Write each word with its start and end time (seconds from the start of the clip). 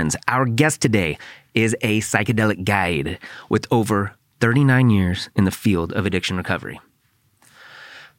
friends, 0.00 0.16
our 0.28 0.46
guest 0.46 0.80
today 0.80 1.18
is 1.52 1.76
a 1.82 2.00
psychedelic 2.00 2.64
guide 2.64 3.18
with 3.50 3.66
over 3.70 4.14
39 4.40 4.88
years 4.88 5.28
in 5.36 5.44
the 5.44 5.50
field 5.50 5.92
of 5.92 6.06
addiction 6.06 6.38
recovery. 6.38 6.80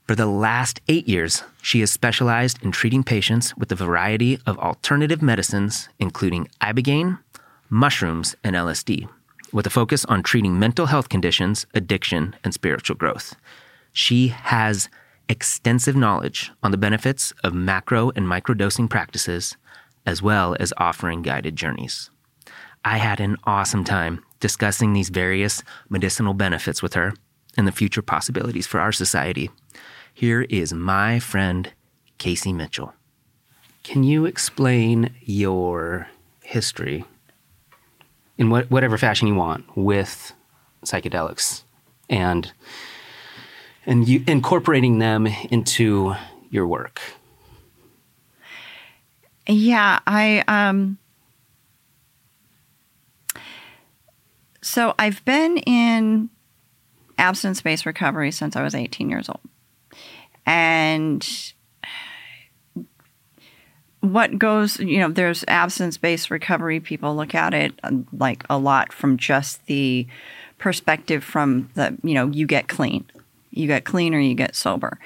For 0.03 0.13
the 0.13 0.27
last 0.27 0.79
eight 0.87 1.07
years, 1.07 1.41
she 1.59 1.79
has 1.79 1.89
specialized 1.89 2.61
in 2.61 2.71
treating 2.71 3.03
patients 3.03 3.57
with 3.57 3.71
a 3.71 3.75
variety 3.75 4.37
of 4.45 4.59
alternative 4.59 5.23
medicines, 5.23 5.89
including 5.97 6.49
ibogaine, 6.61 7.17
mushrooms, 7.67 8.35
and 8.43 8.55
LSD, 8.55 9.09
with 9.51 9.65
a 9.65 9.71
focus 9.71 10.05
on 10.05 10.21
treating 10.21 10.59
mental 10.59 10.85
health 10.85 11.09
conditions, 11.09 11.65
addiction, 11.73 12.35
and 12.43 12.53
spiritual 12.53 12.95
growth. 12.95 13.35
She 13.91 14.27
has 14.27 14.87
extensive 15.27 15.95
knowledge 15.95 16.51
on 16.61 16.69
the 16.69 16.77
benefits 16.77 17.33
of 17.43 17.55
macro 17.55 18.11
and 18.15 18.27
microdosing 18.27 18.87
practices, 18.87 19.57
as 20.05 20.21
well 20.21 20.55
as 20.59 20.73
offering 20.77 21.21
guided 21.21 21.55
journeys. 21.55 22.09
I 22.83 22.97
had 22.97 23.19
an 23.19 23.37
awesome 23.43 23.83
time 23.83 24.23
discussing 24.39 24.93
these 24.93 25.09
various 25.09 25.63
medicinal 25.89 26.33
benefits 26.33 26.81
with 26.81 26.95
her 26.95 27.13
and 27.57 27.67
the 27.67 27.71
future 27.71 28.01
possibilities 28.01 28.65
for 28.65 28.79
our 28.79 28.91
society. 28.91 29.49
Here 30.13 30.41
is 30.43 30.73
my 30.73 31.19
friend, 31.19 31.71
Casey 32.17 32.53
Mitchell. 32.53 32.93
Can 33.83 34.03
you 34.03 34.25
explain 34.25 35.13
your 35.21 36.07
history 36.43 37.05
in 38.37 38.49
what, 38.49 38.69
whatever 38.69 38.97
fashion 38.97 39.27
you 39.27 39.35
want 39.35 39.65
with 39.77 40.33
psychedelics 40.85 41.63
and 42.09 42.51
and 43.85 44.07
you 44.07 44.23
incorporating 44.27 44.99
them 44.99 45.25
into 45.49 46.13
your 46.51 46.67
work? 46.67 47.01
Yeah, 49.47 49.99
I 50.05 50.43
um 50.47 50.97
so 54.61 54.93
I've 54.99 55.23
been 55.25 55.57
in 55.57 56.29
abstinence-based 57.17 57.85
recovery 57.85 58.31
since 58.31 58.55
I 58.55 58.63
was 58.63 58.75
18 58.75 59.09
years 59.09 59.27
old. 59.27 59.41
And 60.45 61.27
what 64.01 64.37
goes, 64.37 64.79
you 64.79 64.99
know, 64.99 65.09
there's 65.09 65.43
abstinence 65.47 65.97
based 65.97 66.31
recovery. 66.31 66.79
People 66.79 67.15
look 67.15 67.35
at 67.35 67.53
it 67.53 67.73
um, 67.83 68.07
like 68.11 68.43
a 68.49 68.57
lot 68.57 68.91
from 68.91 69.17
just 69.17 69.65
the 69.67 70.07
perspective 70.57 71.23
from 71.23 71.69
the, 71.75 71.97
you 72.03 72.13
know, 72.13 72.27
you 72.27 72.45
get 72.47 72.67
clean. 72.67 73.05
You 73.51 73.67
get 73.67 73.83
clean 73.85 74.13
or 74.15 74.19
you 74.19 74.33
get 74.33 74.55
sober. 74.55 74.97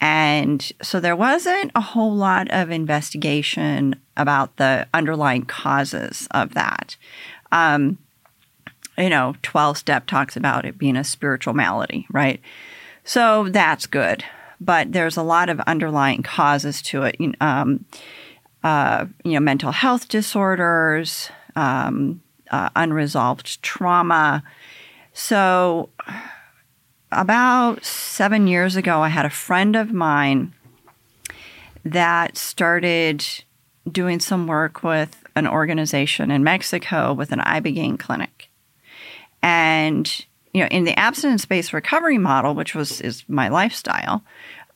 And 0.00 0.70
so 0.82 0.98
there 0.98 1.16
wasn't 1.16 1.72
a 1.74 1.80
whole 1.80 2.14
lot 2.14 2.50
of 2.50 2.70
investigation 2.70 3.96
about 4.16 4.56
the 4.56 4.86
underlying 4.94 5.44
causes 5.44 6.26
of 6.30 6.54
that. 6.54 6.96
Um, 7.52 7.98
you 8.96 9.10
know, 9.10 9.34
12 9.42 9.78
step 9.78 10.06
talks 10.06 10.36
about 10.36 10.64
it 10.64 10.78
being 10.78 10.96
a 10.96 11.04
spiritual 11.04 11.54
malady, 11.54 12.06
right? 12.10 12.40
So 13.04 13.48
that's 13.48 13.86
good. 13.86 14.24
But 14.60 14.92
there's 14.92 15.16
a 15.16 15.22
lot 15.22 15.48
of 15.48 15.60
underlying 15.60 16.22
causes 16.22 16.82
to 16.82 17.02
it. 17.04 17.16
Um, 17.40 17.84
uh, 18.62 19.06
you 19.24 19.32
know, 19.32 19.40
mental 19.40 19.72
health 19.72 20.08
disorders, 20.08 21.30
um, 21.56 22.20
uh, 22.50 22.68
unresolved 22.76 23.62
trauma. 23.62 24.42
So, 25.12 25.88
about 27.12 27.84
seven 27.84 28.46
years 28.46 28.76
ago, 28.76 29.00
I 29.00 29.08
had 29.08 29.24
a 29.24 29.30
friend 29.30 29.76
of 29.76 29.92
mine 29.92 30.52
that 31.84 32.36
started 32.36 33.24
doing 33.90 34.20
some 34.20 34.46
work 34.46 34.82
with 34.82 35.24
an 35.34 35.46
organization 35.46 36.30
in 36.30 36.44
Mexico 36.44 37.12
with 37.12 37.32
an 37.32 37.40
ibogaine 37.40 37.98
clinic, 37.98 38.48
and 39.42 40.24
you 40.52 40.60
know, 40.60 40.68
in 40.68 40.84
the 40.84 40.98
abstinence-based 40.98 41.72
recovery 41.72 42.18
model, 42.18 42.54
which 42.54 42.74
was 42.74 43.00
is 43.00 43.24
my 43.28 43.48
lifestyle, 43.48 44.22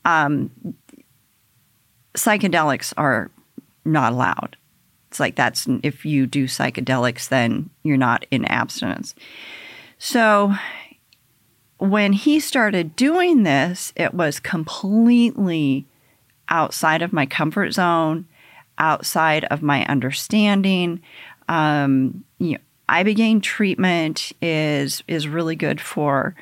um, 0.05 0.51
psychedelics 2.15 2.93
are 2.97 3.31
not 3.85 4.13
allowed. 4.13 4.57
It's 5.11 5.21
like 5.21 5.37
that's 5.37 5.67
if 5.83 6.05
you 6.05 6.27
do 6.27 6.47
psychedelics, 6.47 7.29
then 7.29 7.71
you're 7.83 7.97
not 7.97 8.25
in 8.31 8.45
abstinence. 8.47 9.15
So 9.99 10.55
when 11.91 12.13
he 12.13 12.41
started 12.41 12.97
doing 12.97 13.43
this, 13.43 13.93
it 13.97 14.15
was 14.15 14.41
completely 14.41 15.87
outside 16.49 17.03
of 17.03 17.13
my 17.13 17.27
comfort 17.27 17.73
zone, 17.73 18.27
outside 18.79 19.45
of 19.47 19.63
my 19.63 19.85
understanding. 19.87 21.01
Um, 21.49 22.25
you 22.39 22.53
know, 22.53 22.59
ibogaine 22.89 23.43
treatment 23.43 24.33
is 24.43 25.03
is 25.09 25.27
really 25.29 25.57
good 25.57 25.81
for 25.81 26.35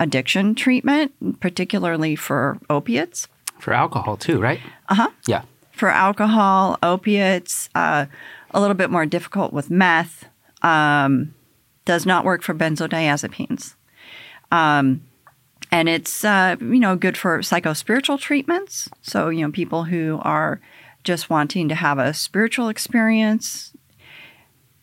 addiction 0.00 0.54
treatment, 0.54 1.40
particularly 1.40 2.16
for 2.16 2.58
opiates. 2.70 3.28
For 3.58 3.72
alcohol 3.72 4.16
too, 4.16 4.40
right? 4.40 4.60
Uh 4.88 4.94
huh. 4.94 5.10
Yeah 5.26 5.42
for 5.72 5.88
alcohol, 5.88 6.78
opiates, 6.82 7.68
uh, 7.74 8.06
a 8.52 8.60
little 8.60 8.76
bit 8.76 8.90
more 8.90 9.06
difficult 9.06 9.52
with 9.52 9.70
meth. 9.70 10.26
Um, 10.62 11.34
does 11.84 12.06
not 12.06 12.24
work 12.24 12.42
for 12.42 12.54
benzodiazepines. 12.54 13.74
Um, 14.52 15.02
and 15.72 15.88
it's 15.88 16.24
uh, 16.24 16.56
you 16.60 16.78
know 16.78 16.94
good 16.94 17.16
for 17.16 17.38
psychospiritual 17.40 18.20
treatments. 18.20 18.88
So 19.00 19.30
you 19.30 19.40
know 19.40 19.50
people 19.50 19.84
who 19.84 20.20
are 20.22 20.60
just 21.02 21.30
wanting 21.30 21.68
to 21.70 21.74
have 21.74 21.98
a 21.98 22.14
spiritual 22.14 22.68
experience, 22.68 23.72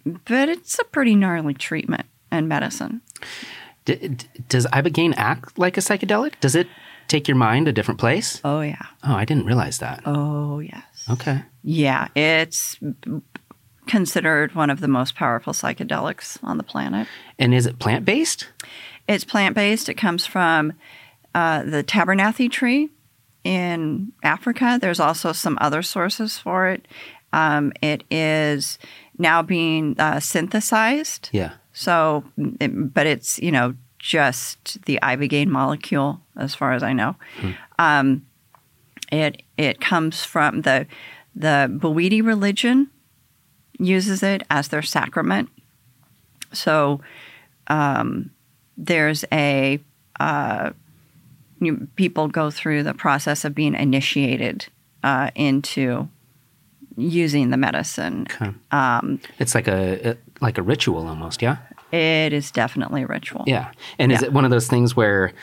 but 0.04 0.50
it's 0.50 0.78
a 0.80 0.84
pretty 0.86 1.16
gnarly 1.16 1.54
treatment 1.54 2.08
and 2.32 2.50
medicine. 2.50 3.02
D- 3.86 4.18
does 4.50 4.66
ibogaine 4.68 5.14
act 5.16 5.58
like 5.58 5.78
a 5.78 5.82
psychedelic? 5.82 6.34
Does 6.42 6.56
it 6.56 6.68
take 7.08 7.28
your 7.28 7.38
mind 7.38 7.68
a 7.68 7.72
different 7.72 8.00
place? 8.00 8.42
Oh, 8.44 8.62
yeah. 8.62 8.86
Oh, 9.04 9.14
I 9.14 9.26
didn't 9.26 9.46
realize 9.46 9.80
that. 9.80 10.02
Oh, 10.06 10.60
yes. 10.60 10.84
Okay. 11.10 11.44
Yeah, 11.64 12.08
it's 12.16 12.78
considered 13.88 14.54
one 14.54 14.70
of 14.70 14.80
the 14.80 14.88
most 14.88 15.16
powerful 15.16 15.54
psychedelics 15.54 16.38
on 16.44 16.58
the 16.58 16.64
planet. 16.64 17.08
And 17.40 17.54
is 17.54 17.66
it 17.66 17.80
plant 17.80 18.06
based? 18.06 18.48
It's 19.10 19.26
plant 19.26 19.56
based. 19.56 19.90
It 19.90 19.96
comes 19.96 20.26
from 20.26 20.74
uh, 21.34 21.64
the 21.64 21.84
Tabernanthe 21.84 22.50
tree 22.50 22.90
in 23.44 24.14
Africa. 24.24 24.78
There's 24.80 25.00
also 25.00 25.34
some 25.34 25.58
other 25.60 25.82
sources 25.82 26.38
for 26.38 26.68
it. 26.68 26.88
Um, 27.34 27.74
it 27.82 28.04
is 28.12 28.78
now 29.18 29.42
being 29.42 29.96
uh, 30.00 30.20
synthesized. 30.20 31.30
Yeah. 31.32 31.54
So, 31.74 32.24
it, 32.60 32.94
but 32.94 33.08
it's, 33.08 33.40
you 33.40 33.52
know, 33.52 33.74
just 33.98 34.86
the 34.86 35.00
ibogaine 35.02 35.48
molecule, 35.48 36.22
as 36.38 36.56
far 36.56 36.74
as 36.74 36.84
I 36.84 36.94
know. 36.94 37.16
Hmm. 37.40 37.52
Um, 37.78 38.26
it 39.12 39.42
it 39.58 39.82
comes 39.82 40.24
from 40.24 40.62
the 40.62 40.86
the 41.36 41.68
Bwiti 41.82 42.24
religion 42.24 42.90
uses 43.80 44.22
it 44.24 44.44
as 44.50 44.68
their 44.68 44.82
sacrament. 44.82 45.50
So 46.54 47.02
um, 47.68 48.32
there's 48.80 49.26
a 49.32 49.80
uh, 50.20 50.72
you, 51.62 51.88
people 51.96 52.28
go 52.28 52.50
through 52.50 52.84
the 52.84 52.94
process 52.94 53.46
of 53.46 53.54
being 53.54 53.76
initiated 53.76 54.68
uh, 55.04 55.30
into 55.36 56.08
using 56.98 57.50
the 57.50 57.58
medicine. 57.58 58.28
Okay. 58.32 58.52
Um, 58.72 59.20
it's 59.38 59.56
like 59.56 59.68
a, 59.68 60.18
like 60.42 60.58
a 60.58 60.62
ritual 60.62 61.08
almost, 61.08 61.42
yeah. 61.42 61.58
It 61.92 62.34
is 62.34 62.52
definitely 62.52 63.04
a 63.04 63.08
ritual. 63.08 63.44
Yeah. 63.48 63.72
And 63.98 64.12
is 64.12 64.22
it 64.22 64.32
one 64.32 64.46
of 64.46 64.52
those 64.52 64.68
things 64.68 64.96
where 64.96 65.34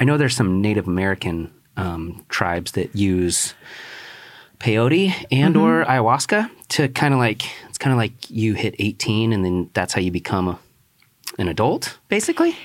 I 0.00 0.04
know 0.04 0.16
there's 0.16 0.34
some 0.34 0.60
Native 0.60 0.86
American 0.88 1.52
um, 1.76 2.24
tribes 2.28 2.72
that 2.72 2.96
use 2.96 3.54
peyote 4.58 5.12
and 5.30 5.54
mm-hmm. 5.54 5.64
or 5.64 5.84
ayahuasca 5.84 6.50
to 6.68 6.88
kind 6.88 7.14
of 7.14 7.18
like 7.18 7.44
it's 7.68 7.78
kind 7.78 7.92
of 7.92 7.98
like 7.98 8.30
you 8.30 8.54
hit 8.54 8.74
18 8.78 9.32
and 9.32 9.44
then 9.44 9.70
that's 9.74 9.92
how 9.92 10.00
you 10.00 10.10
become 10.10 10.48
a, 10.48 10.58
an 11.38 11.48
adult 11.48 11.98
basically 12.08 12.56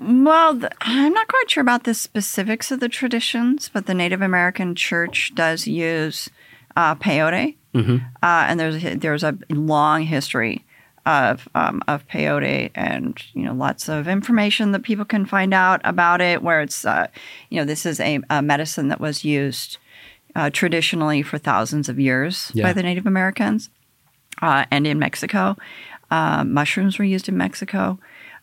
well 0.00 0.60
i'm 0.80 1.12
not 1.12 1.28
quite 1.28 1.50
sure 1.50 1.60
about 1.60 1.84
the 1.84 1.94
specifics 1.94 2.70
of 2.70 2.80
the 2.80 2.88
traditions 2.88 3.68
but 3.72 3.86
the 3.86 3.94
native 3.94 4.22
american 4.22 4.74
church 4.74 5.32
does 5.34 5.66
use 5.66 6.28
uh, 6.76 6.94
peyote 6.94 7.56
mm-hmm. 7.74 7.96
uh, 8.22 8.44
and 8.48 8.58
there's 8.58 8.82
there's 9.00 9.24
a 9.24 9.36
long 9.50 10.02
history 10.02 10.64
of 11.06 11.48
um, 11.54 11.82
of 11.88 12.06
peyote, 12.08 12.70
and 12.74 13.20
you 13.32 13.42
know 13.42 13.54
lots 13.54 13.88
of 13.88 14.06
information 14.08 14.72
that 14.72 14.82
people 14.82 15.04
can 15.04 15.26
find 15.26 15.54
out 15.54 15.80
about 15.84 16.20
it. 16.20 16.42
Where 16.42 16.60
it's 16.60 16.84
uh, 16.84 17.08
you 17.48 17.58
know 17.58 17.64
this 17.64 17.86
is 17.86 18.00
a, 18.00 18.20
a 18.28 18.42
medicine 18.42 18.88
that 18.88 19.00
was 19.00 19.24
used 19.24 19.78
uh, 20.34 20.50
traditionally 20.50 21.22
for 21.22 21.38
thousands 21.38 21.88
of 21.88 21.98
years 21.98 22.50
yeah. 22.54 22.64
by 22.64 22.72
the 22.72 22.82
Native 22.82 23.06
Americans, 23.06 23.70
uh, 24.42 24.66
and 24.70 24.86
in 24.86 24.98
Mexico, 24.98 25.56
uh, 26.10 26.44
mushrooms 26.44 26.98
were 26.98 27.04
used 27.04 27.28
in 27.28 27.36
Mexico, 27.36 27.98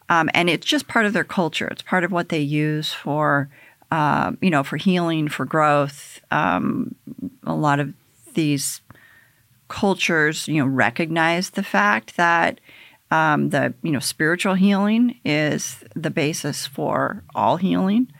um, 0.10 0.30
and 0.34 0.50
it's 0.50 0.66
just 0.66 0.88
part 0.88 1.06
of 1.06 1.14
their 1.14 1.24
culture. 1.24 1.68
It's 1.68 1.82
part 1.82 2.04
of 2.04 2.12
what 2.12 2.30
they 2.30 2.40
use 2.40 2.94
for 2.94 3.50
uh, 3.92 4.34
you 4.42 4.50
know 4.50 4.64
for 4.64 4.78
healing, 4.78 5.28
for 5.28 5.46
growth. 5.46 6.20
Um, 6.32 6.96
a 7.44 7.56
lot 7.56 7.80
of 7.80 7.94
these 8.34 8.82
cultures, 9.68 10.48
you 10.48 10.62
know, 10.62 10.68
recognize 10.68 11.52
the 11.52 11.64
fact 11.64 12.18
that 12.18 12.60
um, 13.12 13.50
the 13.50 13.74
you 13.84 13.92
know 13.92 14.00
spiritual 14.00 14.56
healing 14.56 15.20
is 15.24 15.84
the 15.96 16.10
basis 16.10 16.68
for 16.68 17.24
all 17.36 17.58
healing. 17.58 18.12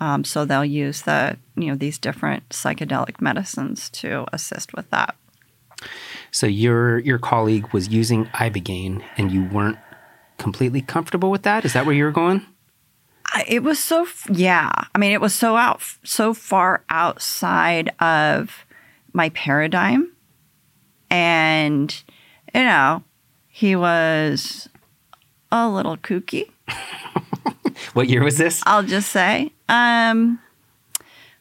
Um, 0.00 0.24
so 0.24 0.44
they'll 0.44 0.64
use 0.64 1.02
the 1.02 1.36
you 1.56 1.66
know 1.66 1.76
these 1.76 1.98
different 1.98 2.48
psychedelic 2.50 3.20
medicines 3.20 3.90
to 3.90 4.26
assist 4.32 4.74
with 4.74 4.90
that. 4.90 5.16
So 6.30 6.46
your 6.46 6.98
your 6.98 7.18
colleague 7.18 7.72
was 7.72 7.88
using 7.88 8.26
ibogaine, 8.26 9.02
and 9.16 9.30
you 9.30 9.44
weren't 9.44 9.78
completely 10.38 10.80
comfortable 10.80 11.30
with 11.30 11.42
that. 11.42 11.64
Is 11.64 11.72
that 11.72 11.86
where 11.86 11.94
you 11.94 12.04
were 12.04 12.10
going? 12.10 12.44
It 13.48 13.62
was 13.62 13.78
so 13.78 14.06
yeah. 14.30 14.70
I 14.94 14.98
mean, 14.98 15.12
it 15.12 15.20
was 15.20 15.34
so 15.34 15.56
out 15.56 15.82
so 16.04 16.34
far 16.34 16.84
outside 16.88 17.90
of 18.00 18.64
my 19.12 19.30
paradigm, 19.30 20.12
and 21.10 22.02
you 22.54 22.64
know, 22.64 23.02
he 23.48 23.74
was 23.74 24.68
a 25.50 25.68
little 25.68 25.96
kooky. 25.96 26.50
what 27.94 28.08
year 28.08 28.22
was 28.22 28.38
this? 28.38 28.62
I'll 28.66 28.82
just 28.82 29.10
say, 29.10 29.52
um, 29.68 30.38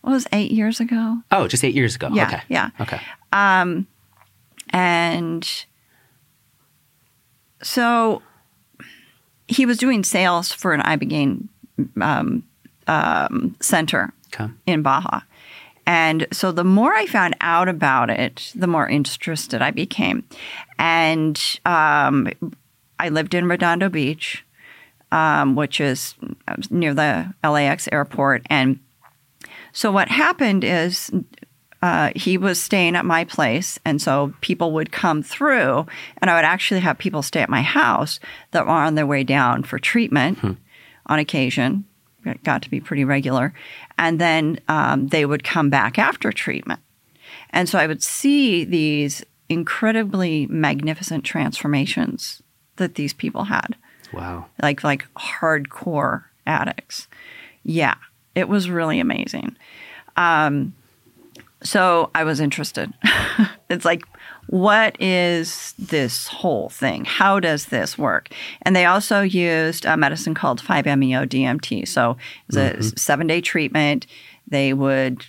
what 0.02 0.14
was 0.14 0.28
eight 0.32 0.52
years 0.52 0.80
ago? 0.80 1.18
Oh, 1.32 1.48
just 1.48 1.64
eight 1.64 1.76
years 1.76 1.96
ago. 1.96 2.10
Yeah, 2.12 2.28
okay. 2.28 2.42
yeah. 2.50 2.70
Okay. 2.80 3.02
Um, 3.32 3.88
and 4.70 5.66
so 7.62 8.22
he 9.48 9.66
was 9.66 9.78
doing 9.78 10.04
sales 10.04 10.52
for 10.52 10.74
an 10.74 10.82
ibogaine 10.82 11.48
um, 12.02 12.44
um, 12.88 13.56
center 13.60 14.14
Okay. 14.34 14.52
in 14.66 14.82
Baja. 14.82 15.22
And 15.86 16.28
so 16.32 16.52
the 16.52 16.64
more 16.64 16.94
I 16.94 17.06
found 17.06 17.36
out 17.42 17.68
about 17.68 18.10
it, 18.10 18.52
the 18.56 18.68
more 18.68 18.88
interested 18.88 19.62
I 19.62 19.72
became. 19.72 20.24
And 20.80 21.40
um, 21.66 22.30
I 23.00 23.10
lived 23.10 23.34
in 23.34 23.48
Redondo 23.48 23.90
Beach, 23.90 24.46
um, 25.12 25.56
which 25.56 25.82
is 25.82 26.16
near 26.70 26.94
the 26.94 27.34
LAX 27.44 27.90
airport. 27.92 28.44
And 28.50 28.80
so 29.74 29.92
what 29.92 30.08
happened 30.08 30.64
is 30.64 31.12
uh, 31.84 32.12
he 32.16 32.38
was 32.38 32.64
staying 32.64 32.96
at 32.96 33.04
my 33.06 33.26
place, 33.26 33.78
and 33.84 34.02
so 34.02 34.34
people 34.40 34.72
would 34.72 34.92
come 34.92 35.22
through, 35.22 35.86
and 36.20 36.32
I 36.32 36.36
would 36.36 36.46
actually 36.46 36.80
have 36.80 36.98
people 36.98 37.22
stay 37.22 37.42
at 37.42 37.50
my 37.50 37.62
house 37.62 38.20
that 38.52 38.66
were 38.66 38.72
on 38.72 38.96
their 38.96 39.06
way 39.06 39.24
down 39.26 39.64
for 39.64 39.78
treatment 39.78 40.40
on 41.08 41.20
occasion. 41.20 41.84
It 42.26 42.42
got 42.44 42.62
to 42.62 42.70
be 42.70 42.80
pretty 42.80 43.04
regular, 43.04 43.54
and 43.98 44.18
then 44.20 44.60
um, 44.70 45.10
they 45.10 45.26
would 45.26 45.44
come 45.44 45.70
back 45.70 46.00
after 46.00 46.32
treatment, 46.32 46.80
and 47.50 47.68
so 47.68 47.78
I 47.78 47.86
would 47.88 48.02
see 48.02 48.64
these 48.64 49.22
incredibly 49.50 50.48
magnificent 50.48 51.26
transformations 51.26 52.42
that 52.78 52.96
these 52.96 53.14
people 53.14 53.44
had 53.44 53.76
Wow. 54.14 54.46
like 54.62 54.86
like 54.86 55.06
hardcore 55.16 56.24
addicts. 56.48 57.08
Yeah, 57.64 57.96
it 58.36 58.48
was 58.48 58.70
really 58.70 59.00
amazing. 59.02 59.58
Um, 60.16 60.74
so 61.64 62.12
I 62.14 62.24
was 62.24 62.40
interested. 62.40 62.94
it's 63.70 63.86
like, 63.86 64.04
what 64.48 65.00
is 65.02 65.74
this 65.80 66.28
whole 66.28 66.70
thing? 66.70 67.06
How 67.06 67.40
does 67.40 67.68
this 67.68 67.98
work? 67.98 68.30
And 68.62 68.76
they 68.76 68.86
also 68.86 69.22
used 69.22 69.86
a 69.86 69.98
medicine 69.98 70.34
called 70.34 70.62
5-MeO 70.62 71.26
DMT. 71.26 71.88
So 71.88 72.12
it 72.12 72.18
was 72.48 72.58
a 72.58 72.70
mm-hmm. 72.72 72.98
seven 72.98 73.28
day 73.28 73.42
treatment. 73.42 74.06
They 74.48 74.74
would 74.74 75.26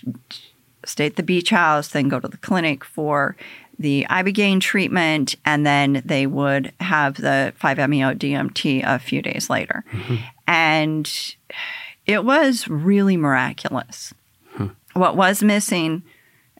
stay 0.85 1.05
at 1.07 1.15
the 1.15 1.23
beach 1.23 1.49
house, 1.49 1.87
then 1.87 2.09
go 2.09 2.19
to 2.19 2.27
the 2.27 2.37
clinic 2.37 2.83
for 2.83 3.35
the 3.77 4.05
ibogaine 4.09 4.61
treatment, 4.61 5.35
and 5.43 5.65
then 5.65 6.01
they 6.05 6.25
would 6.25 6.71
have 6.79 7.15
the 7.15 7.53
5-MeO 7.61 8.13
DMT 8.13 8.83
a 8.85 8.99
few 8.99 9.21
days 9.21 9.49
later. 9.49 9.83
Mm-hmm. 9.91 10.15
And 10.47 11.35
it 12.05 12.23
was 12.23 12.67
really 12.67 13.17
miraculous. 13.17 14.13
What 14.95 15.17
was 15.17 15.43
missing, 15.43 16.03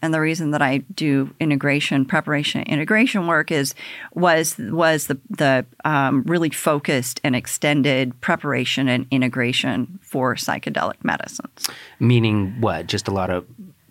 and 0.01 0.13
the 0.13 0.19
reason 0.19 0.51
that 0.51 0.61
I 0.61 0.79
do 0.93 1.33
integration, 1.39 2.05
preparation, 2.05 2.63
integration 2.63 3.27
work 3.27 3.51
is 3.51 3.73
was 4.13 4.57
was 4.57 5.07
the 5.07 5.17
the 5.29 5.65
um, 5.83 6.23
really 6.23 6.49
focused 6.49 7.21
and 7.23 7.35
extended 7.35 8.19
preparation 8.21 8.87
and 8.87 9.07
integration 9.11 9.99
for 10.01 10.35
psychedelic 10.35 11.03
medicines. 11.03 11.67
Meaning 11.99 12.59
what? 12.61 12.87
Just 12.87 13.07
a 13.07 13.11
lot 13.11 13.29
of 13.29 13.45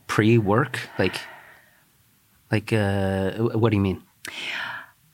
pre-work, 0.06 0.78
like, 0.98 1.16
like, 2.52 2.72
uh, 2.72 3.32
what 3.32 3.70
do 3.70 3.76
you 3.76 3.82
mean? 3.82 4.02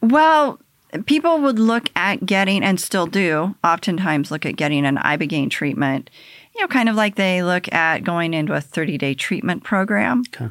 Well, 0.02 0.58
people 1.06 1.40
would 1.40 1.58
look 1.58 1.88
at 1.96 2.26
getting, 2.26 2.62
and 2.62 2.80
still 2.80 3.06
do, 3.06 3.54
oftentimes 3.62 4.30
look 4.30 4.44
at 4.44 4.56
getting 4.56 4.84
an 4.84 4.96
ibogaine 4.96 5.50
treatment. 5.50 6.10
You 6.54 6.62
know, 6.62 6.68
kind 6.68 6.88
of 6.88 6.96
like 6.96 7.14
they 7.16 7.42
look 7.42 7.72
at 7.72 8.04
going 8.04 8.34
into 8.34 8.52
a 8.54 8.60
30 8.60 8.98
day 8.98 9.14
treatment 9.14 9.62
program 9.64 10.22
Okay. 10.34 10.48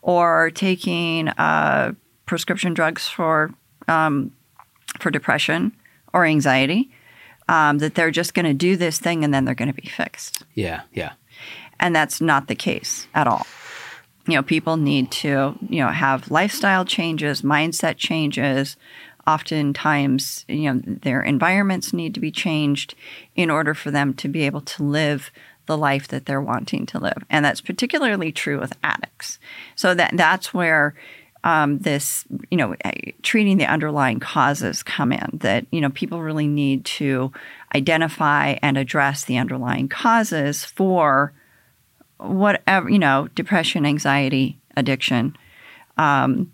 or 0.00 0.50
taking 0.50 1.28
uh, 1.28 1.92
prescription 2.26 2.74
drugs 2.74 3.06
for 3.08 3.52
um, 3.88 4.32
for 4.98 5.10
depression 5.10 5.72
or 6.12 6.24
anxiety. 6.24 6.90
Um, 7.48 7.78
that 7.78 7.96
they're 7.96 8.12
just 8.12 8.34
going 8.34 8.46
to 8.46 8.54
do 8.54 8.76
this 8.76 8.98
thing 9.00 9.24
and 9.24 9.34
then 9.34 9.44
they're 9.44 9.54
going 9.56 9.72
to 9.72 9.74
be 9.82 9.88
fixed, 9.88 10.44
Yeah. 10.54 10.82
Yeah. 10.92 11.12
and 11.80 11.94
that's 11.94 12.20
not 12.20 12.46
the 12.46 12.54
case 12.54 13.08
at 13.14 13.26
all. 13.26 13.44
You 14.28 14.34
know, 14.34 14.42
people 14.44 14.76
need 14.76 15.10
to 15.10 15.58
you 15.68 15.80
know 15.82 15.88
have 15.88 16.30
lifestyle 16.30 16.84
changes, 16.84 17.42
mindset 17.42 17.96
changes. 17.96 18.76
Oftentimes, 19.26 20.44
you 20.48 20.72
know, 20.72 20.80
their 20.84 21.20
environments 21.22 21.92
need 21.92 22.14
to 22.14 22.20
be 22.20 22.30
changed 22.30 22.94
in 23.34 23.50
order 23.50 23.74
for 23.74 23.90
them 23.90 24.14
to 24.14 24.28
be 24.28 24.42
able 24.42 24.60
to 24.62 24.82
live 24.84 25.30
the 25.72 25.78
life 25.78 26.08
that 26.08 26.26
they're 26.26 26.40
wanting 26.40 26.84
to 26.86 26.98
live, 26.98 27.24
and 27.30 27.44
that's 27.44 27.62
particularly 27.62 28.30
true 28.30 28.60
with 28.60 28.74
addicts. 28.84 29.38
So 29.74 29.94
that 29.94 30.10
that's 30.14 30.52
where 30.52 30.94
um, 31.44 31.78
this, 31.78 32.24
you 32.50 32.58
know, 32.58 32.76
eh, 32.84 33.12
treating 33.22 33.56
the 33.56 33.66
underlying 33.66 34.20
causes 34.20 34.82
come 34.82 35.12
in. 35.12 35.38
That 35.40 35.66
you 35.70 35.80
know, 35.80 35.88
people 35.90 36.22
really 36.22 36.46
need 36.46 36.84
to 37.00 37.32
identify 37.74 38.56
and 38.62 38.76
address 38.76 39.24
the 39.24 39.38
underlying 39.38 39.88
causes 39.88 40.64
for 40.64 41.32
whatever 42.18 42.90
you 42.90 42.98
know, 42.98 43.28
depression, 43.34 43.86
anxiety, 43.86 44.58
addiction, 44.76 45.36
um, 45.96 46.52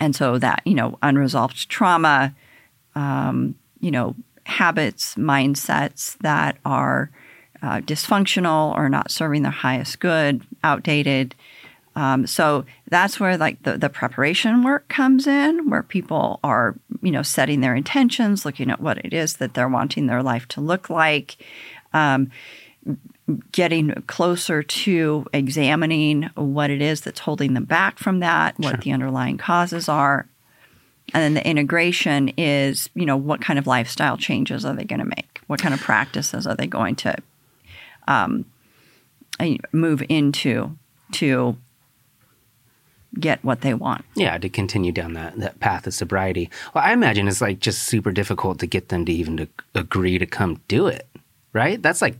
and 0.00 0.16
so 0.16 0.38
that 0.38 0.62
you 0.64 0.74
know, 0.74 0.98
unresolved 1.02 1.68
trauma, 1.68 2.34
um, 2.94 3.54
you 3.80 3.90
know, 3.90 4.16
habits, 4.46 5.14
mindsets 5.16 6.16
that 6.20 6.56
are 6.64 7.10
uh, 7.62 7.80
dysfunctional 7.80 8.76
or 8.76 8.88
not 8.88 9.10
serving 9.10 9.42
their 9.42 9.52
highest 9.52 10.00
good, 10.00 10.42
outdated. 10.62 11.34
Um, 11.96 12.26
so 12.26 12.64
that's 12.88 13.18
where 13.18 13.36
like 13.36 13.62
the, 13.64 13.76
the 13.76 13.88
preparation 13.88 14.62
work 14.62 14.88
comes 14.88 15.26
in, 15.26 15.68
where 15.68 15.82
people 15.82 16.38
are, 16.44 16.76
you 17.02 17.10
know, 17.10 17.22
setting 17.22 17.60
their 17.60 17.74
intentions, 17.74 18.44
looking 18.44 18.70
at 18.70 18.80
what 18.80 18.98
it 18.98 19.12
is 19.12 19.36
that 19.36 19.54
they're 19.54 19.68
wanting 19.68 20.06
their 20.06 20.22
life 20.22 20.46
to 20.48 20.60
look 20.60 20.88
like, 20.88 21.36
um, 21.92 22.30
getting 23.50 23.92
closer 24.06 24.62
to 24.62 25.26
examining 25.32 26.30
what 26.34 26.70
it 26.70 26.80
is 26.80 27.00
that's 27.00 27.20
holding 27.20 27.54
them 27.54 27.64
back 27.64 27.98
from 27.98 28.20
that, 28.20 28.56
what 28.58 28.70
Sure. 28.70 28.78
the 28.78 28.92
underlying 28.92 29.36
causes 29.36 29.88
are. 29.88 30.28
And 31.12 31.22
then 31.22 31.34
the 31.34 31.46
integration 31.46 32.28
is, 32.36 32.88
you 32.94 33.06
know, 33.06 33.16
what 33.16 33.40
kind 33.40 33.58
of 33.58 33.66
lifestyle 33.66 34.16
changes 34.16 34.64
are 34.64 34.74
they 34.74 34.84
going 34.84 35.00
to 35.00 35.04
make? 35.06 35.40
What 35.46 35.60
kind 35.60 35.74
of 35.74 35.80
practices 35.80 36.46
are 36.46 36.54
they 36.54 36.66
going 36.66 36.96
to 36.96 37.16
um, 38.08 38.44
move 39.72 40.02
into 40.08 40.76
to 41.12 41.56
get 43.18 43.42
what 43.44 43.60
they 43.60 43.74
want? 43.74 44.04
Yeah, 44.16 44.36
to 44.38 44.48
continue 44.48 44.92
down 44.92 45.12
that, 45.12 45.38
that 45.38 45.60
path 45.60 45.86
of 45.86 45.94
sobriety. 45.94 46.50
Well, 46.74 46.84
I 46.84 46.92
imagine 46.92 47.28
it's 47.28 47.40
like 47.40 47.60
just 47.60 47.84
super 47.84 48.10
difficult 48.10 48.58
to 48.58 48.66
get 48.66 48.88
them 48.88 49.04
to 49.04 49.12
even 49.12 49.36
to 49.36 49.48
agree 49.74 50.18
to 50.18 50.26
come 50.26 50.60
do 50.66 50.86
it, 50.88 51.08
right? 51.52 51.80
That's 51.80 52.02
like, 52.02 52.16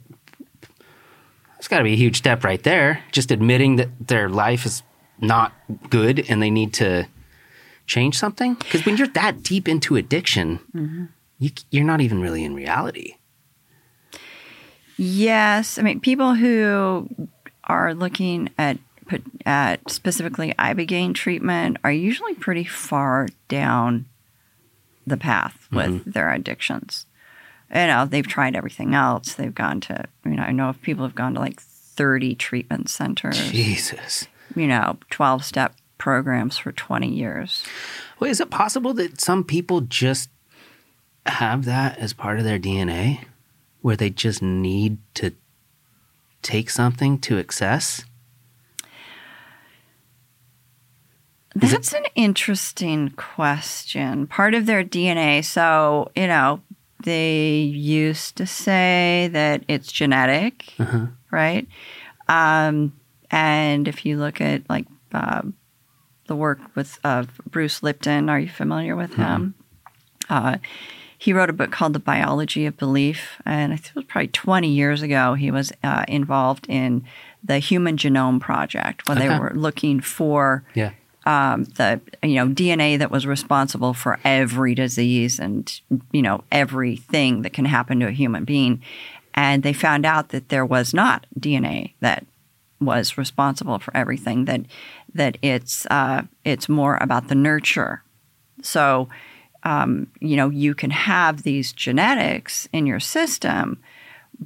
that's 1.54 1.68
got 1.68 1.78
to 1.78 1.84
be 1.84 1.94
a 1.94 1.96
huge 1.96 2.16
step 2.16 2.44
right 2.44 2.62
there. 2.62 3.02
Just 3.10 3.30
admitting 3.30 3.76
that 3.76 3.88
their 4.06 4.28
life 4.28 4.64
is 4.64 4.82
not 5.20 5.52
good 5.90 6.24
and 6.30 6.40
they 6.40 6.50
need 6.50 6.72
to 6.74 7.08
change 7.86 8.16
something. 8.16 8.54
Because 8.54 8.86
when 8.86 8.96
you're 8.96 9.08
that 9.08 9.42
deep 9.42 9.68
into 9.68 9.96
addiction, 9.96 11.08
you, 11.38 11.50
you're 11.70 11.84
not 11.84 12.00
even 12.00 12.20
really 12.20 12.44
in 12.44 12.54
reality. 12.54 13.14
Yes, 14.98 15.78
I 15.78 15.82
mean 15.82 16.00
people 16.00 16.34
who 16.34 17.08
are 17.64 17.94
looking 17.94 18.50
at 18.58 18.78
at 19.46 19.90
specifically 19.90 20.52
ibogaine 20.58 21.14
treatment 21.14 21.78
are 21.82 21.92
usually 21.92 22.34
pretty 22.34 22.64
far 22.64 23.28
down 23.48 24.04
the 25.06 25.16
path 25.16 25.66
mm-hmm. 25.72 25.76
with 25.76 26.12
their 26.12 26.30
addictions. 26.30 27.06
You 27.70 27.80
uh, 27.80 27.86
know, 27.86 28.04
they've 28.06 28.26
tried 28.26 28.56
everything 28.56 28.94
else. 28.94 29.34
They've 29.34 29.54
gone 29.54 29.80
to, 29.82 30.04
you 30.24 30.32
know, 30.32 30.42
I 30.42 30.52
know 30.52 30.70
if 30.70 30.80
people 30.82 31.04
have 31.04 31.14
gone 31.14 31.34
to 31.34 31.40
like 31.40 31.60
30 31.60 32.34
treatment 32.34 32.88
centers, 32.88 33.50
Jesus. 33.50 34.26
you 34.54 34.66
know, 34.66 34.98
12 35.10 35.44
step 35.44 35.74
programs 35.98 36.56
for 36.56 36.72
20 36.72 37.08
years. 37.08 37.64
Is 38.22 38.40
it 38.40 38.50
possible 38.50 38.94
that 38.94 39.20
some 39.20 39.44
people 39.44 39.82
just 39.82 40.30
have 41.26 41.66
that 41.66 41.98
as 41.98 42.12
part 42.12 42.38
of 42.38 42.44
their 42.44 42.58
DNA, 42.58 43.24
where 43.88 43.96
they 43.96 44.10
just 44.10 44.42
need 44.42 44.98
to 45.14 45.32
take 46.42 46.68
something 46.68 47.18
to 47.18 47.38
excess? 47.38 48.04
Is 51.56 51.72
it- 51.72 51.76
That's 51.76 51.94
an 51.94 52.04
interesting 52.14 53.08
question. 53.16 54.26
Part 54.26 54.52
of 54.52 54.66
their 54.66 54.84
DNA. 54.84 55.42
So, 55.42 56.12
you 56.14 56.26
know, 56.26 56.60
they 57.02 57.60
used 57.62 58.36
to 58.36 58.46
say 58.46 59.30
that 59.32 59.64
it's 59.68 59.90
genetic, 59.90 60.74
Uh-huh. 60.78 61.06
right? 61.30 61.66
Um, 62.28 62.92
and 63.30 63.88
if 63.88 64.04
you 64.04 64.18
look 64.18 64.42
at 64.42 64.68
like 64.68 64.86
um 65.12 65.54
the 66.26 66.36
work 66.36 66.58
with 66.74 66.98
uh, 67.04 67.24
Bruce 67.50 67.82
Lipton, 67.82 68.28
are 68.28 68.38
you 68.38 68.50
familiar 68.50 68.94
with 68.96 69.14
him? 69.14 69.54
Uh, 70.28 70.58
he 71.18 71.32
wrote 71.32 71.50
a 71.50 71.52
book 71.52 71.70
called 71.72 71.92
The 71.94 71.98
Biology 71.98 72.64
of 72.66 72.76
Belief, 72.76 73.40
and 73.44 73.72
I 73.72 73.76
think 73.76 73.88
it 73.90 73.96
was 73.96 74.04
probably 74.04 74.28
20 74.28 74.68
years 74.68 75.02
ago. 75.02 75.34
He 75.34 75.50
was 75.50 75.72
uh, 75.82 76.04
involved 76.08 76.66
in 76.68 77.04
the 77.42 77.58
Human 77.58 77.96
Genome 77.96 78.40
Project, 78.40 79.08
where 79.08 79.16
they 79.16 79.28
were 79.28 79.52
looking 79.54 80.00
for 80.00 80.64
Yeah. 80.74 80.92
um, 81.26 81.64
the 81.64 82.00
you 82.22 82.36
know 82.36 82.46
DNA 82.48 82.98
that 82.98 83.10
was 83.10 83.26
responsible 83.26 83.94
for 83.94 84.18
every 84.24 84.74
disease 84.74 85.38
and 85.40 85.80
you 86.12 86.22
know 86.22 86.44
everything 86.52 87.42
that 87.42 87.52
can 87.52 87.64
happen 87.64 88.00
to 88.00 88.06
a 88.06 88.12
human 88.12 88.44
being, 88.44 88.82
and 89.34 89.62
they 89.62 89.72
found 89.72 90.06
out 90.06 90.28
that 90.30 90.48
there 90.50 90.64
was 90.66 90.94
not 90.94 91.26
DNA 91.38 91.92
that 92.00 92.24
was 92.80 93.18
responsible 93.18 93.78
for 93.80 93.96
everything. 93.96 94.44
That 94.44 94.62
that 95.14 95.36
it's 95.42 95.84
uh, 95.86 96.22
it's 96.44 96.68
more 96.68 96.96
about 97.00 97.26
the 97.28 97.34
nurture. 97.34 98.02
So 98.62 99.08
um, 99.68 100.06
you 100.20 100.36
know 100.36 100.48
you 100.48 100.74
can 100.74 100.90
have 100.90 101.42
these 101.42 101.72
genetics 101.72 102.68
in 102.72 102.86
your 102.86 103.00
system, 103.00 103.78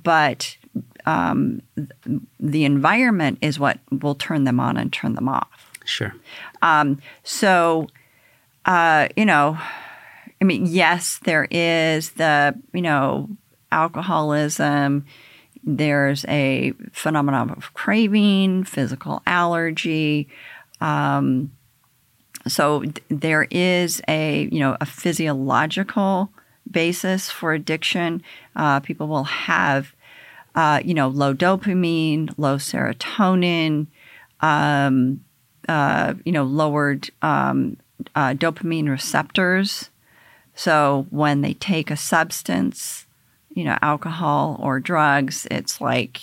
but 0.02 0.56
um, 1.06 1.62
the 2.40 2.64
environment 2.64 3.38
is 3.40 3.58
what 3.58 3.78
will 3.90 4.16
turn 4.16 4.44
them 4.44 4.58
on 4.58 4.76
and 4.76 4.92
turn 4.92 5.14
them 5.14 5.28
off. 5.28 5.70
Sure. 5.84 6.14
So, 7.24 7.88
uh, 8.64 9.08
you 9.16 9.24
know, 9.24 9.58
I 10.40 10.44
mean, 10.44 10.66
yes, 10.66 11.20
there 11.24 11.46
is 11.50 12.12
the, 12.12 12.54
you 12.72 12.82
know, 12.82 13.28
alcoholism. 13.70 15.04
There's 15.64 16.24
a 16.26 16.72
phenomenon 16.92 17.50
of 17.50 17.74
craving, 17.74 18.64
physical 18.64 19.22
allergy. 19.26 20.28
Um, 20.80 21.52
so 22.48 22.84
there 23.08 23.46
is 23.50 24.02
a, 24.08 24.48
you 24.50 24.60
know, 24.60 24.76
a 24.80 24.86
physiological 24.86 26.30
basis 26.70 27.30
for 27.30 27.52
addiction. 27.52 28.22
Uh, 28.56 28.80
people 28.80 29.06
will 29.06 29.24
have, 29.24 29.94
uh, 30.54 30.80
you 30.84 30.94
know, 30.94 31.08
low 31.08 31.34
dopamine, 31.34 32.32
low 32.36 32.56
serotonin, 32.56 33.86
um, 34.40 35.24
uh, 35.68 36.14
you 36.24 36.32
know, 36.32 36.44
lowered 36.44 37.10
um, 37.22 37.76
uh, 38.14 38.34
dopamine 38.34 38.88
receptors. 38.88 39.90
So 40.54 41.06
when 41.10 41.40
they 41.40 41.54
take 41.54 41.90
a 41.90 41.96
substance, 41.96 43.06
you 43.54 43.64
know, 43.64 43.78
alcohol 43.82 44.58
or 44.60 44.80
drugs, 44.80 45.46
it's 45.50 45.80
like, 45.80 46.20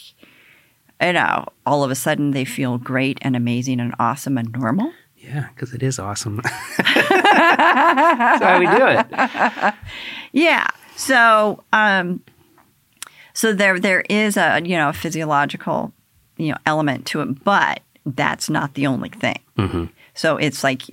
you 1.01 1.13
know, 1.13 1.45
all 1.65 1.83
of 1.83 1.91
a 1.91 1.95
sudden 1.95 2.31
they 2.31 2.45
feel 2.45 2.77
great 2.77 3.17
and 3.21 3.35
amazing 3.35 3.79
and 3.79 3.95
awesome 3.99 4.37
and 4.37 4.51
normal. 4.51 4.91
Yeah, 5.19 5.49
because 5.53 5.73
it 5.73 5.83
is 5.83 5.99
awesome. 5.99 6.37
That's 6.77 8.41
why 8.41 8.57
we 8.59 8.65
do 8.65 8.87
it. 8.87 9.73
Yeah. 10.31 10.67
So, 10.95 11.63
um, 11.73 12.21
so 13.33 13.51
there 13.51 13.79
there 13.79 14.01
is 14.09 14.37
a 14.37 14.61
you 14.63 14.77
know 14.77 14.89
a 14.89 14.93
physiological 14.93 15.91
you 16.37 16.51
know 16.51 16.57
element 16.67 17.05
to 17.07 17.21
it, 17.21 17.43
but 17.43 17.81
that's 18.05 18.47
not 18.49 18.75
the 18.75 18.85
only 18.87 19.09
thing. 19.09 19.39
So 20.13 20.37
it's 20.37 20.63
like 20.63 20.83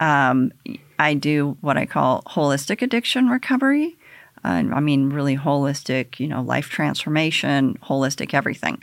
um, 0.00 0.52
I 0.98 1.14
do 1.14 1.56
what 1.60 1.76
I 1.76 1.86
call 1.86 2.22
holistic 2.22 2.82
addiction 2.82 3.28
recovery. 3.28 3.96
Uh, 4.44 4.62
I 4.72 4.80
mean, 4.80 5.10
really 5.10 5.36
holistic, 5.36 6.20
you 6.20 6.28
know, 6.28 6.42
life 6.42 6.68
transformation, 6.68 7.76
holistic 7.82 8.32
everything. 8.32 8.82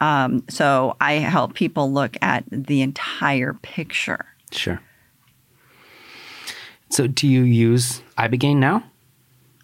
Um, 0.00 0.44
so 0.48 0.96
I 1.00 1.14
help 1.14 1.54
people 1.54 1.92
look 1.92 2.16
at 2.22 2.44
the 2.50 2.82
entire 2.82 3.54
picture. 3.54 4.26
Sure. 4.52 4.80
So, 6.90 7.06
do 7.06 7.26
you 7.28 7.42
use 7.42 8.02
Ibogaine 8.16 8.56
now? 8.56 8.82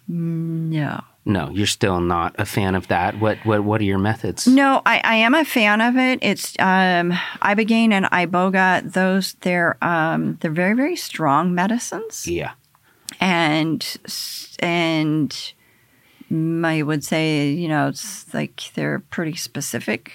No. 0.07 1.03
No, 1.27 1.49
you're 1.49 1.65
still 1.65 1.99
not 2.01 2.35
a 2.37 2.45
fan 2.45 2.75
of 2.75 2.87
that. 2.89 3.19
What 3.19 3.39
what 3.45 3.63
what 3.63 3.81
are 3.81 3.83
your 3.83 3.97
methods? 3.97 4.45
No, 4.45 4.83
I, 4.85 5.01
I 5.03 5.15
am 5.15 5.33
a 5.33 5.43
fan 5.43 5.81
of 5.81 5.97
it. 5.97 6.19
It's 6.21 6.53
um, 6.59 7.13
ibogaine 7.41 7.91
and 7.93 8.05
iboga. 8.05 8.93
Those 8.93 9.33
they're 9.41 9.83
um, 9.83 10.37
they're 10.41 10.51
very 10.51 10.75
very 10.75 10.95
strong 10.95 11.55
medicines, 11.55 12.27
Yeah. 12.27 12.51
and 13.19 13.83
and 14.59 15.53
I 16.29 16.83
would 16.83 17.03
say 17.03 17.49
you 17.49 17.67
know 17.69 17.87
it's 17.87 18.31
like 18.31 18.61
they're 18.75 18.99
pretty 19.09 19.35
specific 19.35 20.11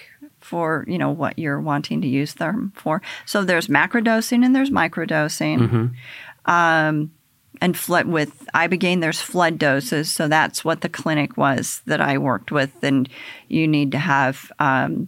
for 0.51 0.83
you 0.87 0.97
know 0.97 1.09
what 1.21 1.39
you're 1.39 1.61
wanting 1.61 2.01
to 2.01 2.07
use 2.07 2.33
them 2.35 2.71
for. 2.75 3.01
So 3.25 3.43
there's 3.43 3.67
macrodosing 3.67 4.43
and 4.45 4.53
there's 4.55 4.69
microdosing. 4.69 5.59
Um, 6.45 7.11
and 7.61 7.77
flood 7.77 8.07
with 8.07 8.47
ibogaine 8.55 9.01
there's 9.01 9.21
flood 9.21 9.59
doses 9.59 10.11
so 10.11 10.27
that's 10.27 10.65
what 10.65 10.81
the 10.81 10.89
clinic 10.89 11.37
was 11.37 11.81
that 11.85 12.01
i 12.01 12.17
worked 12.17 12.51
with 12.51 12.71
and 12.83 13.07
you 13.49 13.67
need 13.67 13.91
to 13.91 13.99
have 13.99 14.51
um, 14.57 15.07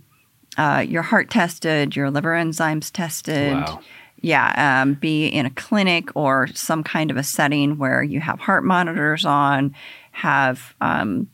uh, 0.58 0.84
your 0.88 1.02
heart 1.02 1.32
tested 1.32 1.96
your 1.96 2.12
liver 2.12 2.34
enzymes 2.36 2.92
tested 2.92 3.54
Wow. 3.54 3.80
yeah 4.22 4.82
um, 4.84 4.94
be 4.94 5.26
in 5.28 5.48
a 5.48 5.50
clinic 5.50 6.10
or 6.16 6.48
some 6.54 6.84
kind 6.84 7.10
of 7.10 7.18
a 7.18 7.24
setting 7.24 7.78
where 7.80 8.04
you 8.04 8.20
have 8.20 8.40
heart 8.40 8.64
monitors 8.64 9.26
on 9.26 9.74
have 10.12 10.76
um, 10.80 11.28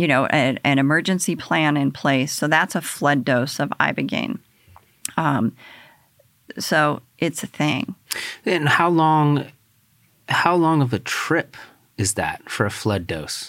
you 0.00 0.08
know 0.08 0.24
an, 0.26 0.58
an 0.64 0.78
emergency 0.78 1.34
plan 1.36 1.76
in 1.76 1.90
place 1.92 2.32
so 2.32 2.48
that's 2.48 2.74
a 2.74 2.80
flood 2.80 3.24
dose 3.24 3.60
of 3.60 3.68
ibogaine 3.80 4.38
um, 5.16 5.44
so 6.58 7.00
it's 7.18 7.42
a 7.42 7.46
thing 7.46 7.94
And 8.46 8.68
how 8.68 8.88
long 8.88 9.46
how 10.28 10.54
long 10.56 10.80
of 10.82 10.92
a 10.92 10.98
trip 11.00 11.56
is 11.96 12.14
that 12.14 12.48
for 12.48 12.64
a 12.64 12.70
flood 12.70 13.06
dose? 13.06 13.48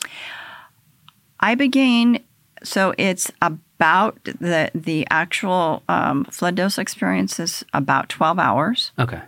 Ibogaine, 1.41 2.21
so 2.63 2.93
it's 2.97 3.31
about 3.41 4.23
the 4.23 4.69
the 4.75 5.07
actual 5.09 5.81
um, 5.89 6.25
flood 6.25 6.55
dose 6.55 6.77
experience 6.77 7.39
is 7.39 7.63
about 7.73 8.09
twelve 8.09 8.37
hours, 8.39 8.91
Okay. 8.99 9.21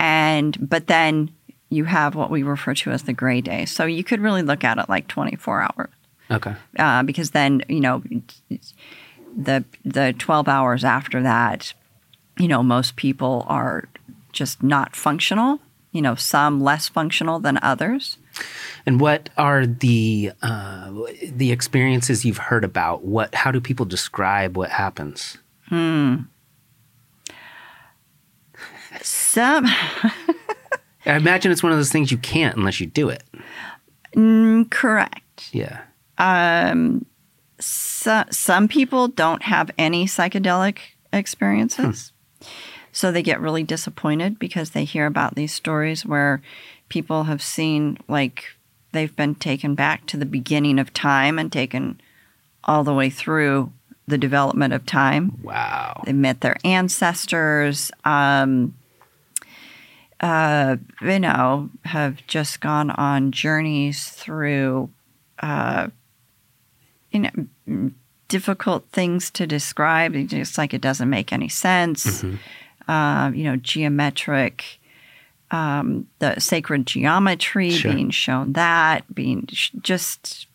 and 0.00 0.56
but 0.68 0.86
then 0.88 1.30
you 1.70 1.84
have 1.84 2.14
what 2.14 2.30
we 2.30 2.42
refer 2.42 2.74
to 2.74 2.90
as 2.90 3.02
the 3.04 3.12
gray 3.12 3.40
day. 3.40 3.64
So 3.66 3.84
you 3.84 4.02
could 4.04 4.20
really 4.20 4.42
look 4.42 4.64
at 4.64 4.78
it 4.78 4.88
like 4.88 5.06
twenty 5.06 5.36
four 5.36 5.62
hours, 5.62 5.90
Okay. 6.32 6.54
uh, 6.78 7.02
because 7.02 7.30
then 7.32 7.62
you 7.68 7.80
know 7.80 8.02
the 9.36 9.64
the 9.84 10.14
twelve 10.18 10.48
hours 10.48 10.84
after 10.84 11.22
that, 11.22 11.74
you 12.38 12.48
know 12.48 12.62
most 12.62 12.96
people 12.96 13.44
are 13.48 13.88
just 14.32 14.62
not 14.62 14.96
functional. 14.96 15.60
You 15.92 16.00
know, 16.00 16.14
some 16.14 16.62
less 16.62 16.88
functional 16.88 17.38
than 17.38 17.58
others. 17.60 18.16
And 18.86 18.98
what 18.98 19.28
are 19.36 19.66
the 19.66 20.32
uh, 20.40 20.90
the 21.22 21.52
experiences 21.52 22.24
you've 22.24 22.38
heard 22.38 22.64
about? 22.64 23.04
What 23.04 23.34
how 23.34 23.50
do 23.50 23.60
people 23.60 23.84
describe 23.84 24.56
what 24.56 24.70
happens? 24.70 25.36
Hmm. 25.68 26.16
Some 29.02 29.66
I 31.06 31.16
imagine 31.16 31.50
it's 31.52 31.62
one 31.62 31.72
of 31.72 31.78
those 31.78 31.90
things 31.90 32.10
you 32.10 32.18
can't 32.18 32.56
unless 32.56 32.80
you 32.80 32.86
do 32.86 33.08
it. 33.10 33.24
correct. 34.70 35.50
Yeah. 35.52 35.82
So, 37.58 38.24
some 38.30 38.68
people 38.68 39.08
don't 39.08 39.42
have 39.42 39.70
any 39.78 40.06
psychedelic 40.06 40.78
experiences. 41.12 42.12
So 42.92 43.10
they 43.10 43.22
get 43.22 43.40
really 43.40 43.62
disappointed 43.62 44.38
because 44.38 44.70
they 44.70 44.84
hear 44.84 45.06
about 45.06 45.34
these 45.34 45.52
stories 45.52 46.04
where 46.04 46.42
people 46.88 47.24
have 47.24 47.40
seen, 47.42 47.98
like, 48.08 48.44
they've 48.92 49.14
been 49.16 49.34
taken 49.34 49.74
back 49.74 50.06
to 50.06 50.16
the 50.16 50.26
beginning 50.26 50.78
of 50.78 50.92
time 50.92 51.38
and 51.38 51.50
taken 51.50 52.00
all 52.64 52.84
the 52.84 52.92
way 52.92 53.08
through 53.08 53.72
the 54.06 54.18
development 54.18 54.74
of 54.74 54.84
time. 54.84 55.38
Wow. 55.42 56.02
They 56.04 56.12
met 56.12 56.42
their 56.42 56.56
ancestors. 56.64 57.90
Um, 58.04 58.74
uh, 60.20 60.76
you 61.00 61.18
know, 61.18 61.70
have 61.84 62.24
just 62.26 62.60
gone 62.60 62.90
on 62.90 63.32
journeys 63.32 64.08
through, 64.10 64.90
uh, 65.40 65.88
you 67.12 67.20
know, 67.66 67.90
difficult 68.28 68.84
things 68.92 69.30
to 69.32 69.46
describe. 69.46 70.14
It's 70.16 70.30
just 70.32 70.58
like 70.58 70.72
it 70.74 70.80
doesn't 70.80 71.10
make 71.10 71.32
any 71.32 71.48
sense. 71.48 72.24
uh, 72.88 73.30
you 73.34 73.44
know, 73.44 73.56
geometric, 73.56 74.80
um, 75.50 76.06
the 76.18 76.40
sacred 76.40 76.86
geometry 76.86 77.70
Sure. 77.70 77.92
being 77.92 78.10
shown 78.10 78.54
that, 78.54 79.14
being 79.14 79.46
sh- 79.52 79.70
just 79.82 80.46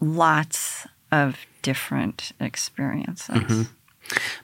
lots 0.00 0.86
of 1.12 1.38
different 1.62 2.32
experiences. 2.40 3.68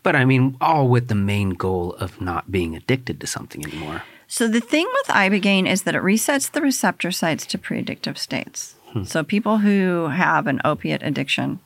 But 0.02 0.16
I 0.16 0.24
mean, 0.24 0.56
all 0.60 0.88
with 0.88 1.08
the 1.08 1.14
main 1.14 1.50
goal 1.50 1.94
of 2.00 2.20
not 2.20 2.50
being 2.50 2.74
addicted 2.74 3.20
to 3.20 3.26
something 3.26 3.64
anymore. 3.66 4.02
So 4.26 4.48
the 4.48 4.60
thing 4.60 4.88
with 4.94 5.08
ibogaine 5.08 5.68
is 5.68 5.82
that 5.82 5.94
it 5.94 6.02
resets 6.02 6.50
the 6.50 6.62
receptor 6.62 7.10
sites 7.10 7.44
to 7.46 7.58
pre-addictive 7.58 8.16
states. 8.16 8.76
So 9.04 9.22
people 9.22 9.58
who 9.58 10.08
have 10.08 10.46
an 10.46 10.60
opiate 10.64 11.02
addiction, 11.02 11.60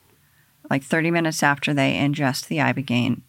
like 0.70 0.82
30 0.82 1.10
minutes 1.10 1.42
after 1.42 1.72
they 1.72 1.94
ingest 1.94 2.48
the 2.48 2.58
ibogaine, 2.58 3.22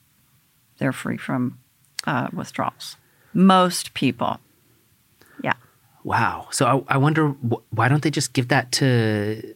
they're 0.78 0.92
free 0.92 1.18
from 1.18 1.58
uh, 2.06 2.28
withdrawals. 2.34 2.98
Most 3.34 3.94
people, 3.94 4.40
yeah. 5.44 5.54
Wow. 6.04 6.48
So 6.52 6.86
I, 6.90 6.96
I 6.96 6.98
wonder 6.98 7.30
wh- 7.30 7.74
why 7.74 7.88
don't 7.88 8.04
they 8.04 8.12
just 8.12 8.34
give 8.34 8.50
that 8.50 8.72
to 8.74 9.56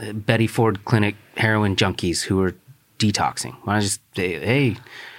uh, 0.00 0.12
Betty 0.12 0.46
Ford 0.46 0.84
Clinic 0.84 1.16
heroin 1.36 1.76
junkies 1.76 2.22
who 2.22 2.42
are 2.42 2.54
detoxing? 2.98 3.56
Why 3.64 3.74
not 3.74 3.82
just 3.82 4.00
say, 4.16 4.38
hey, 4.38 4.76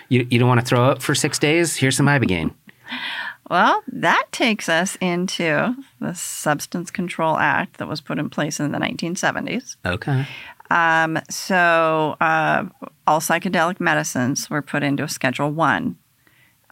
you, 0.09 0.27
you 0.29 0.39
don't 0.39 0.47
want 0.47 0.59
to 0.59 0.65
throw 0.65 0.83
up 0.85 1.01
for 1.01 1.15
six 1.15 1.39
days? 1.39 1.77
Here's 1.77 1.95
some 1.97 2.07
ibogaine. 2.07 2.53
Well, 3.51 3.83
that 3.91 4.27
takes 4.31 4.69
us 4.69 4.95
into 5.01 5.75
the 5.99 6.13
Substance 6.13 6.89
Control 6.89 7.37
Act 7.37 7.79
that 7.79 7.87
was 7.89 7.99
put 7.99 8.17
in 8.17 8.29
place 8.29 8.61
in 8.61 8.71
the 8.71 8.77
1970s. 8.77 9.75
Okay. 9.85 10.25
Um, 10.69 11.19
so 11.29 12.15
uh, 12.21 12.63
all 13.05 13.19
psychedelic 13.19 13.81
medicines 13.81 14.49
were 14.49 14.61
put 14.61 14.83
into 14.83 15.03
a 15.03 15.09
Schedule 15.09 15.51
One 15.51 15.97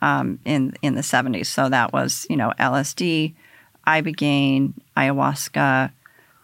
um, 0.02 0.40
in 0.46 0.74
in 0.82 0.96
the 0.96 1.04
seventies. 1.04 1.50
So 1.50 1.68
that 1.68 1.92
was 1.92 2.26
you 2.30 2.38
know 2.38 2.54
LSD, 2.58 3.34
ibogaine, 3.86 4.72
ayahuasca, 4.96 5.92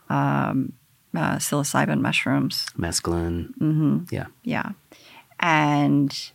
um, 0.10 0.74
uh, 1.16 1.38
psilocybin 1.38 2.02
mushrooms. 2.02 2.66
Mescaline. 2.78 3.54
Mm-hmm. 3.58 4.00
Yeah. 4.12 4.26
Yeah, 4.44 4.72
and 5.40 6.32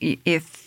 if 0.00 0.61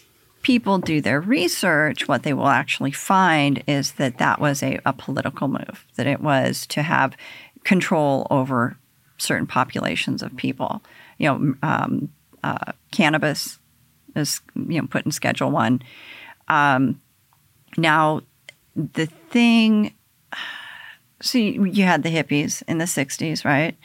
people 0.46 0.78
do 0.78 1.02
their 1.02 1.20
research, 1.20 2.08
what 2.08 2.22
they 2.22 2.32
will 2.32 2.48
actually 2.48 2.92
find 2.92 3.64
is 3.66 3.94
that 3.94 4.20
that 4.20 4.40
was 4.40 4.62
a, 4.62 4.80
a 4.86 4.94
political 4.94 5.48
move. 5.48 5.88
That 5.96 6.06
it 6.06 6.22
was 6.22 6.68
to 6.68 6.84
have 6.84 7.18
control 7.64 8.28
over 8.30 8.78
certain 9.18 9.48
populations 9.48 10.22
of 10.22 10.38
people. 10.38 10.84
You 11.18 11.30
know, 11.30 11.56
um, 11.64 12.10
uh, 12.44 12.74
cannabis 12.92 13.58
is 14.16 14.42
you 14.54 14.80
know 14.80 14.86
put 14.88 15.04
in 15.04 15.12
Schedule 15.12 15.50
One. 15.50 15.82
Um, 16.48 17.02
now, 17.76 18.22
the 18.76 19.08
thing. 19.08 19.94
So 21.22 21.38
you 21.40 21.84
had 21.84 22.04
the 22.04 22.10
hippies 22.10 22.62
in 22.68 22.78
the 22.78 22.86
'60s, 22.86 23.46
right? 23.46 23.76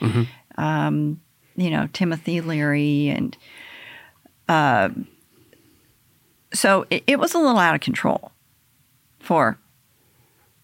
Um, 0.58 1.20
you 1.56 1.70
know, 1.70 1.88
Timothy 1.92 2.40
Leary, 2.40 3.08
and 3.08 3.38
uh, 4.48 4.90
so 6.52 6.86
it, 6.90 7.02
it 7.06 7.18
was 7.18 7.34
a 7.34 7.38
little 7.38 7.58
out 7.58 7.74
of 7.74 7.80
control 7.80 8.32
for 9.18 9.58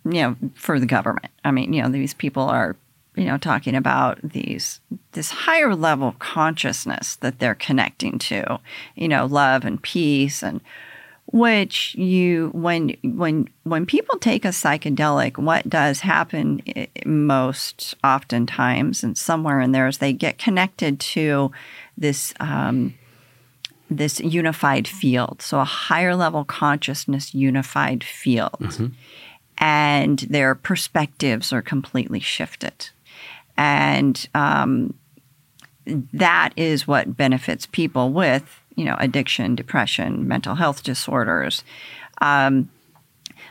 you 0.05 0.22
know 0.22 0.37
for 0.55 0.81
the 0.81 0.87
government. 0.87 1.29
I 1.44 1.51
mean, 1.51 1.72
you 1.72 1.83
know, 1.83 1.88
these 1.88 2.14
people 2.14 2.44
are 2.44 2.77
you 3.14 3.25
know 3.25 3.38
talking 3.38 3.75
about 3.75 4.18
these 4.22 4.81
this 5.12 5.31
higher 5.31 5.75
level 5.75 6.09
of 6.09 6.18
consciousness 6.18 7.16
that 7.16 7.38
they're 7.38 7.55
connecting 7.55 8.18
to, 8.18 8.61
you 8.94 9.09
know, 9.09 9.27
love 9.27 9.64
and 9.64 9.83
peace 9.83 10.42
and 10.42 10.61
which 11.33 11.94
you 11.96 12.51
when 12.55 12.96
when 13.03 13.49
when 13.64 13.85
people 13.85 14.16
take 14.18 14.44
a 14.44 14.49
psychedelic 14.49 15.37
what 15.37 15.68
does 15.68 16.01
happen 16.01 16.62
most 17.05 17.96
oftentimes 18.05 19.03
and 19.03 19.18
somewhere 19.18 19.61
in 19.61 19.72
there 19.72 19.88
is 19.88 19.99
they 19.99 20.12
get 20.12 20.38
connected 20.38 21.01
to 21.01 21.51
this 21.99 22.33
um, 22.38 22.94
this 23.90 24.20
unified 24.20 24.88
field. 24.88 25.42
So 25.42 25.61
a 25.61 25.64
higher 25.64 26.16
level 26.16 26.44
consciousness 26.44 27.35
unified 27.35 28.03
field. 28.03 28.57
And 29.59 30.18
their 30.18 30.55
perspectives 30.55 31.53
are 31.53 31.62
completely 31.62 32.20
shifted. 32.20 32.90
And 33.57 34.29
um, 34.35 34.94
that 35.87 36.53
is 36.57 36.87
what 36.87 37.16
benefits 37.16 37.66
people 37.66 38.12
with 38.12 38.61
you 38.75 38.85
know 38.85 38.96
addiction 38.99 39.55
depression 39.55 40.29
mental 40.29 40.55
health 40.55 40.83
disorders. 40.83 41.64
Um, 42.20 42.70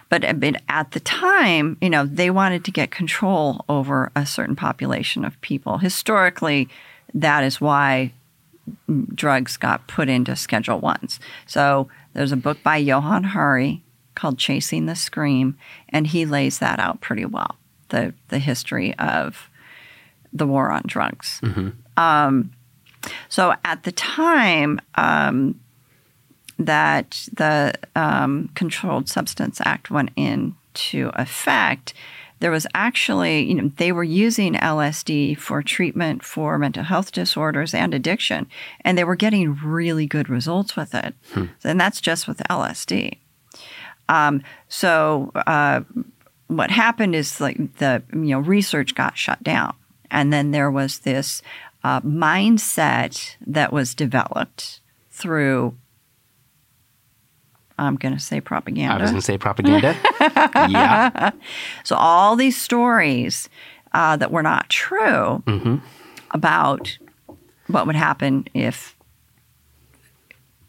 but, 0.10 0.39
but 0.39 0.62
at 0.69 0.91
the 0.91 1.00
time 1.00 1.78
you 1.82 1.89
know 1.89 2.06
they 2.06 2.30
wanted 2.30 2.63
to 2.65 2.71
get 2.71 2.91
control 2.91 3.65
over 3.69 4.12
a 4.15 4.26
certain 4.26 4.56
population 4.56 5.26
of 5.26 5.39
people. 5.41 5.78
Historically 5.78 6.69
that 7.13 7.43
is 7.43 7.62
why 7.62 8.12
drugs 9.13 9.58
got 9.58 9.88
put 9.88 10.10
into 10.10 10.36
schedule 10.36 10.80
ones. 10.80 11.19
So 11.45 11.88
there's 12.13 12.32
a 12.32 12.38
book 12.38 12.63
by 12.63 12.78
johann 12.78 13.23
hari 13.23 13.84
called 14.15 14.38
chasing 14.38 14.86
the 14.86 14.95
scream 14.95 15.58
and 15.89 16.08
he 16.08 16.25
lays 16.25 16.60
that 16.60 16.80
out 16.80 17.01
pretty 17.01 17.25
well 17.25 17.58
the, 17.89 18.13
the 18.30 18.39
history 18.39 18.95
of 18.97 19.49
the 20.34 20.47
war 20.47 20.71
on 20.71 20.84
drugs. 20.86 21.39
Um, 21.97 22.51
so 23.30 23.54
at 23.63 23.84
the 23.84 23.91
time 23.91 24.82
um, 24.95 25.60
that 26.58 27.28
the 27.34 27.73
um, 27.95 28.49
Controlled 28.56 29.10
Substance 29.10 29.62
Act 29.63 29.91
went 29.91 30.12
into 30.15 31.12
effect, 31.13 31.93
there 32.45 32.51
was 32.51 32.67
actually, 32.75 33.41
you 33.41 33.55
know, 33.55 33.71
they 33.77 33.91
were 33.91 34.03
using 34.03 34.53
LSD 34.53 35.36
for 35.36 35.63
treatment 35.63 36.23
for 36.23 36.60
mental 36.60 36.84
health 36.84 37.12
disorders 37.12 37.73
and 37.73 37.91
addiction, 37.91 38.45
and 38.81 38.95
they 38.95 39.03
were 39.03 39.15
getting 39.15 39.55
really 39.55 40.05
good 40.05 40.29
results 40.29 40.75
with 40.75 40.93
it. 40.93 41.15
And 41.63 41.81
that's 41.81 41.99
just 41.99 42.27
with 42.27 42.38
LSD. 42.47 43.17
Um, 44.10 44.43
so 44.69 45.31
uh, 45.47 45.81
what 46.45 46.69
happened 46.69 47.15
is 47.15 47.41
like 47.41 47.77
the 47.77 48.03
you 48.13 48.19
know 48.19 48.39
research 48.41 48.93
got 48.93 49.17
shut 49.17 49.41
down, 49.41 49.73
and 50.12 50.31
then 50.31 50.51
there 50.51 50.69
was 50.69 50.99
this 50.99 51.41
uh, 51.84 52.01
mindset 52.01 53.38
that 53.47 53.73
was 53.73 53.95
developed 53.95 54.81
through. 55.10 55.75
I'm 57.77 57.95
going 57.95 58.13
to 58.13 58.19
say 58.19 58.39
propaganda. 58.41 58.95
I 58.95 59.01
was 59.01 59.11
going 59.11 59.21
to 59.21 59.25
say 59.25 59.38
propaganda. 59.38 59.95
yeah. 60.69 61.31
So 61.83 61.95
all 61.95 62.35
these 62.35 62.59
stories 62.59 63.49
uh, 63.93 64.15
that 64.17 64.31
were 64.31 64.43
not 64.43 64.69
true 64.69 65.43
about 66.31 66.97
what 67.67 67.88
would 67.88 67.95
happen 67.95 68.45
if 68.53 68.95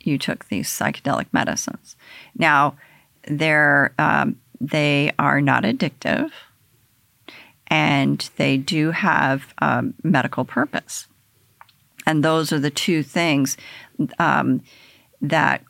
you 0.01 0.19
took 0.19 0.49
these 0.49 0.69
psychedelic 0.69 1.27
medicines. 1.33 1.97
Now, 2.37 2.77
they're 3.29 3.93
um, 3.99 4.37
they 4.61 5.13
are 5.19 5.41
not 5.41 5.65
addictive, 5.65 6.31
and 7.69 8.29
they 8.37 8.57
do 8.57 8.93
have 8.93 9.53
um, 9.59 9.95
medical 10.03 10.45
purpose. 10.45 11.09
And 12.07 12.25
those 12.25 12.53
are 12.53 12.61
the 12.61 12.71
two 12.71 13.03
things 13.03 13.57
um, 14.21 14.63
that 15.21 15.63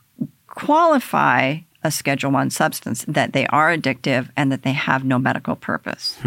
qualify 0.56 1.58
a 1.84 1.90
Schedule 1.92 2.32
One 2.32 2.50
substance: 2.50 3.04
that 3.06 3.32
they 3.32 3.46
are 3.46 3.74
addictive 3.76 4.30
and 4.36 4.50
that 4.50 4.62
they 4.64 4.72
have 4.72 5.04
no 5.04 5.18
medical 5.18 5.54
purpose. 5.54 6.18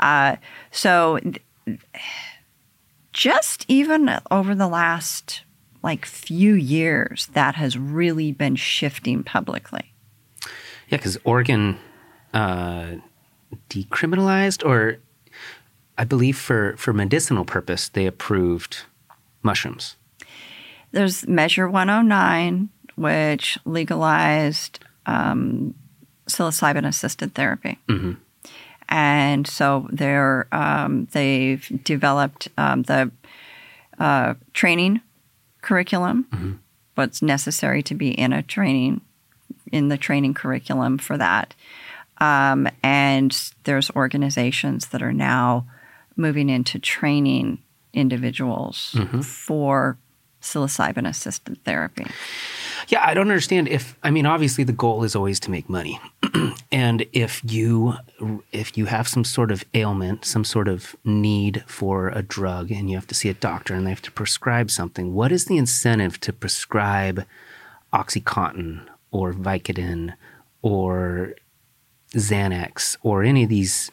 Uh, 0.00 0.36
so, 0.70 1.18
th- 1.18 1.78
just 3.12 3.66
even 3.68 4.18
over 4.30 4.54
the 4.54 4.66
last 4.68 5.42
like 5.82 6.06
few 6.06 6.54
years, 6.54 7.26
that 7.34 7.56
has 7.56 7.76
really 7.76 8.32
been 8.32 8.56
shifting 8.56 9.22
publicly. 9.22 9.92
Yeah, 10.88 10.98
because 10.98 11.18
Oregon 11.24 11.78
uh, 12.32 12.96
decriminalized, 13.68 14.64
or 14.64 14.98
I 15.98 16.04
believe 16.04 16.38
for, 16.38 16.76
for 16.76 16.92
medicinal 16.92 17.44
purpose, 17.44 17.88
they 17.88 18.06
approved 18.06 18.84
mushrooms. 19.42 19.96
There's 20.92 21.26
Measure 21.26 21.68
109, 21.68 22.68
which 22.96 23.58
legalized 23.64 24.78
um, 25.06 25.74
psilocybin 26.26 26.86
assisted 26.86 27.34
therapy. 27.34 27.78
And 28.88 29.46
so 29.46 29.88
they're, 29.90 30.46
um, 30.52 31.08
they've 31.12 31.66
developed 31.84 32.48
um, 32.58 32.82
the 32.82 33.10
uh, 33.98 34.34
training 34.52 35.00
curriculum, 35.62 36.60
what's 36.94 37.22
necessary 37.22 37.82
to 37.84 37.94
be 37.94 38.10
in 38.10 38.32
a 38.32 38.42
training, 38.42 39.00
in 39.70 39.88
the 39.88 39.96
training 39.96 40.34
curriculum 40.34 40.98
for 40.98 41.16
that. 41.16 41.54
Um, 42.18 42.68
and 42.82 43.34
there's 43.64 43.90
organizations 43.92 44.88
that 44.88 45.02
are 45.02 45.12
now 45.12 45.66
moving 46.16 46.50
into 46.50 46.78
training 46.78 47.58
individuals 47.94 48.94
for 49.22 49.96
psilocybin 50.42 51.08
assisted 51.08 51.62
therapy. 51.64 52.06
Yeah, 52.88 53.04
I 53.04 53.14
don't 53.14 53.28
understand 53.28 53.68
if 53.68 53.96
I 54.02 54.10
mean 54.10 54.26
obviously 54.26 54.64
the 54.64 54.72
goal 54.72 55.04
is 55.04 55.14
always 55.14 55.40
to 55.40 55.50
make 55.50 55.68
money. 55.68 56.00
and 56.72 57.06
if 57.12 57.42
you 57.44 57.94
if 58.52 58.76
you 58.76 58.86
have 58.86 59.08
some 59.08 59.24
sort 59.24 59.50
of 59.50 59.64
ailment, 59.74 60.24
some 60.24 60.44
sort 60.44 60.68
of 60.68 60.96
need 61.04 61.64
for 61.66 62.08
a 62.08 62.22
drug 62.22 62.70
and 62.70 62.90
you 62.90 62.96
have 62.96 63.06
to 63.08 63.14
see 63.14 63.28
a 63.28 63.34
doctor 63.34 63.74
and 63.74 63.86
they 63.86 63.90
have 63.90 64.02
to 64.02 64.12
prescribe 64.12 64.70
something, 64.70 65.14
what 65.14 65.32
is 65.32 65.46
the 65.46 65.56
incentive 65.56 66.18
to 66.20 66.32
prescribe 66.32 67.24
OxyContin 67.92 68.86
or 69.10 69.32
Vicodin 69.32 70.14
or 70.62 71.34
Xanax 72.14 72.96
or 73.02 73.22
any 73.22 73.44
of 73.44 73.48
these 73.48 73.90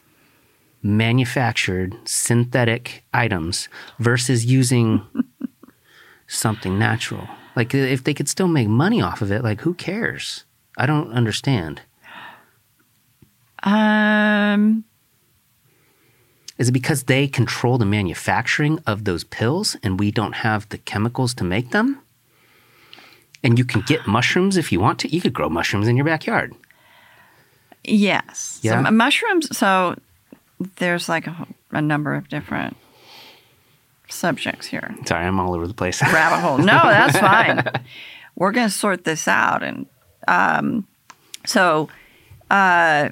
manufactured 0.81 1.95
synthetic 2.05 3.03
items 3.13 3.67
versus 3.99 4.45
using 4.45 5.05
something 6.27 6.79
natural? 6.79 7.27
Like 7.59 7.75
if 7.75 8.05
they 8.05 8.13
could 8.13 8.29
still 8.29 8.47
make 8.47 8.69
money 8.69 9.01
off 9.01 9.21
of 9.21 9.33
it, 9.33 9.43
like 9.43 9.59
who 9.59 9.73
cares? 9.73 10.45
I 10.77 10.85
don't 10.85 11.11
understand. 11.11 11.81
Um, 13.63 14.85
Is 16.57 16.69
it 16.69 16.71
because 16.71 17.03
they 17.03 17.27
control 17.27 17.77
the 17.77 17.85
manufacturing 17.85 18.79
of 18.87 19.03
those 19.03 19.25
pills 19.25 19.75
and 19.83 19.99
we 19.99 20.09
don't 20.09 20.35
have 20.35 20.69
the 20.69 20.77
chemicals 20.77 21.33
to 21.33 21.43
make 21.43 21.71
them? 21.71 21.99
And 23.43 23.59
you 23.59 23.65
can 23.65 23.81
get 23.81 24.07
mushrooms 24.07 24.55
if 24.55 24.71
you 24.71 24.79
want 24.79 24.99
to. 24.99 25.13
You 25.13 25.19
could 25.19 25.33
grow 25.33 25.49
mushrooms 25.49 25.89
in 25.89 25.97
your 25.97 26.05
backyard. 26.05 26.55
yes. 27.83 28.61
Yeah. 28.61 28.85
So 28.85 28.91
mushrooms. 28.91 29.57
So 29.57 29.99
there's 30.77 31.09
like 31.09 31.27
a, 31.27 31.45
a 31.71 31.81
number 31.81 32.15
of 32.15 32.29
different 32.29 32.77
subjects 34.09 34.67
here. 34.67 34.95
Sorry, 35.05 35.25
I'm 35.25 35.39
all 35.39 35.53
over 35.53 35.67
the 35.67 35.73
place. 35.73 36.01
rabbit 36.13 36.39
hole. 36.39 36.57
No, 36.57 36.65
that's 36.65 37.17
fine. 37.19 37.63
We're 38.35 38.51
going 38.51 38.67
to 38.67 38.73
sort 38.73 39.03
this 39.03 39.27
out, 39.27 39.63
and 39.63 39.85
um, 40.27 40.87
so, 41.45 41.89
uh, 42.49 43.09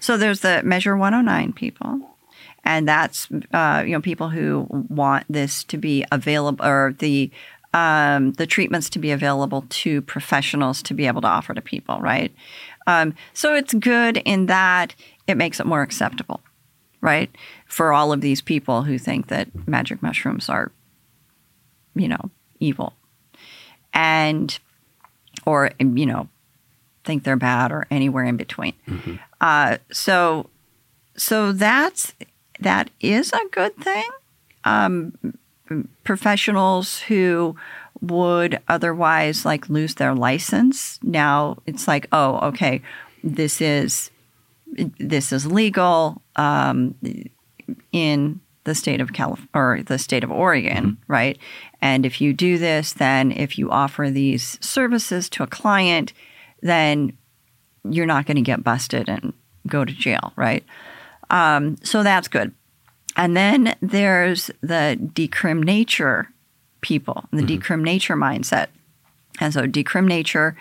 so 0.00 0.16
there's 0.16 0.40
the 0.40 0.62
Measure 0.62 0.96
109 0.96 1.52
people, 1.52 2.00
and 2.64 2.88
that's 2.88 3.28
uh, 3.52 3.82
you 3.86 3.92
know 3.92 4.00
people 4.00 4.28
who 4.28 4.66
want 4.70 5.26
this 5.28 5.64
to 5.64 5.78
be 5.78 6.04
available 6.12 6.64
or 6.64 6.94
the 6.98 7.30
um, 7.74 8.32
the 8.32 8.46
treatments 8.46 8.88
to 8.90 8.98
be 8.98 9.10
available 9.10 9.64
to 9.68 10.02
professionals 10.02 10.82
to 10.82 10.94
be 10.94 11.06
able 11.06 11.20
to 11.20 11.28
offer 11.28 11.54
to 11.54 11.60
people, 11.60 11.98
right? 12.00 12.32
Um, 12.86 13.14
so 13.34 13.54
it's 13.54 13.74
good 13.74 14.16
in 14.18 14.46
that 14.46 14.94
it 15.26 15.36
makes 15.36 15.60
it 15.60 15.66
more 15.66 15.82
acceptable, 15.82 16.40
right? 17.00 17.30
For 17.68 17.92
all 17.92 18.12
of 18.12 18.20
these 18.20 18.40
people 18.40 18.82
who 18.82 18.98
think 18.98 19.28
that 19.28 19.48
magic 19.68 20.02
mushrooms 20.02 20.48
are 20.48 20.72
you 21.98 22.08
know, 22.08 22.30
evil. 22.60 22.94
And, 23.92 24.58
or, 25.44 25.70
you 25.78 26.06
know, 26.06 26.28
think 27.04 27.24
they're 27.24 27.36
bad 27.36 27.72
or 27.72 27.86
anywhere 27.90 28.24
in 28.24 28.36
between. 28.36 28.74
Uh, 29.40 29.78
so, 29.90 30.48
so 31.16 31.52
that's, 31.52 32.14
that 32.60 32.90
is 33.00 33.32
a 33.32 33.40
good 33.50 33.76
thing. 33.76 34.08
Um, 34.64 35.14
professionals 36.04 37.00
who 37.00 37.56
would 38.00 38.60
otherwise 38.68 39.44
like 39.44 39.68
lose 39.68 39.94
their 39.94 40.14
license. 40.14 40.98
Now 41.02 41.58
it's 41.66 41.88
like, 41.88 42.06
oh, 42.12 42.38
okay, 42.48 42.82
this 43.24 43.60
is, 43.60 44.10
this 44.98 45.32
is 45.32 45.46
legal. 45.46 46.22
Um, 46.36 46.94
in 47.92 48.40
the 48.64 48.74
state 48.74 49.00
of 49.00 49.12
California 49.12 49.48
or 49.54 49.82
the 49.82 49.98
state 49.98 50.24
of 50.24 50.30
Oregon, 50.30 50.98
right? 51.08 51.38
And 51.80 52.04
if 52.04 52.20
you 52.20 52.32
do 52.32 52.58
this, 52.58 52.92
then 52.92 53.32
if 53.32 53.58
you 53.58 53.70
offer 53.70 54.10
these 54.10 54.58
services 54.60 55.28
to 55.30 55.42
a 55.42 55.46
client, 55.46 56.12
then 56.60 57.16
you're 57.88 58.06
not 58.06 58.26
going 58.26 58.36
to 58.36 58.42
get 58.42 58.62
busted 58.62 59.08
and 59.08 59.32
go 59.66 59.84
to 59.84 59.92
jail, 59.92 60.32
right? 60.36 60.64
Um, 61.30 61.76
so 61.82 62.02
that's 62.02 62.28
good. 62.28 62.52
And 63.16 63.36
then 63.36 63.74
there's 63.80 64.50
the 64.60 64.98
decrim 65.14 65.64
nature 65.64 66.28
people, 66.80 67.24
the 67.32 67.42
decrim 67.42 67.82
nature 67.82 68.16
mindset. 68.16 68.68
And 69.40 69.52
so 69.52 69.62
decrim 69.62 70.06
nature 70.06 70.56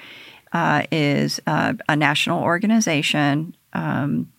uh, 0.53 0.83
is 0.91 1.39
uh, 1.45 1.73
a 1.89 1.95
national 1.95 2.41
organization. 2.43 3.55
Um, 3.73 4.31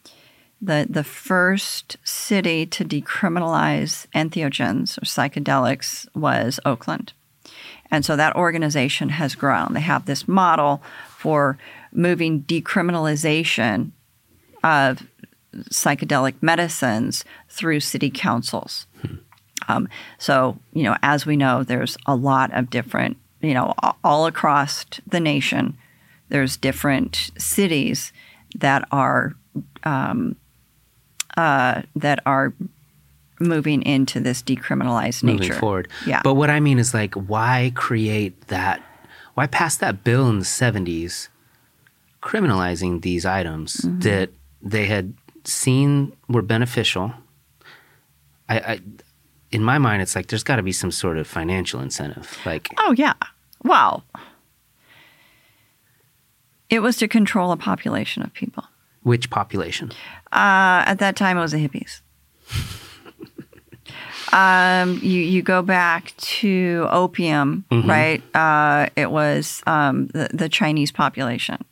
the 0.61 0.87
the 0.89 1.05
first 1.05 1.97
city 2.05 2.67
to 2.67 2.85
decriminalize 2.85 4.07
entheogens 4.15 4.99
or 4.99 5.03
psychedelics 5.03 6.07
was 6.15 6.59
Oakland. 6.65 7.13
And 7.91 8.05
so 8.05 8.17
that 8.17 8.37
organization 8.37 9.09
has 9.11 9.35
grown. 9.35 9.73
They 9.73 9.81
have 9.81 10.05
this 10.05 10.29
model 10.29 10.83
for 11.09 11.59
moving 11.93 12.43
decriminalization 12.43 13.93
of 14.63 15.07
psychedelic 15.71 16.35
medicines 16.43 17.25
through 17.49 17.81
city 17.81 18.11
councils. 18.11 18.87
Um, 19.69 19.89
so, 20.19 20.59
you 20.73 20.83
know, 20.83 20.97
as 21.03 21.27
we 21.27 21.37
know, 21.37 21.63
there's 21.63 21.97
a 22.07 22.15
lot 22.15 22.53
of 22.53 22.71
different, 22.71 23.17
you 23.41 23.55
know, 23.55 23.75
all 24.05 24.27
across 24.27 24.85
the 25.07 25.21
nation, 25.21 25.77
there's 26.29 26.57
different 26.57 27.31
cities 27.39 28.13
that 28.57 28.87
are 28.93 29.35
um, 29.85 30.37
uh, 31.39 31.83
that 31.97 32.19
are 32.27 32.53
moving 33.41 33.83
into 33.83 34.19
this 34.21 34.43
decriminalized 34.43 35.23
nature. 35.23 35.39
moving 35.45 35.53
forward. 35.61 35.89
Yeah. 36.07 36.21
But 36.25 36.35
what 36.35 36.51
I 36.51 36.59
mean 36.61 36.79
is 36.79 36.93
like, 36.93 37.15
why 37.15 37.73
create 37.75 38.49
that? 38.49 38.83
Why 39.35 39.47
pass 39.47 39.77
that 39.77 40.03
bill 40.03 40.29
in 40.29 40.41
the 40.41 40.45
'70s, 40.45 41.29
criminalizing 42.23 43.03
these 43.03 43.25
items 43.25 43.77
Mm-hmm. 43.77 44.01
that 44.01 44.31
they 44.61 44.87
had 44.87 45.15
seen 45.45 46.13
were 46.29 46.43
beneficial? 46.43 47.13
I, 48.49 48.59
I, 48.59 48.81
in 49.53 49.63
my 49.63 49.79
mind, 49.79 50.03
it's 50.03 50.17
like 50.17 50.27
there's 50.27 50.43
got 50.43 50.57
to 50.57 50.63
be 50.63 50.73
some 50.73 50.91
sort 50.91 51.19
of 51.19 51.27
financial 51.27 51.81
incentive. 51.81 52.37
Like, 52.45 52.69
Oh 52.79 52.93
yeah. 52.99 53.15
Well, 53.63 54.03
it 56.71 56.81
was 56.81 56.97
to 56.99 57.09
control 57.09 57.53
a 57.53 57.57
population 57.57 58.23
of 58.23 58.33
people. 58.35 58.65
Which 59.09 59.31
population? 59.31 59.91
Uh, 60.31 60.85
at 60.87 60.99
that 60.99 61.17
time, 61.17 61.39
it 61.39 61.41
was 61.41 61.53
the 61.53 61.67
hippies. 61.67 62.03
um, 64.33 64.99
you 65.03 65.21
you 65.23 65.43
go 65.43 65.63
back 65.63 66.15
to 66.19 66.87
opium, 66.91 67.65
right? 67.71 68.23
Uh, 68.37 68.89
it 68.95 69.11
was 69.11 69.63
um, 69.67 70.09
the 70.09 70.29
the 70.33 70.49
Chinese 70.49 70.93
population, 70.93 71.65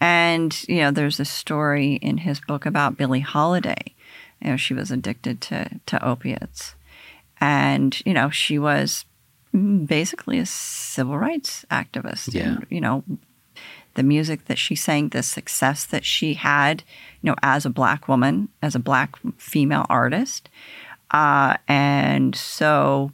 and 0.00 0.68
you 0.68 0.80
know, 0.80 0.90
there's 0.90 1.20
a 1.20 1.24
story 1.24 1.94
in 1.94 2.18
his 2.18 2.40
book 2.40 2.66
about 2.66 2.96
Billie 2.96 3.20
Holiday. 3.20 3.94
You 4.42 4.50
know, 4.50 4.56
she 4.56 4.74
was 4.74 4.90
addicted 4.90 5.40
to 5.42 5.80
to 5.86 6.04
opiates, 6.04 6.74
and 7.40 7.96
you 8.04 8.12
know, 8.12 8.28
she 8.28 8.58
was 8.58 9.04
basically 9.52 10.38
a 10.38 10.46
civil 10.46 11.16
rights 11.18 11.64
activist. 11.70 12.34
Yeah. 12.34 12.42
And, 12.42 12.66
you 12.68 12.80
know, 12.80 13.04
the 13.96 14.02
music 14.02 14.44
that 14.46 14.56
she 14.58 14.74
sang, 14.74 15.08
the 15.10 15.22
success 15.22 15.84
that 15.84 16.04
she 16.04 16.34
had, 16.34 16.82
you 17.20 17.28
know, 17.30 17.36
as 17.42 17.66
a 17.66 17.70
black 17.70 18.08
woman, 18.08 18.48
as 18.62 18.74
a 18.74 18.78
black 18.78 19.16
female 19.36 19.84
artist. 19.90 20.48
Uh, 21.10 21.56
and 21.68 22.34
so, 22.34 23.10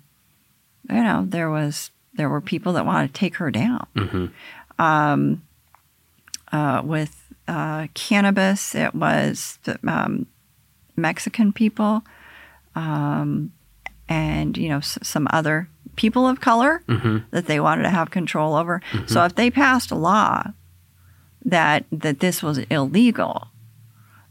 you 0.90 1.03
know, 1.03 1.25
there 1.27 1.51
was 1.51 1.90
there 2.14 2.29
were 2.29 2.40
people 2.42 2.75
that 2.75 2.85
wanted 2.85 3.09
to 3.09 3.18
take 3.18 3.37
her 3.37 3.51
down. 3.51 3.87
Um, 4.79 5.42
uh, 6.53 6.83
with 6.85 7.23
uh, 7.49 7.87
cannabis, 7.95 8.75
it 8.75 8.95
was 8.95 9.59
the, 9.64 9.79
um, 9.87 10.27
Mexican 10.97 11.53
people, 11.53 12.05
um, 12.75 13.53
and 14.09 14.57
you 14.59 14.68
know 14.68 14.79
s- 14.79 14.99
some 15.03 15.27
other 15.31 15.68
people 15.97 16.29
of 16.29 16.40
color 16.40 16.83
that 17.31 17.47
they 17.47 17.61
wanted 17.61 17.83
to 17.85 17.90
have 17.90 18.11
control 18.11 18.55
over. 18.55 18.81
So 19.07 19.25
if 19.25 19.35
they 19.35 19.51
passed 19.51 19.90
a 19.90 19.95
law 19.95 20.53
that 21.45 21.85
that 21.91 22.21
this 22.21 22.43
was 22.43 22.59
illegal, 22.71 23.49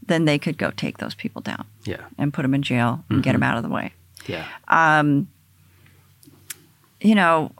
then 0.06 0.24
they 0.24 0.38
could 0.38 0.58
go 0.58 0.70
take 0.70 0.98
those 0.98 1.14
people 1.14 1.40
down 1.42 1.64
Yeah, 1.84 2.02
and 2.18 2.32
put 2.32 2.42
them 2.42 2.54
in 2.54 2.62
jail 2.62 3.04
and 3.10 3.22
get 3.22 3.32
them 3.32 3.42
out 3.42 3.56
of 3.56 3.62
the 3.62 3.68
way. 3.68 3.92
yeah, 4.26 4.46
You 7.00 7.14
know, 7.16 7.50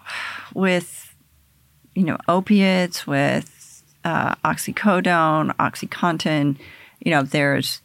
with 0.54 1.14
you 1.94 2.04
know 2.04 2.16
opiates, 2.28 3.06
with 3.06 3.82
uh, 4.04 4.34
oxycodone, 4.44 5.54
oxycontin, 5.56 6.56
you 7.00 7.10
know, 7.10 7.22
there's 7.22 7.80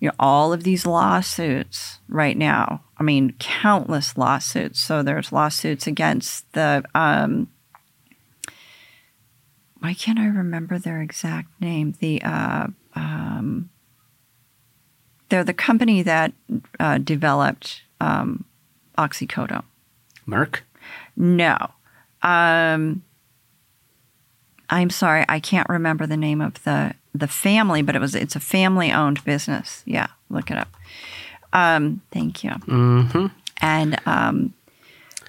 you 0.00 0.08
know 0.08 0.14
all 0.18 0.52
of 0.54 0.64
these 0.64 0.86
lawsuits 0.86 1.98
right 2.08 2.36
now. 2.36 2.82
I 2.98 3.02
mean, 3.02 3.34
countless 3.38 4.16
lawsuits. 4.16 4.80
So 4.80 5.02
there's 5.02 5.32
lawsuits 5.32 5.86
against 5.86 6.50
the. 6.54 6.82
Um, 6.94 7.48
why 9.86 9.94
can't 9.94 10.18
I 10.18 10.26
remember 10.26 10.80
their 10.80 11.00
exact 11.00 11.48
name? 11.60 11.94
The 12.00 12.20
uh, 12.22 12.66
um, 12.96 13.70
they're 15.28 15.44
the 15.44 15.54
company 15.54 16.02
that 16.02 16.32
uh, 16.80 16.98
developed 16.98 17.82
um, 18.00 18.44
oxycodone. 18.98 19.62
Merck. 20.26 20.62
No. 21.16 21.56
Um, 22.20 23.04
I'm 24.68 24.90
sorry, 24.90 25.24
I 25.28 25.38
can't 25.38 25.68
remember 25.68 26.04
the 26.04 26.16
name 26.16 26.40
of 26.40 26.64
the 26.64 26.94
the 27.14 27.28
family, 27.28 27.80
but 27.80 27.94
it 27.94 28.00
was 28.00 28.16
it's 28.16 28.34
a 28.34 28.40
family 28.40 28.90
owned 28.90 29.22
business. 29.22 29.84
Yeah, 29.86 30.08
look 30.30 30.50
it 30.50 30.58
up. 30.58 30.74
Um, 31.52 32.02
thank 32.10 32.42
you. 32.42 32.50
Mm-hmm. 32.50 33.26
And 33.58 34.00
um, 34.04 34.52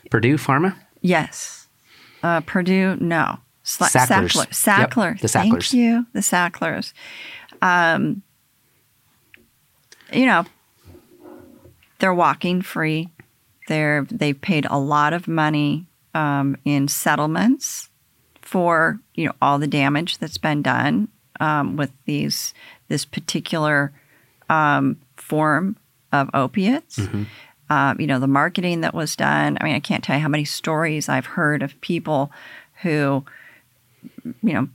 Purdue 0.09 0.37
Pharma. 0.37 0.75
yes, 1.01 1.67
uh, 2.23 2.41
Purdue. 2.41 2.97
No, 2.99 3.37
Sla- 3.67 3.89
Sacklers. 3.89 4.31
Sackler. 4.31 4.45
Yep, 4.45 4.51
Sackler. 4.91 5.19
the 5.19 5.27
Thank 5.27 5.73
you. 5.73 6.05
The 6.13 6.21
Sacklers. 6.21 6.93
Um, 7.61 8.23
you 10.13 10.25
know, 10.25 10.45
they're 11.99 12.13
walking 12.13 12.61
free. 12.61 13.09
They're 13.67 14.07
they've 14.09 14.39
paid 14.39 14.65
a 14.69 14.79
lot 14.79 15.11
of 15.11 15.27
money 15.27 15.87
um, 16.13 16.55
in 16.63 16.87
settlements 16.87 17.89
for 18.41 18.99
you 19.15 19.25
know 19.25 19.33
all 19.41 19.59
the 19.59 19.67
damage 19.67 20.19
that's 20.19 20.37
been 20.37 20.61
done 20.61 21.09
um, 21.41 21.75
with 21.75 21.91
these 22.05 22.53
this 22.87 23.03
particular 23.03 23.91
um, 24.49 24.97
form 25.17 25.75
of 26.13 26.29
opiates. 26.33 27.01
Uh, 27.69 27.95
you 27.99 28.07
know 28.07 28.19
the 28.19 28.27
marketing 28.27 28.79
that 28.79 28.93
was 28.93 29.17
done. 29.17 29.57
I 29.59 29.65
mean, 29.65 29.75
I 29.75 29.81
can't 29.81 30.05
tell 30.05 30.15
you 30.15 30.21
how 30.21 30.29
many 30.29 30.45
stories 30.45 31.09
I've 31.09 31.25
heard 31.25 31.61
of 31.61 31.79
people 31.81 32.31
who, 32.83 33.25
you 34.23 34.53
know, 34.53 34.69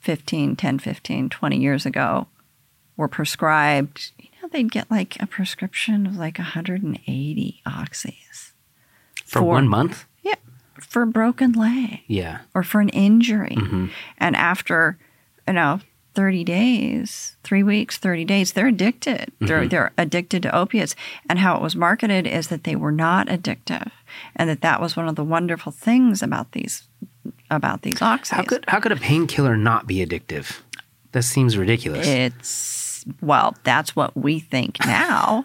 15, 0.00 0.56
10, 0.56 0.78
15, 0.78 1.28
20 1.28 1.56
years 1.58 1.86
ago 1.86 2.26
were 2.96 3.08
prescribed, 3.08 4.12
you 4.18 4.28
know, 4.42 4.48
they'd 4.52 4.70
get 4.70 4.90
like 4.90 5.20
a 5.20 5.26
prescription 5.26 6.06
of 6.06 6.16
like 6.16 6.38
180 6.38 7.62
oxys. 7.66 8.52
For, 9.24 9.38
For- 9.38 9.42
one 9.42 9.68
month? 9.68 10.04
Yeah, 10.22 10.34
for 10.80 11.02
a 11.02 11.06
broken 11.06 11.52
leg 11.52 12.00
Yeah. 12.06 12.40
or 12.54 12.62
for 12.62 12.80
an 12.80 12.88
injury. 12.90 13.56
Mm-hmm. 13.56 13.86
And 14.18 14.36
after, 14.36 14.98
you 15.46 15.54
know, 15.54 15.80
30 16.14 16.44
days, 16.44 17.36
three 17.42 17.62
weeks, 17.62 17.96
30 17.96 18.26
days, 18.26 18.52
they're 18.52 18.66
addicted. 18.66 19.18
Mm-hmm. 19.36 19.46
They're, 19.46 19.68
they're 19.68 19.92
addicted 19.96 20.42
to 20.42 20.54
opiates. 20.54 20.94
And 21.30 21.38
how 21.38 21.56
it 21.56 21.62
was 21.62 21.74
marketed 21.74 22.26
is 22.26 22.48
that 22.48 22.64
they 22.64 22.76
were 22.76 22.92
not 22.92 23.28
addictive 23.28 23.90
and 24.36 24.50
that 24.50 24.60
that 24.60 24.80
was 24.80 24.94
one 24.96 25.08
of 25.08 25.16
the 25.16 25.24
wonderful 25.24 25.72
things 25.72 26.22
about 26.22 26.52
these 26.52 26.86
about 27.50 27.82
these 27.82 27.96
oxys. 27.96 28.28
How 28.30 28.42
could 28.42 28.64
how 28.68 28.80
could 28.80 28.92
a 28.92 28.96
painkiller 28.96 29.56
not 29.56 29.86
be 29.86 30.04
addictive? 30.04 30.60
That 31.12 31.22
seems 31.22 31.56
ridiculous. 31.58 32.06
It's 32.06 33.04
well, 33.20 33.56
that's 33.64 33.94
what 33.96 34.16
we 34.16 34.38
think 34.40 34.78
now. 34.86 35.44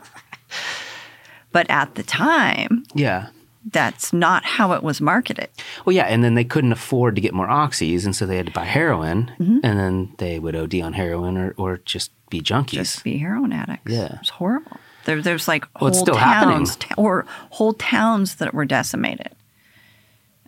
but 1.52 1.70
at 1.70 1.96
the 1.96 2.04
time, 2.04 2.84
yeah. 2.94 3.28
that's 3.72 4.14
not 4.14 4.46
how 4.46 4.74
it 4.74 4.84
was 4.84 5.02
marketed. 5.02 5.50
Well, 5.86 5.96
yeah, 5.96 6.04
and 6.06 6.24
then 6.24 6.36
they 6.36 6.44
couldn't 6.44 6.72
afford 6.72 7.16
to 7.16 7.22
get 7.22 7.34
more 7.34 7.48
oxys, 7.48 8.06
and 8.06 8.16
so 8.16 8.26
they 8.26 8.38
had 8.38 8.46
to 8.46 8.52
buy 8.52 8.66
heroin, 8.66 9.32
Mm-hmm. 9.40 9.60
and 9.64 9.80
then 9.80 10.14
they 10.18 10.40
would 10.40 10.56
OD 10.56 10.76
on 10.82 10.94
heroin 10.94 11.38
or, 11.38 11.54
or 11.58 11.78
just 11.78 12.12
be 12.30 12.42
junkies. 12.42 12.72
Just 12.74 13.04
be 13.04 13.18
heroin 13.18 13.52
addicts. 13.54 13.92
Yeah. 13.92 14.18
It's 14.22 14.30
horrible. 14.30 14.78
There, 15.06 15.22
there's 15.22 15.48
like 15.48 15.66
whole 15.78 15.92
towns 15.92 16.76
ta- 16.76 16.94
or 16.98 17.26
whole 17.50 17.74
towns 17.74 18.36
that 18.36 18.54
were 18.54 18.66
decimated. 18.66 19.32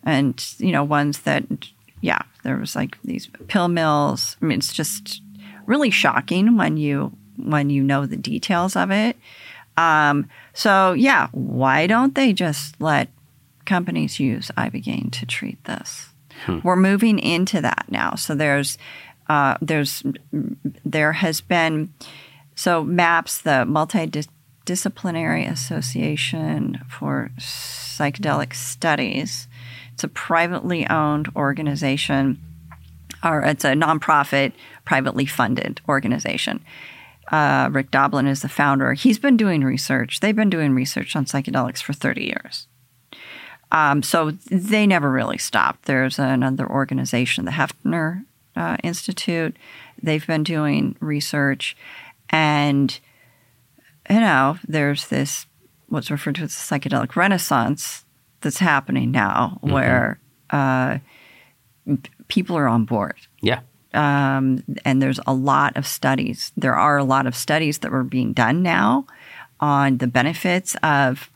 And, 0.04 0.42
you 0.58 0.72
know, 0.72 0.84
ones 0.84 1.20
that, 1.20 1.44
yeah, 2.00 2.22
there 2.42 2.56
was 2.56 2.74
like 2.74 3.00
these 3.02 3.28
pill 3.48 3.68
mills. 3.68 4.36
I 4.40 4.46
mean, 4.46 4.58
it's 4.58 4.72
just 4.72 5.22
really 5.66 5.90
shocking 5.90 6.56
when 6.56 6.76
you 6.76 7.12
when 7.36 7.70
you 7.70 7.82
know 7.82 8.04
the 8.04 8.16
details 8.16 8.76
of 8.76 8.90
it. 8.90 9.16
Um, 9.76 10.28
so 10.52 10.92
yeah, 10.92 11.28
why 11.32 11.86
don't 11.86 12.14
they 12.14 12.32
just 12.32 12.78
let 12.80 13.08
companies 13.64 14.20
use 14.20 14.50
ibogaine 14.56 15.10
to 15.12 15.26
treat 15.26 15.62
this? 15.64 16.08
We're 16.64 16.76
moving 16.76 17.18
into 17.18 17.60
that 17.60 17.86
now. 17.88 18.14
So 18.14 18.34
there's 18.34 18.78
uh, 19.28 19.56
there's 19.60 20.02
there 20.84 21.12
has 21.12 21.40
been 21.40 21.92
so 22.54 22.82
MAPS, 22.82 23.42
the 23.42 23.64
Multidisciplinary 23.66 25.50
Association 25.50 26.80
for 26.88 27.30
Psychedelic 27.38 28.54
Studies. 28.54 29.48
It's 30.00 30.04
a 30.04 30.08
privately 30.08 30.88
owned 30.88 31.30
organization, 31.36 32.40
or 33.22 33.42
it's 33.42 33.66
a 33.66 33.74
nonprofit, 33.74 34.54
privately 34.86 35.26
funded 35.26 35.82
organization. 35.90 36.64
Uh, 37.30 37.68
Rick 37.70 37.90
Doblin 37.90 38.26
is 38.26 38.40
the 38.40 38.48
founder. 38.48 38.94
He's 38.94 39.18
been 39.18 39.36
doing 39.36 39.62
research. 39.62 40.20
They've 40.20 40.34
been 40.34 40.48
doing 40.48 40.72
research 40.72 41.14
on 41.16 41.26
psychedelics 41.26 41.82
for 41.82 41.92
30 41.92 42.24
years. 42.24 42.66
Um, 43.72 44.02
so 44.02 44.30
they 44.50 44.86
never 44.86 45.10
really 45.10 45.36
stopped. 45.36 45.84
There's 45.84 46.18
another 46.18 46.66
organization, 46.66 47.44
the 47.44 47.50
Heffter 47.50 48.24
uh, 48.56 48.78
Institute. 48.82 49.54
They've 50.02 50.26
been 50.26 50.44
doing 50.44 50.96
research, 51.00 51.76
and 52.30 52.98
you 54.08 54.20
know, 54.20 54.56
there's 54.66 55.08
this 55.08 55.44
what's 55.88 56.10
referred 56.10 56.36
to 56.36 56.44
as 56.44 56.56
the 56.56 56.74
psychedelic 56.74 57.16
renaissance 57.16 58.06
that's 58.40 58.58
happening 58.58 59.10
now, 59.10 59.58
where 59.60 60.18
uh, 60.50 60.98
people 62.28 62.56
are 62.56 62.68
on 62.68 62.84
board 62.84 63.16
yeah. 63.40 63.60
um, 63.94 64.62
and 64.84 65.02
there's 65.02 65.20
a 65.26 65.34
lot 65.34 65.76
of 65.76 65.86
studies. 65.86 66.52
There 66.56 66.74
are 66.74 66.98
a 66.98 67.04
lot 67.04 67.26
of 67.26 67.34
studies 67.34 67.78
that 67.78 67.92
are 67.92 68.04
being 68.04 68.32
done 68.32 68.62
now 68.62 69.06
on 69.60 69.98
the 69.98 70.06
benefits 70.06 70.76
of 70.82 71.30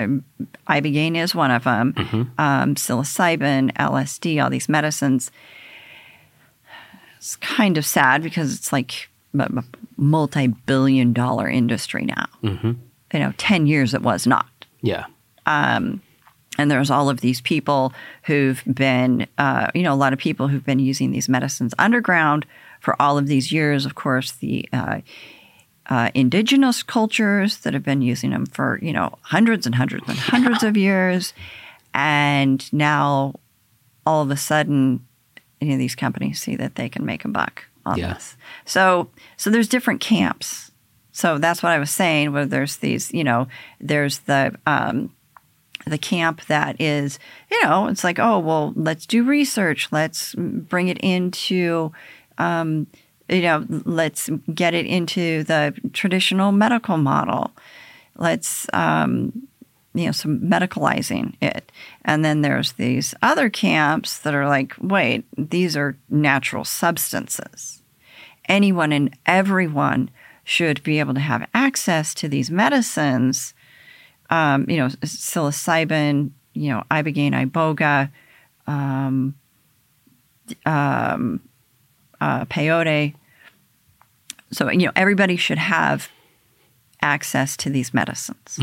um, 0.00 0.24
ibogaine 0.68 1.16
is 1.16 1.34
one 1.34 1.50
of 1.50 1.64
them, 1.64 1.94
um, 2.38 2.74
psilocybin, 2.74 3.72
LSD, 3.74 4.42
all 4.42 4.50
these 4.50 4.68
medicines. 4.68 5.30
It's 7.16 7.36
kind 7.36 7.76
of 7.76 7.84
sad 7.84 8.22
because 8.22 8.54
it's 8.54 8.72
like 8.72 9.08
a 9.38 9.64
multi-billion-dollar 9.96 11.48
industry 11.48 12.04
now. 12.04 12.26
Mm-hmm. 12.42 12.72
You 13.12 13.18
know, 13.18 13.32
ten 13.38 13.66
years 13.66 13.94
it 13.94 14.02
was 14.02 14.26
not 14.26 14.46
Yeah. 14.82 15.06
And 16.58 16.70
there's 16.70 16.90
all 16.90 17.08
of 17.08 17.20
these 17.20 17.40
people 17.40 17.92
who've 18.24 18.62
been, 18.66 19.26
uh, 19.38 19.70
you 19.74 19.82
know, 19.82 19.94
a 19.94 19.96
lot 19.96 20.12
of 20.12 20.18
people 20.18 20.48
who've 20.48 20.64
been 20.64 20.80
using 20.80 21.12
these 21.12 21.28
medicines 21.28 21.72
underground 21.78 22.44
for 22.80 23.00
all 23.00 23.16
of 23.16 23.26
these 23.28 23.52
years. 23.52 23.86
Of 23.86 23.94
course, 23.94 24.32
the 24.32 24.68
uh, 24.72 25.00
uh, 25.88 26.10
indigenous 26.14 26.82
cultures 26.82 27.58
that 27.58 27.72
have 27.74 27.84
been 27.84 28.02
using 28.02 28.30
them 28.30 28.44
for, 28.46 28.78
you 28.82 28.92
know, 28.92 29.14
hundreds 29.22 29.64
and 29.66 29.74
hundreds 29.74 30.08
and 30.08 30.18
hundreds 30.18 30.62
of 30.62 30.76
years. 30.76 31.32
And 31.94 32.70
now 32.72 33.34
all 34.04 34.22
of 34.22 34.30
a 34.30 34.36
sudden, 34.36 35.06
any 35.60 35.72
of 35.72 35.78
these 35.78 35.94
companies 35.94 36.40
see 36.40 36.56
that 36.56 36.74
they 36.74 36.88
can 36.88 37.04
make 37.06 37.24
a 37.24 37.28
buck 37.28 37.64
on 37.86 37.98
Yeah. 37.98 38.14
this. 38.14 38.36
So, 38.64 39.08
so 39.36 39.48
there's 39.50 39.68
different 39.68 40.00
camps. 40.00 40.70
So 41.12 41.38
that's 41.38 41.62
what 41.62 41.72
I 41.72 41.78
was 41.78 41.90
saying. 41.90 42.32
Where 42.32 42.46
there's 42.46 42.76
these, 42.76 43.12
you 43.12 43.24
know, 43.24 43.48
there's 43.80 44.20
the 44.20 44.54
um, 44.66 45.12
the 45.88 45.98
camp 45.98 46.44
that 46.46 46.80
is, 46.80 47.18
you 47.50 47.62
know, 47.64 47.86
it's 47.88 48.04
like, 48.04 48.18
oh, 48.18 48.38
well, 48.38 48.72
let's 48.76 49.06
do 49.06 49.24
research. 49.24 49.88
Let's 49.90 50.34
bring 50.36 50.88
it 50.88 50.98
into, 50.98 51.92
um, 52.38 52.86
you 53.28 53.42
know, 53.42 53.64
let's 53.68 54.30
get 54.54 54.74
it 54.74 54.86
into 54.86 55.44
the 55.44 55.74
traditional 55.92 56.52
medical 56.52 56.96
model. 56.96 57.52
Let's, 58.16 58.66
um, 58.72 59.48
you 59.94 60.06
know, 60.06 60.12
some 60.12 60.40
medicalizing 60.40 61.34
it. 61.40 61.72
And 62.04 62.24
then 62.24 62.42
there's 62.42 62.72
these 62.72 63.14
other 63.22 63.50
camps 63.50 64.18
that 64.18 64.34
are 64.34 64.46
like, 64.46 64.74
wait, 64.80 65.24
these 65.36 65.76
are 65.76 65.96
natural 66.08 66.64
substances. 66.64 67.82
Anyone 68.48 68.92
and 68.92 69.16
everyone 69.26 70.10
should 70.44 70.82
be 70.82 70.98
able 70.98 71.14
to 71.14 71.20
have 71.20 71.48
access 71.52 72.14
to 72.14 72.28
these 72.28 72.50
medicines 72.50 73.52
um, 74.30 74.68
you 74.68 74.76
know, 74.76 74.88
psilocybin, 74.88 76.30
you 76.54 76.70
know, 76.70 76.82
ibogaine, 76.90 77.32
iboga, 77.32 78.10
um, 78.66 79.34
um, 80.66 81.40
uh, 82.20 82.44
peyote. 82.46 83.14
So 84.50 84.70
you 84.70 84.86
know, 84.86 84.92
everybody 84.96 85.36
should 85.36 85.58
have 85.58 86.08
access 87.02 87.56
to 87.58 87.70
these 87.70 87.94
medicines. 87.94 88.58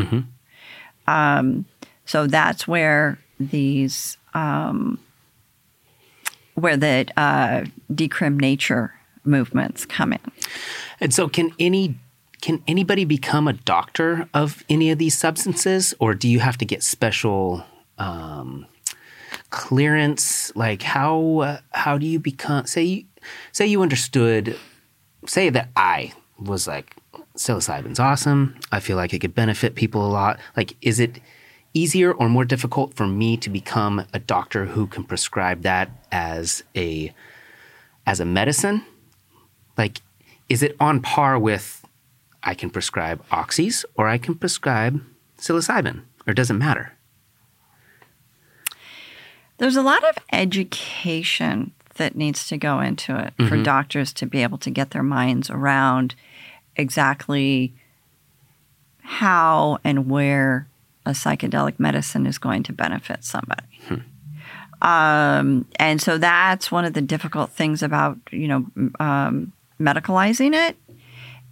Um, 1.07 1.65
so 2.05 2.27
that's 2.27 2.67
where 2.67 3.19
these, 3.39 4.17
um, 4.33 4.99
where 6.55 6.77
the 6.77 7.07
uh, 7.17 7.65
decrim 7.91 8.39
nature 8.39 8.93
movements 9.23 9.85
come 9.85 10.13
in. 10.13 10.19
And 10.99 11.13
so, 11.13 11.27
can 11.27 11.51
any 11.59 11.95
can 12.41 12.63
anybody 12.67 13.05
become 13.05 13.47
a 13.47 13.53
doctor 13.53 14.27
of 14.33 14.63
any 14.69 14.91
of 14.91 14.97
these 14.97 15.17
substances, 15.17 15.93
or 15.99 16.13
do 16.13 16.27
you 16.27 16.39
have 16.39 16.57
to 16.57 16.65
get 16.65 16.83
special 16.83 17.65
um, 17.97 18.65
clearance? 19.49 20.55
Like 20.55 20.81
how 20.81 21.39
uh, 21.39 21.59
how 21.71 21.97
do 21.97 22.05
you 22.05 22.19
become? 22.19 22.65
Say 22.65 22.83
you 22.83 23.05
say 23.51 23.65
you 23.65 23.81
understood. 23.81 24.57
Say 25.25 25.49
that 25.49 25.69
I 25.75 26.13
was 26.37 26.67
like 26.67 26.95
psilocybin's 27.35 27.99
awesome. 27.99 28.55
I 28.71 28.79
feel 28.79 28.97
like 28.97 29.13
it 29.13 29.19
could 29.19 29.35
benefit 29.35 29.75
people 29.75 30.05
a 30.05 30.09
lot. 30.09 30.39
Like, 30.55 30.75
is 30.81 30.99
it 30.99 31.19
easier 31.73 32.11
or 32.11 32.29
more 32.29 32.45
difficult 32.45 32.93
for 32.93 33.05
me 33.05 33.37
to 33.37 33.49
become 33.49 34.05
a 34.13 34.19
doctor 34.19 34.65
who 34.65 34.87
can 34.87 35.03
prescribe 35.03 35.61
that 35.63 35.89
as 36.11 36.63
a 36.75 37.13
as 38.05 38.19
a 38.19 38.25
medicine? 38.25 38.85
Like, 39.77 40.01
is 40.47 40.63
it 40.63 40.75
on 40.79 41.01
par 41.01 41.37
with 41.37 41.84
I 42.45 42.53
can 42.53 42.69
prescribe 42.69 43.25
oxys 43.29 43.83
or 43.95 44.07
I 44.07 44.17
can 44.17 44.35
prescribe 44.35 45.01
psilocybin, 45.37 46.03
or 46.25 46.31
it 46.31 46.35
doesn't 46.35 46.57
matter? 46.57 46.93
There's 49.57 49.75
a 49.75 49.81
lot 49.81 50.03
of 50.03 50.17
education 50.31 51.71
that 51.95 52.15
needs 52.15 52.47
to 52.47 52.57
go 52.57 52.81
into 52.81 53.17
it 53.17 53.33
for 53.47 53.61
doctors 53.63 54.11
to 54.13 54.25
be 54.25 54.43
able 54.43 54.57
to 54.59 54.69
get 54.69 54.91
their 54.91 55.03
minds 55.03 55.49
around 55.49 56.13
exactly 56.75 57.73
how 59.01 59.79
and 59.83 60.09
where 60.09 60.67
a 61.05 61.11
psychedelic 61.11 61.79
medicine 61.79 62.25
is 62.25 62.37
going 62.37 62.63
to 62.63 62.73
benefit 62.73 63.23
somebody. 63.23 63.63
Um, 64.81 65.65
and 65.77 66.01
so 66.01 66.17
that's 66.17 66.69
one 66.69 66.83
of 66.83 66.93
the 66.93 67.01
difficult 67.01 67.49
things 67.51 67.81
about 67.81 68.17
you 68.31 68.47
know 68.47 68.65
um, 68.99 69.53
medicalizing 69.79 70.53
it 70.53 70.75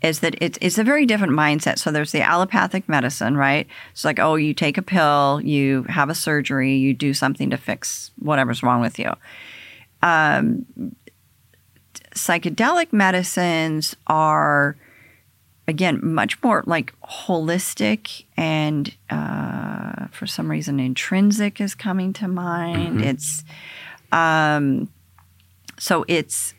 is 0.03 0.19
that 0.19 0.35
it's 0.41 0.59
it's 0.61 0.77
a 0.77 0.83
very 0.83 1.05
different 1.05 1.33
mindset. 1.33 1.79
So 1.79 1.91
there's 1.91 2.11
the 2.11 2.21
allopathic 2.21 2.87
medicine, 2.87 3.37
right? 3.37 3.65
It's 3.93 4.03
like 4.03 4.19
oh, 4.19 4.35
you 4.35 4.53
take 4.53 4.77
a 4.77 4.81
pill, 4.81 5.41
you 5.43 5.83
have 5.83 6.09
a 6.09 6.15
surgery, 6.15 6.75
you 6.75 6.93
do 6.93 7.13
something 7.13 7.49
to 7.49 7.57
fix 7.57 8.11
whatever's 8.19 8.61
wrong 8.61 8.81
with 8.81 8.99
you. 8.99 9.11
Um, 10.03 10.65
psychedelic 12.13 12.91
medicines 12.91 13.95
are 14.07 14.75
again 15.67 15.99
much 16.03 16.41
more 16.43 16.63
like 16.65 16.93
holistic 17.01 18.25
and 18.35 18.93
uh, 19.09 20.07
for 20.11 20.27
some 20.27 20.51
reason 20.51 20.79
intrinsic 20.79 21.61
is 21.61 21.73
coming 21.73 22.11
to 22.13 22.27
mind 22.27 23.01
it's 23.01 23.43
um, 24.11 24.89
so 25.79 26.05
it's 26.07 26.53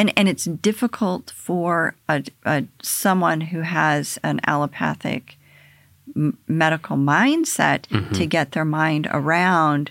and 0.00 0.10
and 0.16 0.28
it's 0.30 0.44
difficult 0.46 1.30
for 1.36 1.94
a, 2.08 2.24
a 2.46 2.64
someone 2.80 3.42
who 3.42 3.60
has 3.60 4.18
an 4.22 4.40
allopathic 4.46 5.36
m- 6.16 6.38
medical 6.48 6.96
mindset 6.96 7.82
to 8.14 8.24
get 8.24 8.52
their 8.52 8.64
mind 8.64 9.06
around 9.10 9.90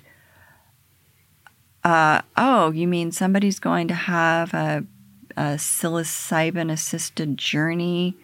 uh, 1.83 2.21
oh 2.35 2.71
you 2.71 2.87
mean 2.87 3.11
somebody's 3.11 3.59
going 3.59 3.87
to 3.87 3.93
have 3.93 4.51
a, 4.53 4.83
a 5.37 5.57
psilocybin 5.57 6.71
assisted 6.71 7.37
journey 7.37 8.15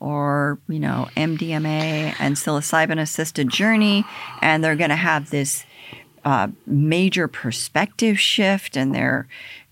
or 0.00 0.58
you 0.68 0.80
know 0.80 1.08
MDMA 1.16 2.14
and 2.18 2.34
psilocybin 2.34 2.98
assisted 3.00 3.48
journey 3.48 4.04
and 4.42 4.64
they're 4.64 4.76
going 4.76 4.90
to 4.90 4.96
have 4.96 5.30
this 5.30 5.64
uh, 6.28 6.48
major 6.66 7.26
perspective 7.26 8.20
shift 8.20 8.76
and 8.76 8.94
they're 8.94 9.26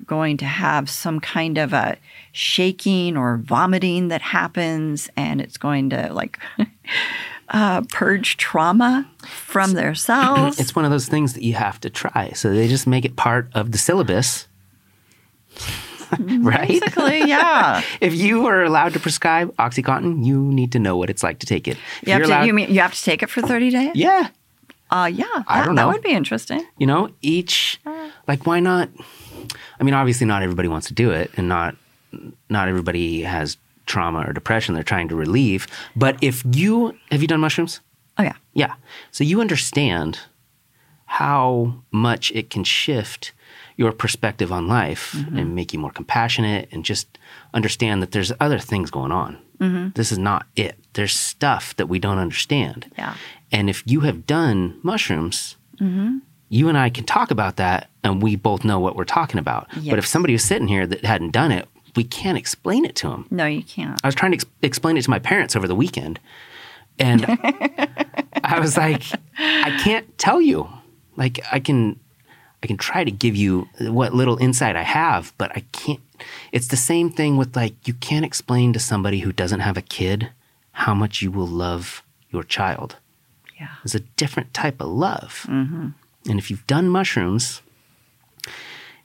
going 0.07 0.37
to 0.39 0.45
have 0.47 0.89
some 0.89 1.21
kind 1.21 1.59
of 1.59 1.73
a 1.75 1.97
shaking 2.33 3.17
or 3.17 3.37
vomiting 3.37 4.09
that 4.09 4.23
happens 4.23 5.11
and 5.17 5.41
it's 5.41 5.59
going 5.59 5.91
to 5.91 6.13
like 6.15 6.39
uh, 7.51 7.83
purge 7.91 8.37
trauma 8.39 9.07
from 9.27 9.73
their 9.73 9.95
cells. 10.09 10.59
It's 10.59 10.75
one 10.75 10.85
of 10.87 10.91
those 10.91 11.09
things 11.09 11.35
that 11.35 11.43
you 11.43 11.55
have 11.55 11.79
to 11.81 11.91
try. 11.91 12.31
So 12.35 12.53
they 12.55 12.69
just 12.69 12.87
make 12.87 13.05
it 13.05 13.17
part 13.17 13.49
of 13.55 13.73
the 13.73 13.79
syllabus. 13.79 14.49
right? 16.19 16.69
Basically, 16.69 17.19
yeah. 17.27 17.83
If 18.01 18.15
you 18.15 18.47
are 18.47 18.63
allowed 18.65 18.93
to 18.95 19.01
prescribe 19.01 19.55
Oxycontin, 19.57 20.25
you 20.25 20.41
need 20.41 20.73
to 20.73 20.79
know 20.79 20.97
what 20.97 21.11
it's 21.11 21.23
like 21.23 21.39
to 21.41 21.47
take 21.47 21.69
it. 21.69 21.77
If 22.03 22.09
You 22.09 22.13
have, 22.15 22.23
to, 22.23 22.29
allowed- 22.29 22.47
you 22.47 22.55
mean 22.55 22.71
you 22.73 22.81
have 22.81 22.95
to 22.95 23.03
take 23.03 23.23
it 23.23 23.29
for 23.31 23.43
30 23.43 23.71
days? 23.71 23.91
yeah. 23.95 24.29
Uh, 24.91 25.11
yeah. 25.13 25.25
That, 25.35 25.45
I 25.49 25.65
don't 25.65 25.75
know. 25.75 25.87
that 25.87 25.95
would 25.95 26.03
be 26.03 26.13
interesting. 26.13 26.67
You 26.79 26.87
know, 26.87 27.11
each 27.21 27.81
like 28.29 28.47
why 28.47 28.61
not 28.61 28.89
I 29.81 29.85
mean 29.85 29.95
obviously 29.95 30.27
not 30.27 30.43
everybody 30.43 30.69
wants 30.69 30.87
to 30.89 30.95
do 30.95 31.11
it 31.11 31.31
and 31.37 31.49
not 31.49 31.77
not 32.49 32.69
everybody 32.69 33.23
has 33.23 33.57
trauma 33.87 34.25
or 34.29 34.33
depression 34.33 34.75
they're 34.75 34.83
trying 34.85 35.09
to 35.09 35.17
relieve, 35.17 35.67
but 35.95 36.17
if 36.23 36.45
you 36.53 36.97
have 37.11 37.23
you 37.23 37.29
done 37.29 37.41
mushrooms? 37.41 37.81
Oh, 38.19 38.23
yeah. 38.23 38.37
Yeah. 38.55 38.75
So 39.11 39.25
you 39.25 39.41
understand 39.41 40.21
how 41.07 41.83
much 41.91 42.33
it 42.33 42.51
can 42.51 42.65
shift 42.65 43.33
your 43.77 43.93
perspective 43.93 44.51
on 44.51 44.67
life 44.69 45.15
and 45.35 45.55
make 45.55 45.73
you 45.73 45.79
more 45.79 45.91
compassionate 45.91 46.69
and 46.73 46.85
just 46.85 47.19
understand 47.55 48.03
that 48.03 48.13
there's 48.13 48.33
other 48.41 48.59
things 48.59 48.91
going 48.91 49.13
on. 49.13 49.39
Mm-hmm. 49.59 49.91
This 49.95 50.13
is 50.13 50.19
not 50.19 50.47
it. 50.57 50.77
There's 50.93 51.15
stuff 51.15 51.75
that 51.77 51.87
we 51.87 51.99
don't 51.99 52.19
understand. 52.19 52.93
Yeah. 52.99 53.15
And 53.53 53.71
if 53.71 53.83
you 53.87 54.01
have 54.01 54.27
done 54.27 54.79
mushrooms, 54.83 55.57
mm-hmm. 55.81 56.19
you 56.49 56.69
and 56.69 56.77
I 56.77 56.91
can 56.91 57.05
talk 57.05 57.31
about 57.31 57.57
that 57.57 57.91
and 58.05 58.23
we 58.23 58.37
both 58.37 58.65
know 58.65 58.79
what 58.79 58.97
we're 58.97 59.05
talking 59.05 59.39
about. 59.39 59.69
But 59.71 59.99
if 59.99 60.07
somebody 60.07 60.33
was 60.35 60.45
sitting 60.45 60.69
here 60.69 60.87
that 60.87 61.05
hadn't 61.05 61.31
done 61.31 61.53
it, 61.53 61.69
we 61.97 62.05
can't 62.05 62.39
explain 62.39 62.85
it 62.85 62.95
to 62.97 63.09
them. 63.09 63.27
No, 63.31 63.47
you 63.47 63.63
can't. 63.63 63.99
I 64.05 64.09
was 64.09 64.15
trying 64.15 64.33
to 64.33 64.37
ex- 64.37 64.47
explain 64.63 64.97
it 64.97 65.03
to 65.03 65.11
my 65.11 65.19
parents 65.19 65.57
over 65.57 65.67
the 65.67 65.75
weekend, 65.75 66.21
and 66.99 67.25
I 68.45 68.61
was 68.61 68.77
like, 68.77 69.03
I 69.39 69.79
can't 69.83 70.17
tell 70.19 70.41
you. 70.41 70.69
Like, 71.17 71.41
I 71.51 71.61
can, 71.61 71.99
I 72.67 72.69
can 72.69 72.79
try 72.79 73.05
to 73.05 73.13
give 73.13 73.37
you 73.37 73.69
what 73.79 74.13
little 74.13 74.39
insight 74.39 74.75
I 74.75 74.83
have, 74.83 75.33
but 75.39 75.53
I 75.57 75.61
can't. 75.71 76.01
It's 76.51 76.67
the 76.67 76.77
same 76.77 77.11
thing 77.11 77.37
with 77.37 77.55
like, 77.55 77.75
you 77.87 77.95
can't 77.95 78.25
explain 78.25 78.73
to 78.73 78.81
somebody 78.81 79.21
who 79.21 79.31
doesn't 79.31 79.61
have 79.61 79.77
a 79.77 79.83
kid 79.83 80.31
how 80.73 80.93
much 80.93 81.23
you 81.23 81.31
will 81.31 81.47
love 81.47 82.03
your 82.33 82.43
child. 82.43 82.97
Yeah. 83.57 83.69
It's 83.85 83.95
a 83.95 84.01
different 84.01 84.53
type 84.53 84.81
of 84.81 84.89
love. 84.89 85.47
Mm-hmm. 85.49 85.91
And 86.29 86.39
if 86.41 86.51
you've 86.51 86.67
done 86.67 86.89
mushrooms, 86.89 87.63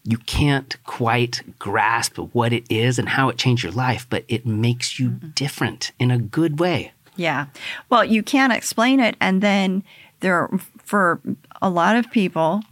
you 0.04 0.18
can't 0.18 0.76
quite 0.84 1.44
grasp 1.60 2.18
what 2.18 2.54
it 2.54 2.64
is 2.68 2.98
and 2.98 3.10
how 3.10 3.30
it 3.30 3.38
changed 3.38 3.62
your 3.62 3.74
life, 3.74 4.08
but 4.10 4.26
it 4.28 4.44
makes 4.44 5.00
you 5.00 5.10
mm-hmm. 5.10 5.30
different 5.36 5.92
in 6.00 6.10
a 6.10 6.18
good 6.18 6.60
way. 6.60 6.94
Yeah. 7.16 7.46
Well, 7.90 8.04
you 8.04 8.24
can't 8.24 8.54
explain 8.54 9.00
it. 9.00 9.18
And 9.22 9.44
then 9.44 9.84
there, 10.22 10.50
for 10.80 11.22
a 11.62 11.70
lot 11.70 11.96
of 11.96 12.10
people, 12.10 12.64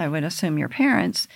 I 0.00 0.08
would 0.08 0.24
assume 0.24 0.58
your 0.58 0.68
parents, 0.68 1.28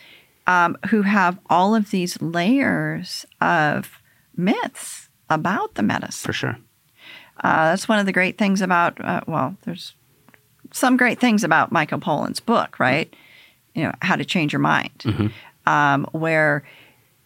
um, 0.47 0.77
who 0.89 1.03
have 1.03 1.39
all 1.49 1.75
of 1.75 1.91
these 1.91 2.21
layers 2.21 3.27
of 3.41 4.01
myths 4.37 5.09
about 5.29 5.75
the 5.75 5.83
medicine. 5.83 6.27
For 6.27 6.33
sure. 6.33 6.59
Uh, 7.43 7.71
that's 7.71 7.89
one 7.89 7.99
of 7.99 8.07
the 8.07 8.13
great 8.13 8.39
things 8.39 8.61
about, 8.61 9.03
uh, 9.05 9.21
well, 9.27 9.57
there's 9.65 9.95
some 10.73 10.97
great 10.97 11.19
things 11.21 11.45
about 11.45 11.73
Michael 11.73 11.99
Pollan's 11.99 12.41
book, 12.41 12.79
right? 12.79 13.15
You 13.75 13.85
know, 13.85 13.93
How 14.01 14.17
to 14.17 14.25
Change 14.25 14.53
Your 14.53 14.61
Mind, 14.61 15.05
um, 15.67 16.07
where 16.13 16.65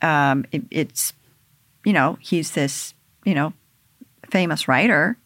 um, 0.02 0.44
it, 0.50 0.62
it's, 0.70 1.12
you 1.84 1.92
know, 1.92 2.18
he's 2.20 2.52
this, 2.52 2.94
you 3.24 3.34
know, 3.34 3.52
famous 4.30 4.66
writer 4.66 5.16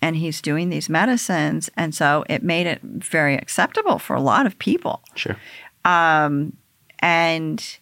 and 0.00 0.16
he's 0.16 0.40
doing 0.40 0.68
these 0.68 0.88
medicines. 0.88 1.68
And 1.76 1.94
so 1.94 2.24
it 2.28 2.42
made 2.42 2.66
it 2.66 2.80
very 2.82 3.36
acceptable 3.36 3.98
for 3.98 4.14
a 4.16 4.20
lot 4.20 4.46
of 4.46 4.58
people 4.58 5.02
Sure. 5.14 5.36
and 5.84 7.78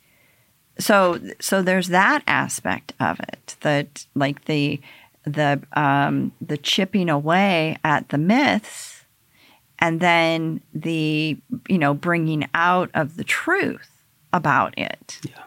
so 0.78 1.18
so 1.40 1.62
there's 1.62 1.88
that 1.88 2.22
aspect 2.26 2.92
of 3.00 3.18
it 3.20 3.56
that 3.60 4.06
like 4.14 4.44
the 4.44 4.80
the 5.24 5.60
um, 5.72 6.32
the 6.40 6.56
chipping 6.56 7.08
away 7.08 7.76
at 7.82 8.08
the 8.10 8.18
myths 8.18 9.04
and 9.78 10.00
then 10.00 10.60
the 10.74 11.36
you 11.68 11.78
know 11.78 11.94
bringing 11.94 12.48
out 12.54 12.90
of 12.94 13.16
the 13.16 13.24
truth 13.24 13.90
about 14.32 14.76
it 14.78 15.18
Yeah. 15.24 15.42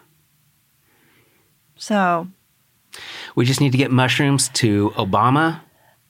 so 1.77 2.27
We 3.35 3.45
just 3.45 3.61
need 3.61 3.71
to 3.71 3.77
get 3.77 3.91
mushrooms 3.91 4.49
to 4.49 4.89
Obama, 4.97 5.61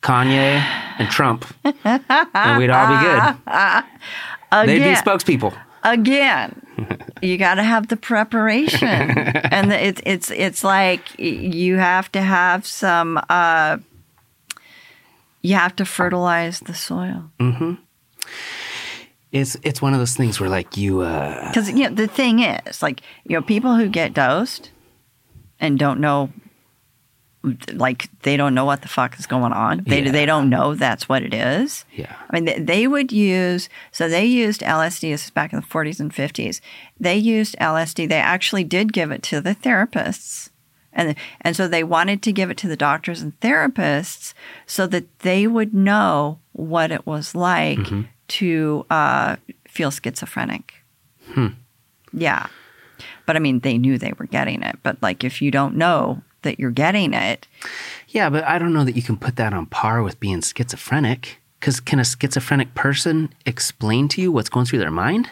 Kanye, 0.02 0.62
and 0.98 1.10
Trump, 1.10 1.46
and 1.64 2.58
we'd 2.60 2.70
all 2.70 2.88
be 2.88 3.04
good. 3.04 3.86
They'd 4.68 4.80
be 4.80 4.84
again, 4.90 5.04
spokespeople. 5.04 5.58
again. 5.84 6.62
You 7.22 7.38
got 7.38 7.56
to 7.56 7.64
have 7.64 7.90
the 7.90 7.98
preparation. 7.98 8.88
And 8.88 9.74
it's 9.74 10.02
it's 10.06 10.32
it's 10.32 10.64
like 10.64 11.20
you 11.20 11.76
have 11.76 12.10
to 12.14 12.22
have 12.22 12.66
some 12.66 13.20
uh 13.30 13.80
you 15.42 15.56
have 15.56 15.76
to 15.76 15.84
fertilize 15.84 16.62
the 16.62 16.74
soil. 16.74 17.30
It's 19.34 19.58
it's 19.62 19.82
one 19.82 19.94
of 19.94 20.00
those 20.00 20.16
things 20.16 20.40
where 20.40 20.50
like 20.50 20.78
you 20.78 21.02
uh, 21.02 21.50
because 21.50 21.70
you 21.70 21.90
know 21.90 21.94
the 21.94 22.08
thing 22.08 22.40
is 22.40 22.82
like 22.82 23.02
you 23.26 23.36
know 23.36 23.42
people 23.42 23.76
who 23.76 23.90
get 23.90 24.14
dosed 24.14 24.72
and 25.60 25.78
don't 25.78 26.00
know 26.00 26.30
like 27.74 28.10
they 28.24 28.36
don't 28.36 28.54
know 28.54 28.66
what 28.66 28.82
the 28.82 28.88
fuck 28.90 29.18
is 29.18 29.26
going 29.26 29.54
on 29.54 29.82
they, 29.88 30.04
Yeah. 30.04 30.12
they 30.12 30.26
don't 30.26 30.50
know 30.50 30.76
that's 30.76 31.08
what 31.08 31.24
it 31.24 31.34
is 31.34 31.86
yeah 31.94 32.14
I 32.30 32.36
mean, 32.36 32.46
they, 32.46 32.60
they 32.60 32.88
would 32.88 33.12
use, 33.12 33.70
so 33.92 34.08
they 34.10 34.26
used 34.26 34.62
LSD, 34.62 35.12
this 35.12 35.26
is 35.26 35.30
back 35.32 35.54
in 35.54 35.60
the 35.62 35.66
40s 35.66 36.00
and 36.00 36.14
50s. 36.14 36.62
They 37.00 37.16
used 37.18 37.56
LSD. 37.60 38.08
They 38.08 38.20
actually 38.20 38.64
did 38.64 38.94
give 38.94 39.10
it 39.10 39.24
to 39.24 39.42
the 39.42 39.56
therapists. 39.56 40.50
And, 40.94 41.16
and 41.42 41.56
so 41.56 41.68
they 41.68 41.84
wanted 41.84 42.22
to 42.24 42.32
give 42.32 42.52
it 42.52 42.58
to 42.58 42.68
the 42.68 42.76
doctors 42.78 43.22
and 43.24 43.40
therapists 43.40 44.34
so 44.68 44.86
that 44.88 45.20
they 45.20 45.48
would 45.48 45.74
know 45.74 46.40
what 46.52 46.92
it 46.92 47.08
was 47.08 47.34
like 47.34 47.80
to 48.28 48.86
uh, 48.92 49.38
feel 49.68 49.90
schizophrenic. 49.92 50.74
Hmm. 51.34 51.48
Yeah. 52.14 52.46
But 53.26 53.38
I 53.38 53.40
mean, 53.40 53.60
they 53.62 53.78
knew 53.80 53.98
they 53.98 54.14
were 54.20 54.28
getting 54.28 54.62
it. 54.62 54.78
But 54.84 55.02
like, 55.02 55.24
if 55.24 55.42
you 55.42 55.50
don't 55.52 55.76
know 55.76 56.22
that 56.44 56.60
you're 56.60 56.72
getting 56.72 57.14
it, 57.14 57.48
Yeah, 58.10 58.30
but 58.30 58.44
I 58.46 58.58
don't 58.60 58.74
know 58.74 58.84
that 58.86 58.96
you 58.96 59.02
can 59.02 59.18
put 59.18 59.36
that 59.36 59.54
on 59.54 59.66
par 59.68 60.02
with 60.04 60.20
being 60.20 60.42
schizophrenic. 60.42 61.38
Because 61.60 61.80
can 61.82 62.00
a 62.00 62.06
schizophrenic 62.06 62.74
person 62.74 63.34
explain 63.46 64.08
to 64.10 64.22
you 64.22 64.32
what's 64.32 64.48
going 64.50 64.66
through 64.66 64.80
their 64.80 64.90
mind? 64.92 65.30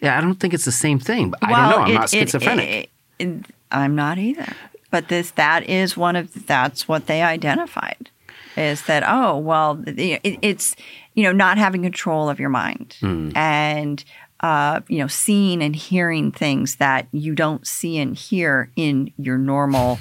Yeah, 0.00 0.18
I 0.18 0.20
don't 0.20 0.34
think 0.38 0.52
it's 0.54 0.64
the 0.64 0.72
same 0.72 0.98
thing. 0.98 1.30
But 1.30 1.42
I 1.44 1.48
don't 1.48 1.70
know. 1.70 1.84
I'm 1.84 1.90
it- 1.90 1.94
not 1.94 2.10
schizophrenic. 2.10 2.68
it- 2.68 2.90
it- 3.18 3.46
I'm 3.70 3.94
not 3.94 4.18
either. 4.18 4.46
But 4.90 5.08
this 5.08 5.32
that 5.32 5.68
is 5.68 5.96
one 5.96 6.14
of 6.16 6.46
that's 6.46 6.86
what 6.86 7.06
they 7.06 7.22
identified 7.22 8.10
is 8.56 8.82
that 8.82 9.02
oh 9.04 9.36
well 9.38 9.82
it's 9.86 10.76
you 11.14 11.24
know 11.24 11.32
not 11.32 11.58
having 11.58 11.82
control 11.82 12.28
of 12.28 12.38
your 12.38 12.50
mind 12.50 12.94
Hmm. 13.00 13.30
and 13.34 14.04
uh, 14.44 14.82
you 14.88 14.98
know 14.98 15.06
seeing 15.06 15.62
and 15.62 15.74
hearing 15.74 16.30
things 16.30 16.76
that 16.76 17.08
you 17.12 17.34
don't 17.34 17.66
see 17.66 17.96
and 17.98 18.14
hear 18.14 18.70
in 18.76 19.10
your 19.16 19.38
normal 19.38 19.98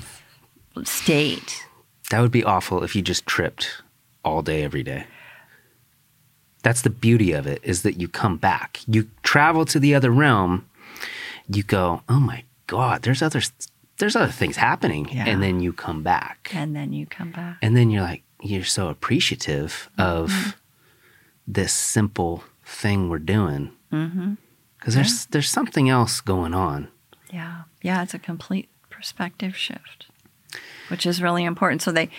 state. 0.84 1.66
that 2.10 2.20
would 2.20 2.32
be 2.32 2.44
awful 2.44 2.84
if 2.84 2.94
you 2.94 3.02
just 3.02 3.26
tripped 3.26 3.82
all 4.26 4.42
day, 4.42 4.64
every 4.64 4.84
day. 4.84 5.06
That's 6.62 6.82
the 6.82 6.90
beauty 6.90 7.32
of 7.32 7.48
it 7.48 7.60
is 7.64 7.84
that 7.84 8.00
you 8.02 8.08
come 8.10 8.38
back. 8.38 8.82
You 8.86 9.10
travel 9.22 9.64
to 9.66 9.80
the 9.80 9.96
other 9.96 10.12
realm. 10.12 10.68
You 11.48 11.64
go, 11.64 12.02
oh 12.10 12.20
my 12.20 12.44
God, 12.68 13.04
there's 13.04 13.22
other, 13.22 13.42
there's 13.98 14.16
other 14.16 14.32
things 14.32 14.58
happening. 14.58 15.08
Yeah. 15.10 15.26
And 15.28 15.42
then 15.42 15.60
you 15.60 15.74
come 15.74 16.04
back. 16.04 16.52
And 16.54 16.76
then 16.76 16.94
you 16.94 17.06
come 17.06 17.32
back. 17.32 17.58
And 17.62 17.76
then 17.76 17.90
you're 17.90 18.04
like, 18.04 18.24
you're 18.42 18.64
so 18.64 18.88
appreciative 18.90 19.90
of 19.98 20.56
this 21.48 21.74
simple 21.74 22.44
thing 22.66 23.10
we're 23.10 23.20
doing. 23.20 23.72
Mm-hmm. 23.94 24.34
Because 24.78 24.96
there's 24.96 25.26
there's 25.28 25.50
something 25.50 25.88
else 25.88 26.20
going 26.20 26.54
on. 26.54 26.90
Yeah. 27.32 27.64
Yeah. 27.82 28.04
It's 28.04 28.14
a 28.14 28.20
complete 28.20 28.68
perspective 28.90 29.56
shift, 29.56 30.08
which 30.90 31.06
is 31.06 31.22
really 31.22 31.46
important. 31.46 31.82
So 31.82 31.92
they, 31.92 32.10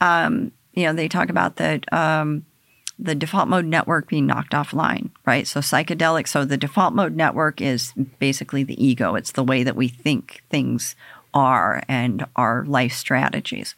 um, 0.00 0.52
you 0.74 0.84
know, 0.84 0.92
they 0.92 1.08
talk 1.08 1.30
about 1.30 1.56
the, 1.56 1.80
um, 1.90 2.44
the 2.98 3.14
default 3.14 3.48
mode 3.48 3.64
network 3.64 4.08
being 4.08 4.26
knocked 4.26 4.52
offline, 4.52 5.10
right? 5.26 5.46
So 5.46 5.60
psychedelic. 5.60 6.28
So 6.28 6.44
the 6.44 6.56
default 6.56 6.94
mode 6.94 7.16
network 7.16 7.60
is 7.60 7.92
basically 8.20 8.62
the 8.62 8.82
ego. 8.84 9.16
It's 9.16 9.32
the 9.32 9.42
way 9.42 9.64
that 9.64 9.74
we 9.74 9.88
think 9.88 10.44
things 10.50 10.94
are 11.34 11.82
and 11.88 12.26
our 12.36 12.64
life 12.66 12.92
strategies. 12.92 13.74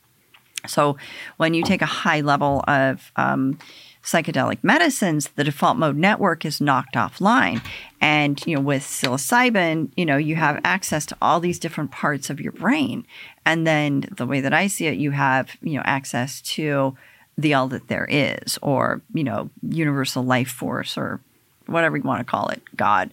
So 0.67 0.97
when 1.37 1.55
you 1.55 1.63
take 1.63 1.83
a 1.83 1.87
high 1.87 2.21
level 2.21 2.65
of 2.67 3.13
um, 3.17 3.59
psychedelic 4.05 4.59
medicines, 4.63 5.31
the 5.37 5.45
default 5.45 5.79
mode 5.79 5.97
network 5.97 6.45
is 6.45 6.61
knocked 6.61 6.95
offline. 6.95 7.65
And 8.01 8.41
you 8.47 8.57
know, 8.57 8.61
with 8.61 8.83
psilocybin, 8.83 9.91
you 9.97 10.05
know, 10.05 10.19
you 10.19 10.37
have 10.37 10.61
access 10.63 11.07
to 11.07 11.17
all 11.23 11.41
these 11.41 11.59
different 11.59 11.91
parts 11.91 12.29
of 12.29 12.41
your 12.41 12.53
brain. 12.53 13.07
And 13.47 13.67
then 13.67 14.05
the 14.15 14.27
way 14.27 14.41
that 14.41 14.53
I 14.53 14.67
see 14.67 14.87
it, 14.87 14.99
you 14.99 15.13
have, 15.13 15.57
you 15.63 15.77
know, 15.77 15.83
access 15.85 16.41
to 16.43 16.97
the 17.37 17.55
all 17.55 17.67
that 17.69 17.89
there 17.89 18.07
is, 18.09 18.59
or, 18.63 19.03
you 19.13 19.25
know, 19.25 19.51
universal 19.69 20.23
life 20.23 20.51
force 20.51 20.97
or 20.97 21.21
whatever 21.67 21.97
you 21.97 22.03
want 22.03 22.21
to 22.21 22.31
call 22.31 22.49
it, 22.49 22.63
God. 22.77 23.13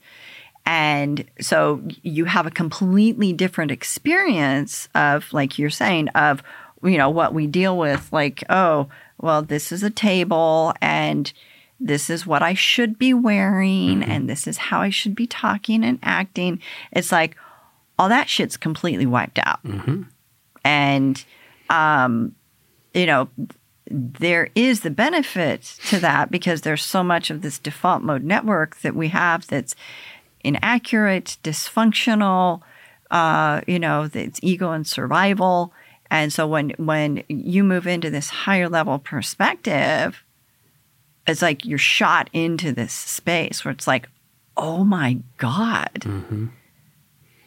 And 0.66 1.26
so 1.40 1.82
you 2.04 2.26
have 2.26 2.46
a 2.46 2.52
completely 2.52 3.34
different 3.34 3.72
experience 3.72 4.90
of, 4.94 5.32
like 5.34 5.58
you're 5.58 5.72
saying, 5.72 6.10
of, 6.10 6.44
you 6.84 6.98
know, 6.98 7.10
what 7.10 7.34
we 7.34 7.48
deal 7.48 7.78
with, 7.78 8.12
like, 8.12 8.44
oh, 8.50 8.90
well, 9.22 9.42
this 9.42 9.72
is 9.72 9.84
a 9.84 9.90
table 9.90 10.74
and 10.82 11.32
this 11.80 12.10
is 12.10 12.28
what 12.28 12.42
I 12.44 12.54
should 12.54 13.00
be 13.00 13.14
wearing 13.14 14.04
and 14.04 14.30
this 14.30 14.48
is 14.48 14.58
how 14.58 14.82
I 14.82 14.90
should 14.90 15.16
be 15.16 15.28
talking 15.28 15.84
and 15.84 16.00
acting. 16.04 16.60
It's 16.92 17.12
like 17.12 17.36
all 17.98 18.10
that 18.10 18.30
shit's 18.30 18.58
completely 18.58 19.06
wiped 19.06 19.40
out. 19.40 19.60
And, 20.64 21.24
um, 21.70 22.36
you 22.94 23.06
know, 23.06 23.30
there 23.90 24.50
is 24.56 24.82
the 24.82 24.90
benefit 24.90 25.64
to 25.88 26.00
that 26.00 26.32
because 26.32 26.62
there's 26.62 26.84
so 26.84 27.04
much 27.04 27.30
of 27.30 27.42
this 27.42 27.60
default 27.60 28.04
mode 28.04 28.24
network 28.24 28.78
that 28.82 28.96
we 28.96 29.10
have 29.10 29.48
that's 29.48 29.76
inaccurate, 30.44 31.38
dysfunctional, 31.44 32.62
uh, 33.10 33.62
you 33.68 33.80
know, 33.80 34.10
it's 34.14 34.40
ego 34.42 34.72
and 34.72 34.88
survival. 34.88 35.74
And 36.12 36.32
so 36.34 36.46
when 36.46 36.72
when 36.72 37.24
you 37.30 37.64
move 37.64 37.88
into 37.88 38.10
this 38.10 38.30
higher 38.30 38.68
level 38.68 39.00
perspective, 39.00 40.24
it's 41.26 41.42
like 41.42 41.66
you're 41.66 41.78
shot 41.78 42.30
into 42.34 42.74
this 42.74 42.92
space 42.92 43.64
where 43.64 43.72
it's 43.72 43.88
like, 43.88 44.10
oh 44.58 44.84
my 44.84 45.20
God. 45.38 46.04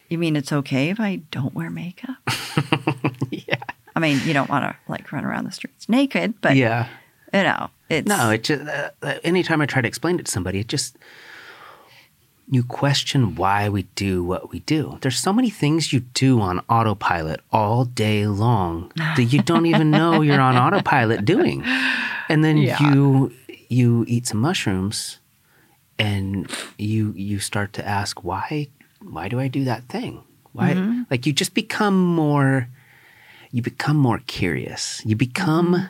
You 0.09 0.17
mean 0.17 0.35
it's 0.35 0.51
okay 0.51 0.89
if 0.89 0.99
I 0.99 1.17
don't 1.29 1.53
wear 1.53 1.69
makeup? 1.69 2.17
yeah. 3.29 3.55
I 3.95 3.99
mean, 3.99 4.19
you 4.25 4.33
don't 4.33 4.49
want 4.49 4.65
to 4.65 4.75
like 4.91 5.11
run 5.11 5.25
around 5.25 5.45
the 5.45 5.51
streets 5.51 5.87
naked, 5.87 6.41
but 6.41 6.55
yeah. 6.55 6.87
you 7.31 7.43
know, 7.43 7.69
it's 7.89 8.07
No, 8.07 8.31
it 8.31 8.43
just 8.43 8.67
uh, 8.67 8.89
uh, 9.03 9.19
anytime 9.23 9.61
I 9.61 9.67
try 9.67 9.83
to 9.83 9.87
explain 9.87 10.19
it 10.19 10.25
to 10.25 10.31
somebody, 10.31 10.59
it 10.59 10.67
just 10.67 10.97
you 12.49 12.63
question 12.63 13.35
why 13.35 13.69
we 13.69 13.83
do 13.95 14.23
what 14.23 14.51
we 14.51 14.59
do. 14.61 14.97
There's 15.01 15.19
so 15.19 15.33
many 15.33 15.49
things 15.49 15.91
you 15.91 16.01
do 16.13 16.39
on 16.41 16.59
autopilot 16.69 17.41
all 17.51 17.85
day 17.85 18.27
long 18.27 18.91
that 18.95 19.23
you 19.23 19.41
don't 19.41 19.65
even 19.65 19.89
know 19.89 20.21
you're 20.21 20.41
on 20.41 20.55
autopilot 20.55 21.25
doing. 21.25 21.63
And 22.29 22.43
then 22.43 22.57
Yeah. 22.57 22.77
you 22.81 23.33
you 23.67 24.05
eat 24.07 24.27
some 24.27 24.39
mushrooms 24.41 25.19
and 25.97 26.49
you 26.77 27.13
you 27.15 27.39
start 27.39 27.73
to 27.73 27.87
ask 27.87 28.23
why 28.23 28.67
why 29.01 29.27
do 29.27 29.39
I 29.39 29.47
do 29.47 29.63
that 29.63 29.83
thing? 29.89 30.23
Why 30.53 30.73
mm-hmm. 30.73 31.03
like 31.09 31.25
you 31.25 31.33
just 31.33 31.53
become 31.53 31.97
more 31.97 32.67
you 33.51 33.61
become 33.61 33.97
more 33.97 34.19
curious. 34.27 35.01
You 35.05 35.15
become 35.15 35.73
mm-hmm. 35.73 35.85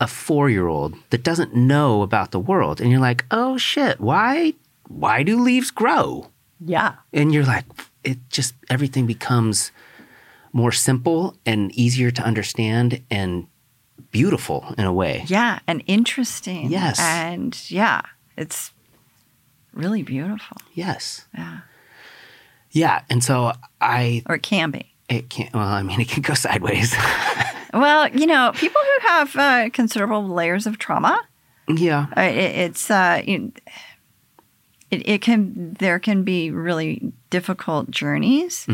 a 0.00 0.06
four 0.06 0.48
year 0.48 0.68
old 0.68 0.94
that 1.10 1.24
doesn't 1.24 1.54
know 1.54 2.02
about 2.02 2.30
the 2.30 2.40
world. 2.40 2.80
And 2.80 2.90
you're 2.90 3.00
like, 3.00 3.24
oh 3.30 3.56
shit, 3.56 4.00
why 4.00 4.54
why 4.88 5.22
do 5.22 5.40
leaves 5.40 5.70
grow? 5.70 6.30
yeah, 6.64 6.94
And 7.12 7.34
you're 7.34 7.44
like, 7.44 7.64
it 8.02 8.18
just 8.30 8.54
everything 8.70 9.06
becomes 9.06 9.72
more 10.52 10.72
simple 10.72 11.36
and 11.44 11.70
easier 11.72 12.10
to 12.10 12.22
understand 12.22 13.02
and 13.10 13.46
beautiful 14.10 14.74
in 14.78 14.84
a 14.86 14.92
way. 14.92 15.24
yeah, 15.26 15.58
and 15.66 15.82
interesting. 15.86 16.70
Yes. 16.70 16.98
and 17.00 17.58
yeah, 17.70 18.00
it's 18.38 18.72
really 19.74 20.02
beautiful. 20.02 20.56
Yes. 20.72 21.26
Yeah, 21.36 21.58
Yeah. 22.70 23.02
And 23.10 23.22
so 23.22 23.52
I 23.80 24.22
or 24.26 24.36
it 24.36 24.42
can 24.42 24.70
be. 24.70 24.94
it 25.10 25.28
can't 25.28 25.52
well, 25.52 25.68
I 25.68 25.82
mean 25.82 26.00
it 26.00 26.08
can 26.08 26.22
go 26.22 26.34
sideways. 26.34 26.94
Well, 27.74 28.08
you 28.08 28.26
know, 28.26 28.52
people 28.54 28.80
who 28.80 29.08
have 29.08 29.36
uh, 29.36 29.68
considerable 29.70 30.26
layers 30.26 30.66
of 30.66 30.78
trauma, 30.78 31.20
yeah. 31.68 32.06
uh, 32.16 32.22
it, 32.22 32.36
it's 32.70 32.90
uh, 32.90 33.20
you- 33.26 33.52
it, 34.90 35.08
it 35.08 35.20
can 35.20 35.74
there 35.78 35.98
can 35.98 36.22
be 36.22 36.50
really 36.50 37.12
difficult 37.30 37.90
journeys. 37.90 38.66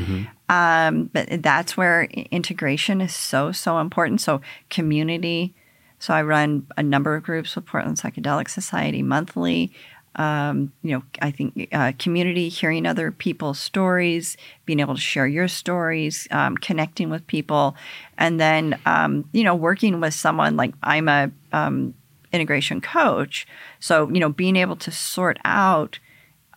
Um, 0.49 1.05
but 1.13 1.43
that's 1.43 1.77
where 1.77 2.05
integration 2.31 3.01
is 3.01 3.15
so 3.15 3.53
so 3.53 3.79
important. 3.79 4.21
So 4.21 4.41
community. 4.71 5.55
So 5.99 6.13
I 6.13 6.23
run 6.23 6.67
a 6.77 6.83
number 6.83 7.15
of 7.15 7.23
groups 7.23 7.55
with 7.55 7.65
Portland 7.65 7.97
Psychedelic 7.99 8.51
Society 8.51 9.03
monthly. 9.03 9.73
Um, 10.17 10.73
you 10.83 10.93
know, 10.93 11.03
I 11.23 11.31
think 11.31 11.69
uh, 11.73 11.93
community, 11.99 12.51
hearing 12.51 12.87
other 12.87 13.11
people's 13.11 13.59
stories, 13.59 14.37
being 14.67 14.81
able 14.81 14.95
to 14.95 15.01
share 15.01 15.27
your 15.27 15.49
stories, 15.49 16.29
um, 16.31 16.59
connecting 16.59 17.09
with 17.09 17.27
people, 17.27 17.77
and 18.19 18.39
then 18.39 18.79
um, 18.85 19.25
you 19.33 19.45
know, 19.45 19.55
working 19.55 20.01
with 20.01 20.13
someone 20.13 20.57
like 20.57 20.75
I'm 20.83 21.09
a 21.09 21.31
um, 21.53 21.95
integration 22.33 22.81
coach. 22.81 23.47
So 23.81 24.09
you 24.11 24.21
know, 24.21 24.31
being 24.31 24.57
able 24.57 24.77
to 24.77 24.91
sort 24.91 25.39
out 25.45 25.99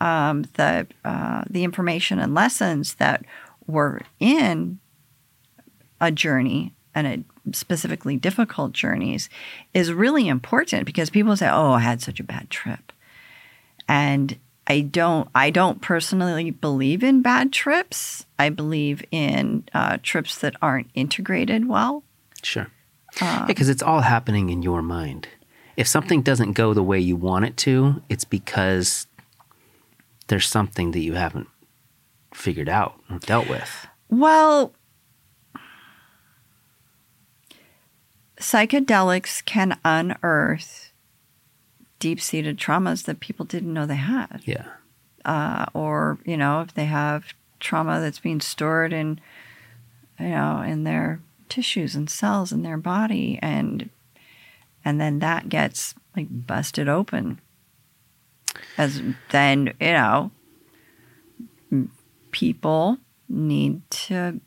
um, 0.02 0.46
the 0.54 0.88
uh, 1.04 1.44
the 1.50 1.64
information 1.64 2.20
and 2.20 2.34
lessons 2.34 2.96
that 2.96 3.26
were 3.68 4.02
in 4.20 4.80
a 6.02 6.12
journey 6.12 6.74
and 6.94 7.08
a 7.08 7.54
specifically 7.54 8.18
difficult 8.18 8.72
journeys 8.72 9.30
is 9.74 9.94
really 9.94 10.28
important 10.28 10.86
because 10.86 11.10
people 11.10 11.36
say, 11.36 11.50
"Oh, 11.50 11.72
I 11.74 11.80
had 11.80 12.02
such 12.02 12.20
a 12.20 12.24
bad 12.24 12.50
trip," 12.50 12.92
and 13.88 14.38
I 14.68 14.82
don't. 14.82 15.30
I 15.36 15.50
don't 15.50 15.82
personally 15.82 16.52
believe 16.52 17.04
in 17.04 17.22
bad 17.22 17.54
trips. 17.54 18.26
I 18.40 18.50
believe 18.50 19.04
in 19.12 19.64
uh, 19.74 19.98
trips 20.02 20.38
that 20.40 20.56
aren't 20.62 20.90
integrated 20.94 21.68
well. 21.68 22.04
Sure. 22.42 22.68
yeah, 23.22 23.46
because 23.46 23.70
it's 23.70 23.84
all 23.84 24.02
happening 24.02 24.50
in 24.50 24.62
your 24.62 24.82
mind. 24.82 25.28
If 25.78 25.88
something 25.88 26.22
doesn't 26.22 26.54
go 26.54 26.74
the 26.74 26.84
way 26.84 27.00
you 27.00 27.16
want 27.16 27.46
it 27.46 27.58
to, 27.58 28.02
it's 28.10 28.24
because 28.24 29.08
there's 30.28 30.48
something 30.48 30.92
that 30.92 31.00
you 31.00 31.14
haven't 31.14 31.48
figured 32.34 32.70
out 32.70 33.00
or 33.10 33.20
dealt 33.20 33.50
with. 33.50 33.88
Well, 34.10 34.74
psychedelics 38.38 39.44
can 39.44 39.78
unearth 39.84 40.92
deep 42.00 42.22
seated 42.22 42.58
traumas 42.58 43.04
that 43.06 43.20
people 43.20 43.46
didn't 43.46 43.74
know 43.74 43.86
they 43.86 43.96
had. 43.96 44.42
Yeah. 44.46 44.66
Uh, 45.24 45.66
or, 45.74 46.20
you 46.26 46.38
know, 46.38 46.62
if 46.62 46.74
they 46.74 46.86
have 46.86 47.34
trauma 47.60 48.00
that's 48.00 48.20
being 48.20 48.42
stored 48.42 48.94
in, 48.94 49.20
you 50.20 50.30
know, 50.30 50.62
in 50.62 50.84
their 50.84 51.20
tissues 51.50 51.96
and 51.96 52.10
cells 52.10 52.52
in 52.52 52.64
their 52.64 52.78
body 52.78 53.40
and 53.42 53.90
and 54.86 55.02
then 55.02 55.20
that 55.20 55.50
gets 55.50 55.96
like 56.16 56.28
busted 56.30 56.88
open 56.88 57.40
as 58.78 59.02
then 59.32 59.74
you 59.82 59.92
know 59.92 60.32
people 62.32 62.98
need 63.28 63.82
to 63.90 64.40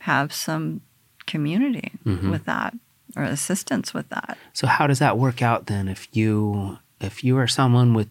have 0.00 0.32
some 0.32 0.80
community 1.26 1.92
Mhm. 2.04 2.30
with 2.30 2.44
that 2.44 2.74
or 3.16 3.22
assistance 3.24 3.92
with 3.94 4.08
that 4.10 4.36
So 4.52 4.66
how 4.66 4.86
does 4.86 4.98
that 4.98 5.18
work 5.18 5.42
out 5.42 5.66
then 5.66 5.88
if 5.88 6.08
you 6.12 6.78
if 7.00 7.22
you 7.24 7.36
are 7.38 7.46
someone 7.46 7.94
with 7.94 8.08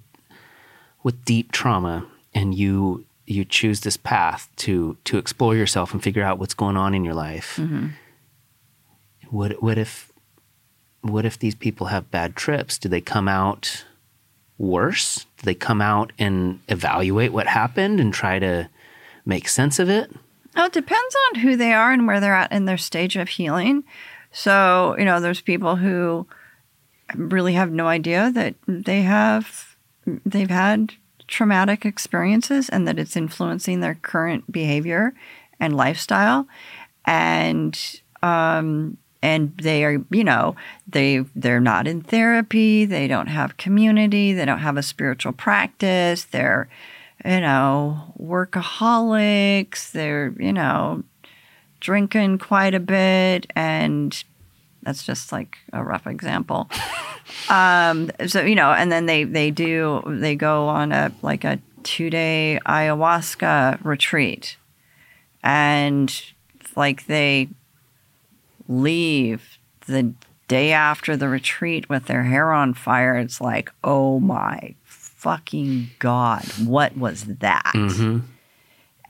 with 1.03 1.23
deep 1.25 1.51
trauma 1.51 2.05
and 2.33 2.55
you 2.55 3.05
you 3.25 3.43
choose 3.43 3.81
this 3.81 3.97
path 3.97 4.49
to 4.57 4.97
to 5.03 5.17
explore 5.17 5.55
yourself 5.55 5.93
and 5.93 6.01
figure 6.01 6.23
out 6.23 6.39
what's 6.39 6.53
going 6.53 6.77
on 6.77 6.93
in 6.93 7.03
your 7.03 7.13
life? 7.13 7.59
What 9.29 9.61
what 9.61 9.77
if 9.77 10.11
what 11.09 11.25
if 11.25 11.37
these 11.39 11.55
people 11.55 11.87
have 11.87 12.11
bad 12.11 12.35
trips? 12.35 12.77
Do 12.77 12.89
they 12.89 13.01
come 13.01 13.27
out 13.27 13.85
worse? 14.57 15.25
Do 15.37 15.45
they 15.45 15.55
come 15.55 15.81
out 15.81 16.11
and 16.17 16.59
evaluate 16.67 17.31
what 17.31 17.47
happened 17.47 17.99
and 17.99 18.13
try 18.13 18.39
to 18.39 18.69
make 19.25 19.47
sense 19.47 19.79
of 19.79 19.89
it? 19.89 20.11
Oh, 20.55 20.65
it 20.65 20.73
depends 20.73 21.15
on 21.29 21.41
who 21.41 21.55
they 21.55 21.73
are 21.73 21.91
and 21.91 22.07
where 22.07 22.19
they're 22.19 22.33
at 22.33 22.51
in 22.51 22.65
their 22.65 22.77
stage 22.77 23.15
of 23.15 23.29
healing. 23.29 23.83
So, 24.31 24.95
you 24.97 25.05
know, 25.05 25.19
there's 25.19 25.41
people 25.41 25.75
who 25.75 26.27
really 27.15 27.53
have 27.53 27.71
no 27.71 27.87
idea 27.87 28.31
that 28.33 28.55
they 28.67 29.01
have 29.03 29.75
they've 30.25 30.49
had 30.49 30.93
traumatic 31.27 31.85
experiences 31.85 32.69
and 32.69 32.87
that 32.87 32.99
it's 32.99 33.15
influencing 33.15 33.79
their 33.79 33.95
current 33.95 34.49
behavior 34.51 35.13
and 35.59 35.75
lifestyle 35.75 36.47
and 37.05 38.01
um 38.23 38.97
and 39.21 39.55
they 39.57 39.83
are 39.83 40.03
you 40.11 40.23
know 40.23 40.55
they 40.87 41.19
they're 41.35 41.59
not 41.59 41.87
in 41.87 42.01
therapy 42.01 42.85
they 42.85 43.07
don't 43.07 43.27
have 43.27 43.57
community 43.57 44.33
they 44.33 44.45
don't 44.45 44.59
have 44.59 44.77
a 44.77 44.83
spiritual 44.83 45.31
practice 45.31 46.25
they're 46.25 46.69
you 47.25 47.39
know 47.41 48.13
workaholics 48.19 49.91
they're 49.91 50.33
you 50.37 50.53
know 50.53 51.03
drinking 51.79 52.37
quite 52.37 52.73
a 52.73 52.79
bit 52.79 53.47
and 53.55 54.23
that's 54.83 55.03
just 55.03 55.31
like 55.31 55.57
a 55.73 55.83
rough 55.83 56.07
example. 56.07 56.69
Um 57.49 58.09
so 58.25 58.41
you 58.41 58.55
know 58.55 58.71
and 58.71 58.89
then 58.89 59.05
they 59.05 59.25
they 59.25 59.51
do 59.51 60.01
they 60.07 60.33
go 60.33 60.69
on 60.69 60.93
a 60.93 61.11
like 61.21 61.43
a 61.43 61.59
two 61.83 62.09
day 62.09 62.57
ayahuasca 62.65 63.83
retreat. 63.83 64.55
And 65.43 66.09
like 66.77 67.05
they 67.07 67.49
leave 68.67 69.57
the 69.87 70.13
day 70.47 70.71
after 70.71 71.17
the 71.17 71.27
retreat 71.29 71.89
with 71.89 72.05
their 72.05 72.23
hair 72.23 72.51
on 72.51 72.73
fire 72.73 73.17
it's 73.17 73.41
like 73.41 73.71
oh 73.83 74.19
my 74.19 74.73
fucking 74.85 75.89
god 75.99 76.43
what 76.65 76.95
was 76.97 77.23
that 77.25 77.71
Mm-hmm. 77.73 78.19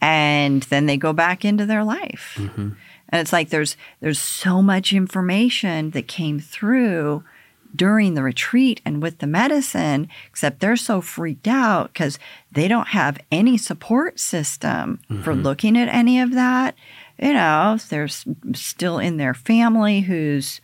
and 0.01 0.64
then 0.64 0.86
they 0.86 0.97
go 0.97 1.14
back 1.14 1.43
into 1.45 1.66
their 1.66 1.84
life 1.84 2.36
Mm-hmm. 2.38 2.70
and 3.10 3.22
it's 3.22 3.34
like 3.34 3.49
there's 3.49 3.78
there's 3.99 4.20
so 4.20 4.62
much 4.62 4.93
information 4.93 5.91
that 5.91 6.08
came 6.08 6.39
through 6.39 7.24
during 7.76 8.14
the 8.14 8.24
retreat 8.24 8.82
and 8.86 9.01
with 9.03 9.20
the 9.20 9.28
medicine 9.28 10.08
except 10.30 10.60
they're 10.60 10.76
so 10.78 11.01
freaked 11.01 11.47
out 11.47 11.91
because 11.93 12.18
they 12.51 12.68
don't 12.68 12.88
have 12.89 13.20
any 13.32 13.58
support 13.58 14.20
system 14.20 14.99
for 15.24 15.36
looking 15.36 15.78
at 15.78 15.89
any 15.89 16.20
of 16.20 16.32
that 16.34 16.74
you 17.20 17.34
know 17.34 17.78
there's 17.89 18.26
still 18.53 18.99
in 18.99 19.18
their 19.18 19.34
family 19.34 20.01
who's 20.01 20.61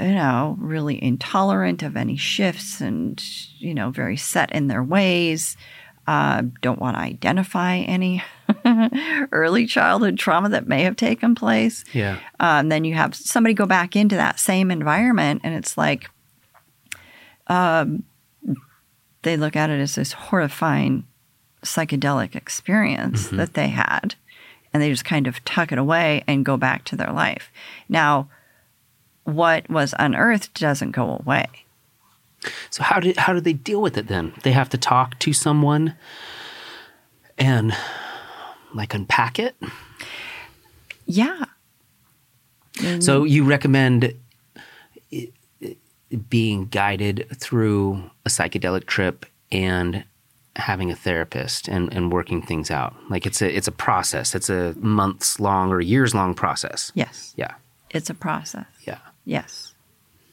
you 0.00 0.14
know 0.14 0.56
really 0.58 1.02
intolerant 1.02 1.82
of 1.82 1.96
any 1.96 2.16
shifts 2.16 2.80
and 2.80 3.22
you 3.58 3.74
know 3.74 3.90
very 3.90 4.16
set 4.16 4.52
in 4.52 4.68
their 4.68 4.82
ways 4.82 5.56
uh, 6.06 6.42
don't 6.60 6.80
want 6.80 6.96
to 6.96 7.00
identify 7.00 7.76
any 7.76 8.22
early 9.32 9.66
childhood 9.66 10.18
trauma 10.18 10.48
that 10.48 10.66
may 10.66 10.82
have 10.82 10.96
taken 10.96 11.34
place. 11.34 11.84
Yeah. 11.92 12.18
Um, 12.40 12.68
then 12.68 12.84
you 12.84 12.94
have 12.94 13.14
somebody 13.14 13.54
go 13.54 13.66
back 13.66 13.94
into 13.94 14.16
that 14.16 14.40
same 14.40 14.70
environment, 14.70 15.42
and 15.44 15.54
it's 15.54 15.78
like 15.78 16.10
um, 17.46 18.02
they 19.22 19.36
look 19.36 19.56
at 19.56 19.70
it 19.70 19.80
as 19.80 19.94
this 19.94 20.12
horrifying 20.12 21.06
psychedelic 21.64 22.34
experience 22.34 23.28
that 23.28 23.54
they 23.54 23.68
had, 23.68 24.16
and 24.72 24.82
they 24.82 24.90
just 24.90 25.04
kind 25.04 25.26
of 25.26 25.44
tuck 25.44 25.72
it 25.72 25.78
away 25.78 26.24
and 26.26 26.44
go 26.44 26.56
back 26.56 26.84
to 26.86 26.96
their 26.96 27.12
life. 27.12 27.50
Now, 27.88 28.28
what 29.24 29.68
was 29.70 29.94
unearthed 29.98 30.54
doesn't 30.58 30.90
go 30.92 31.18
away. 31.20 31.46
So 32.70 32.82
how 32.82 32.98
did 32.98 33.16
how 33.18 33.32
do 33.32 33.40
they 33.40 33.52
deal 33.52 33.80
with 33.80 33.96
it 33.96 34.08
then? 34.08 34.32
They 34.42 34.52
have 34.52 34.68
to 34.70 34.78
talk 34.78 35.18
to 35.20 35.32
someone 35.32 35.94
and 37.38 37.72
like 38.74 38.94
unpack 38.94 39.38
it. 39.38 39.54
Yeah. 41.06 41.44
Mm. 42.78 43.02
So 43.02 43.24
you 43.24 43.44
recommend 43.44 44.14
i- 45.12 45.28
i- 45.62 45.76
being 46.28 46.66
guided 46.66 47.26
through 47.36 48.10
a 48.24 48.28
psychedelic 48.28 48.86
trip 48.86 49.26
and 49.52 50.04
having 50.56 50.90
a 50.90 50.94
therapist 50.94 51.68
and, 51.68 51.92
and 51.94 52.12
working 52.12 52.42
things 52.42 52.70
out. 52.70 52.94
Like 53.08 53.26
it's 53.26 53.40
a 53.42 53.56
it's 53.56 53.68
a 53.68 53.72
process. 53.72 54.34
It's 54.34 54.50
a 54.50 54.74
months 54.78 55.40
long 55.40 55.70
or 55.70 55.80
years 55.80 56.14
long 56.14 56.34
process. 56.34 56.92
Yes. 56.94 57.32
Yeah. 57.36 57.54
It's 57.90 58.10
a 58.10 58.14
process. 58.14 58.66
Yeah. 58.86 58.98
Yes. 59.24 59.74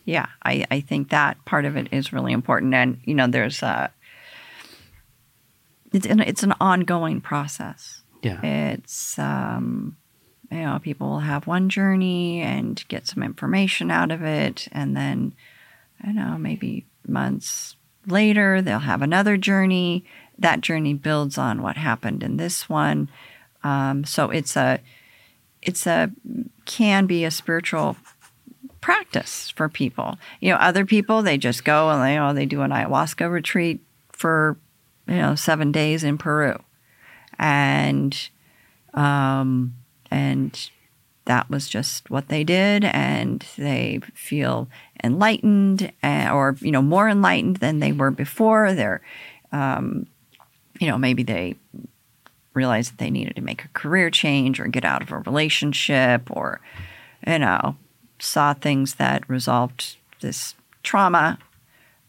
Yeah, 0.06 0.26
I, 0.42 0.66
I 0.72 0.80
think 0.80 1.10
that 1.10 1.44
part 1.46 1.66
of 1.66 1.78
it 1.78 1.90
is 1.92 2.12
really 2.12 2.34
important. 2.34 2.74
And, 2.74 3.00
you 3.04 3.14
know, 3.14 3.28
there's 3.28 3.62
a, 3.62 3.92
it's 5.94 6.08
an, 6.08 6.22
it's 6.22 6.42
an 6.42 6.56
ongoing 6.60 7.22
process. 7.22 8.02
Yeah. 8.24 8.44
It's, 8.44 9.20
um, 9.20 9.98
you 10.52 10.62
know, 10.62 10.80
people 10.82 11.10
will 11.10 11.20
have 11.20 11.46
one 11.46 11.70
journey 11.70 12.42
and 12.42 12.84
get 12.88 13.06
some 13.06 13.22
information 13.22 13.92
out 13.92 14.12
of 14.12 14.24
it. 14.24 14.68
And 14.72 14.98
then, 14.98 15.36
I 16.02 16.08
don't 16.08 16.16
know, 16.16 16.38
maybe 16.40 16.88
months 17.08 17.76
later, 18.12 18.62
they'll 18.62 18.80
have 18.80 19.02
another 19.02 19.38
journey. 19.38 20.06
That 20.38 20.62
journey 20.62 20.94
builds 20.94 21.38
on 21.38 21.62
what 21.62 21.78
happened 21.78 22.24
in 22.24 22.38
this 22.38 22.70
one. 22.70 23.10
Um, 23.64 24.06
so 24.06 24.30
it's 24.30 24.56
a, 24.56 24.80
it's 25.62 25.86
a, 25.86 26.12
can 26.66 27.06
be 27.06 27.26
a 27.26 27.32
spiritual 27.32 27.98
practice 28.82 29.50
for 29.50 29.70
people. 29.70 30.18
You 30.40 30.52
know, 30.52 30.58
other 30.58 30.86
people 30.86 31.22
they 31.22 31.38
just 31.38 31.64
go 31.64 31.90
and 31.90 32.02
they 32.02 32.18
oh 32.18 32.34
they 32.34 32.46
do 32.46 32.62
an 32.62 32.72
ayahuasca 32.72 33.30
retreat 33.30 33.82
for 34.12 34.58
you 35.08 35.16
know 35.16 35.36
seven 35.36 35.72
days 35.72 36.04
in 36.04 36.18
Peru, 36.18 36.58
and 37.38 38.30
um, 38.94 39.76
and 40.10 40.70
that 41.26 41.50
was 41.50 41.68
just 41.68 42.10
what 42.10 42.28
they 42.28 42.44
did, 42.44 42.84
and 42.86 43.46
they 43.58 44.00
feel 44.14 44.68
enlightened 45.04 45.92
uh, 46.04 46.30
or 46.32 46.56
you 46.60 46.72
know 46.72 46.82
more 46.82 47.10
enlightened 47.10 47.58
than 47.58 47.80
they 47.80 47.92
were 47.92 48.12
before. 48.12 48.74
They're 48.74 49.02
um, 49.52 50.08
you 50.80 50.88
know 50.88 50.98
maybe 50.98 51.24
they 51.24 51.56
realized 52.54 52.92
that 52.92 52.98
they 52.98 53.10
needed 53.10 53.36
to 53.36 53.42
make 53.42 53.64
a 53.64 53.70
career 53.70 54.10
change 54.10 54.60
or 54.60 54.68
get 54.68 54.86
out 54.86 55.02
of 55.02 55.12
a 55.12 55.20
relationship 55.20 56.30
or 56.32 56.60
you 57.26 57.40
know 57.40 57.76
saw 58.20 58.54
things 58.54 58.96
that 58.96 59.28
resolved 59.30 59.98
this 60.22 60.56
trauma, 60.84 61.38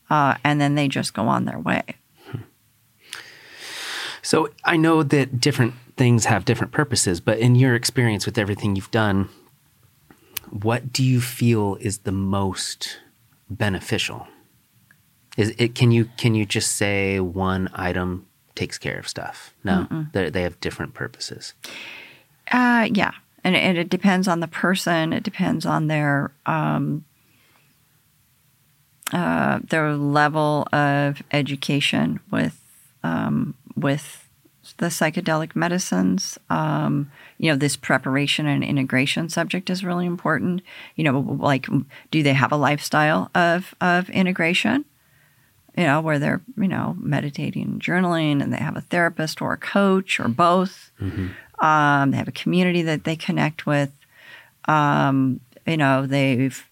uh, 0.08 0.34
and 0.42 0.60
then 0.60 0.74
they 0.74 0.88
just 0.88 1.14
go 1.14 1.28
on 1.28 1.44
their 1.44 1.58
way. 1.58 1.82
So 4.22 4.50
I 4.64 4.76
know 4.76 5.02
that 5.02 5.40
different 5.40 5.74
things 5.96 6.26
have 6.26 6.44
different 6.44 6.72
purposes, 6.72 7.20
but 7.20 7.38
in 7.38 7.54
your 7.54 7.74
experience 7.74 8.26
with 8.26 8.38
everything 8.38 8.76
you've 8.76 8.90
done, 8.90 9.28
what 10.50 10.92
do 10.92 11.02
you 11.02 11.20
feel 11.20 11.76
is 11.80 11.98
the 11.98 12.12
most 12.12 12.98
beneficial? 13.48 14.26
Is 15.36 15.54
it 15.58 15.74
can 15.74 15.92
you 15.92 16.06
can 16.16 16.34
you 16.34 16.44
just 16.44 16.76
say 16.76 17.20
one 17.20 17.70
item 17.72 18.26
takes 18.54 18.78
care 18.78 18.98
of 18.98 19.08
stuff? 19.08 19.54
No, 19.64 19.86
they 20.12 20.30
they 20.30 20.42
have 20.42 20.60
different 20.60 20.94
purposes. 20.94 21.54
Uh, 22.50 22.88
yeah, 22.92 23.12
and, 23.44 23.54
and 23.54 23.78
it 23.78 23.88
depends 23.88 24.26
on 24.26 24.40
the 24.40 24.48
person. 24.48 25.12
It 25.12 25.22
depends 25.22 25.64
on 25.64 25.86
their 25.86 26.32
um, 26.46 27.04
uh, 29.12 29.60
their 29.68 29.96
level 29.96 30.66
of 30.72 31.22
education 31.30 32.20
with 32.30 32.60
um, 33.02 33.54
with 33.76 34.28
the 34.76 34.86
psychedelic 34.86 35.56
medicines. 35.56 36.38
Um, 36.48 37.10
you 37.38 37.50
know, 37.50 37.56
this 37.56 37.76
preparation 37.76 38.46
and 38.46 38.62
integration 38.62 39.28
subject 39.28 39.70
is 39.70 39.84
really 39.84 40.06
important. 40.06 40.62
You 40.96 41.04
know, 41.04 41.20
like, 41.20 41.66
do 42.10 42.22
they 42.22 42.34
have 42.34 42.52
a 42.52 42.56
lifestyle 42.56 43.30
of 43.34 43.74
of 43.80 44.10
integration? 44.10 44.84
You 45.76 45.84
know, 45.84 46.00
where 46.00 46.18
they're 46.18 46.42
you 46.56 46.68
know 46.68 46.96
meditating, 47.00 47.62
and 47.62 47.82
journaling, 47.82 48.42
and 48.42 48.52
they 48.52 48.58
have 48.58 48.76
a 48.76 48.82
therapist 48.82 49.40
or 49.40 49.52
a 49.52 49.58
coach 49.58 50.20
or 50.20 50.28
both. 50.28 50.90
Um, 51.60 52.10
they 52.10 52.16
have 52.16 52.28
a 52.28 52.32
community 52.32 52.82
that 52.82 53.04
they 53.04 53.16
connect 53.16 53.66
with. 53.66 53.90
Um, 54.66 55.40
you 55.66 55.76
know, 55.76 56.06
they've 56.06 56.66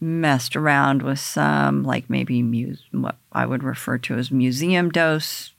messed 0.00 0.56
around 0.56 1.02
with 1.02 1.20
some, 1.20 1.84
like 1.84 2.10
maybe 2.10 2.42
muse, 2.42 2.82
what 2.90 3.16
I 3.32 3.46
would 3.46 3.62
refer 3.62 3.98
to 3.98 4.14
as 4.14 4.30
museum 4.32 4.90
dose 4.90 5.52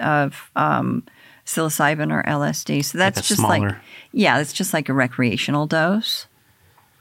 of 0.00 0.50
um, 0.56 1.04
psilocybin 1.46 2.12
or 2.12 2.22
LSD. 2.22 2.84
So 2.84 2.98
that's 2.98 3.20
a 3.20 3.22
just 3.22 3.42
like, 3.42 3.62
yeah, 4.12 4.38
it's 4.38 4.52
just 4.52 4.74
like 4.74 4.88
a 4.88 4.92
recreational 4.94 5.66
dose. 5.66 6.26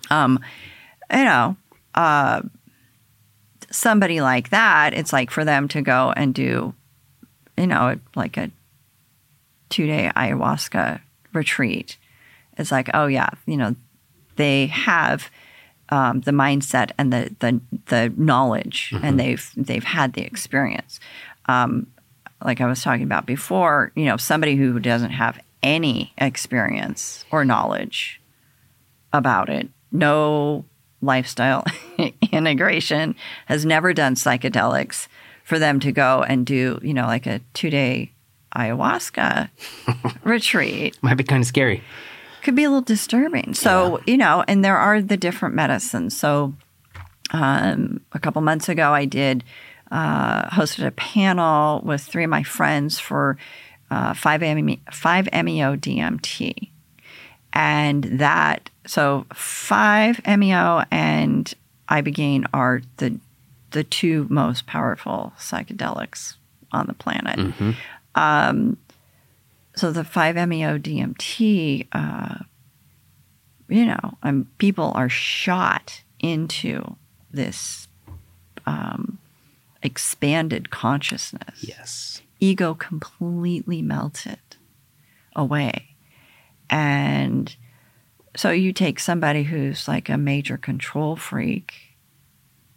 Um, 0.10 0.40
you 1.12 1.24
know, 1.24 1.58
uh, 1.96 2.42
somebody 3.72 4.22
like 4.22 4.50
that, 4.50 4.94
it's 4.94 5.12
like 5.12 5.32
for 5.32 5.44
them 5.44 5.68
to 5.70 5.82
go 5.82 6.14
and 6.16 6.34
do, 6.34 6.74
you 7.58 7.68
know, 7.68 8.00
like 8.16 8.38
a 8.38 8.52
two 9.70 9.88
day 9.88 10.12
ayahuasca 10.16 11.02
retreat. 11.34 11.98
It's 12.58 12.72
like, 12.72 12.90
oh 12.94 13.08
yeah, 13.08 13.30
you 13.46 13.58
know, 13.58 13.76
they 14.38 14.68
have 14.68 15.30
um, 15.90 16.22
the 16.22 16.32
mindset 16.32 16.92
and 16.98 17.12
the 17.12 17.36
the, 17.40 17.62
the 17.88 18.14
knowledge, 18.18 18.94
and 19.02 19.20
they've 19.20 19.52
they've 19.56 19.84
had 19.84 20.14
the 20.14 20.22
experience. 20.22 21.00
Um, 21.48 21.88
like 22.44 22.62
I 22.62 22.66
was 22.68 22.82
talking 22.82 23.04
about 23.04 23.26
before, 23.26 23.92
you 23.96 24.06
know, 24.06 24.18
somebody 24.18 24.56
who 24.56 24.80
doesn't 24.80 25.12
have 25.12 25.40
any 25.64 26.14
experience 26.18 27.26
or 27.32 27.44
knowledge 27.44 28.22
about 29.14 29.50
it, 29.50 29.70
no 29.92 30.66
lifestyle 31.02 31.64
integration, 32.32 33.16
has 33.48 33.66
never 33.66 33.94
done 33.94 34.16
psychedelics, 34.16 35.08
for 35.48 35.60
them 35.60 35.80
to 35.80 35.94
go 35.94 36.24
and 36.24 36.46
do, 36.46 36.78
you 36.84 36.94
know, 36.94 37.06
like 37.06 37.26
a 37.26 37.40
two 37.54 37.70
day 37.70 38.12
ayahuasca 38.54 39.50
retreat 40.24 40.98
Might 41.02 41.16
be 41.16 41.24
kind 41.24 41.42
of 41.42 41.48
scary. 41.48 41.82
could 42.44 42.54
be 42.54 42.66
a 42.66 42.70
little 42.70 42.82
disturbing. 42.82 43.54
So, 43.54 44.02
you 44.06 44.18
know, 44.18 44.44
and 44.50 44.64
there 44.64 44.78
are 44.78 45.02
the 45.02 45.16
different 45.16 45.56
medicines. 45.56 46.18
So, 46.18 46.54
um, 47.32 48.02
a 48.12 48.20
couple 48.20 48.42
months 48.42 48.68
ago, 48.68 48.92
I 48.92 49.06
did 49.06 49.46
uh, 49.92 50.50
hosted 50.50 50.86
a 50.86 50.92
panel 50.92 51.82
with 51.84 52.02
three 52.02 52.24
of 52.24 52.30
my 52.30 52.44
friends 52.44 53.00
for 53.00 53.38
uh, 53.90 54.14
5-ME, 54.14 54.82
5-MeO 54.92 55.76
DMT. 55.78 56.70
And 57.54 58.04
that, 58.20 58.70
so 58.86 59.26
5-MeO 59.34 60.86
and 60.92 61.54
Ibogaine 61.90 62.46
are 62.54 62.82
the, 62.98 63.20
the 63.72 63.84
two 63.84 64.28
most 64.30 64.68
powerful 64.68 65.34
psychedelics 65.38 66.36
on 66.72 66.88
the 66.88 66.94
planet. 66.94 67.40
Um, 68.16 68.78
so 69.76 69.92
the 69.92 70.02
5-MeO 70.02 70.80
DMT, 70.80 71.88
uh, 71.92 72.36
you 73.70 73.86
know, 73.86 74.18
um, 74.24 74.48
people 74.58 74.92
are 74.96 75.10
shot 75.10 76.02
into 76.20 76.96
this 77.32 77.88
um, 78.66 79.20
expanded 79.84 80.70
consciousness. 80.70 81.64
Yes. 81.64 82.22
Ego 82.40 82.74
completely 82.74 83.82
melted 83.82 84.40
away. 85.36 85.96
And 86.70 87.56
so 88.36 88.52
you 88.52 88.74
take 88.74 89.00
somebody 89.00 89.44
who's 89.44 89.88
like 89.88 90.10
a 90.10 90.18
major 90.18 90.58
control 90.58 91.16
freak, 91.16 91.74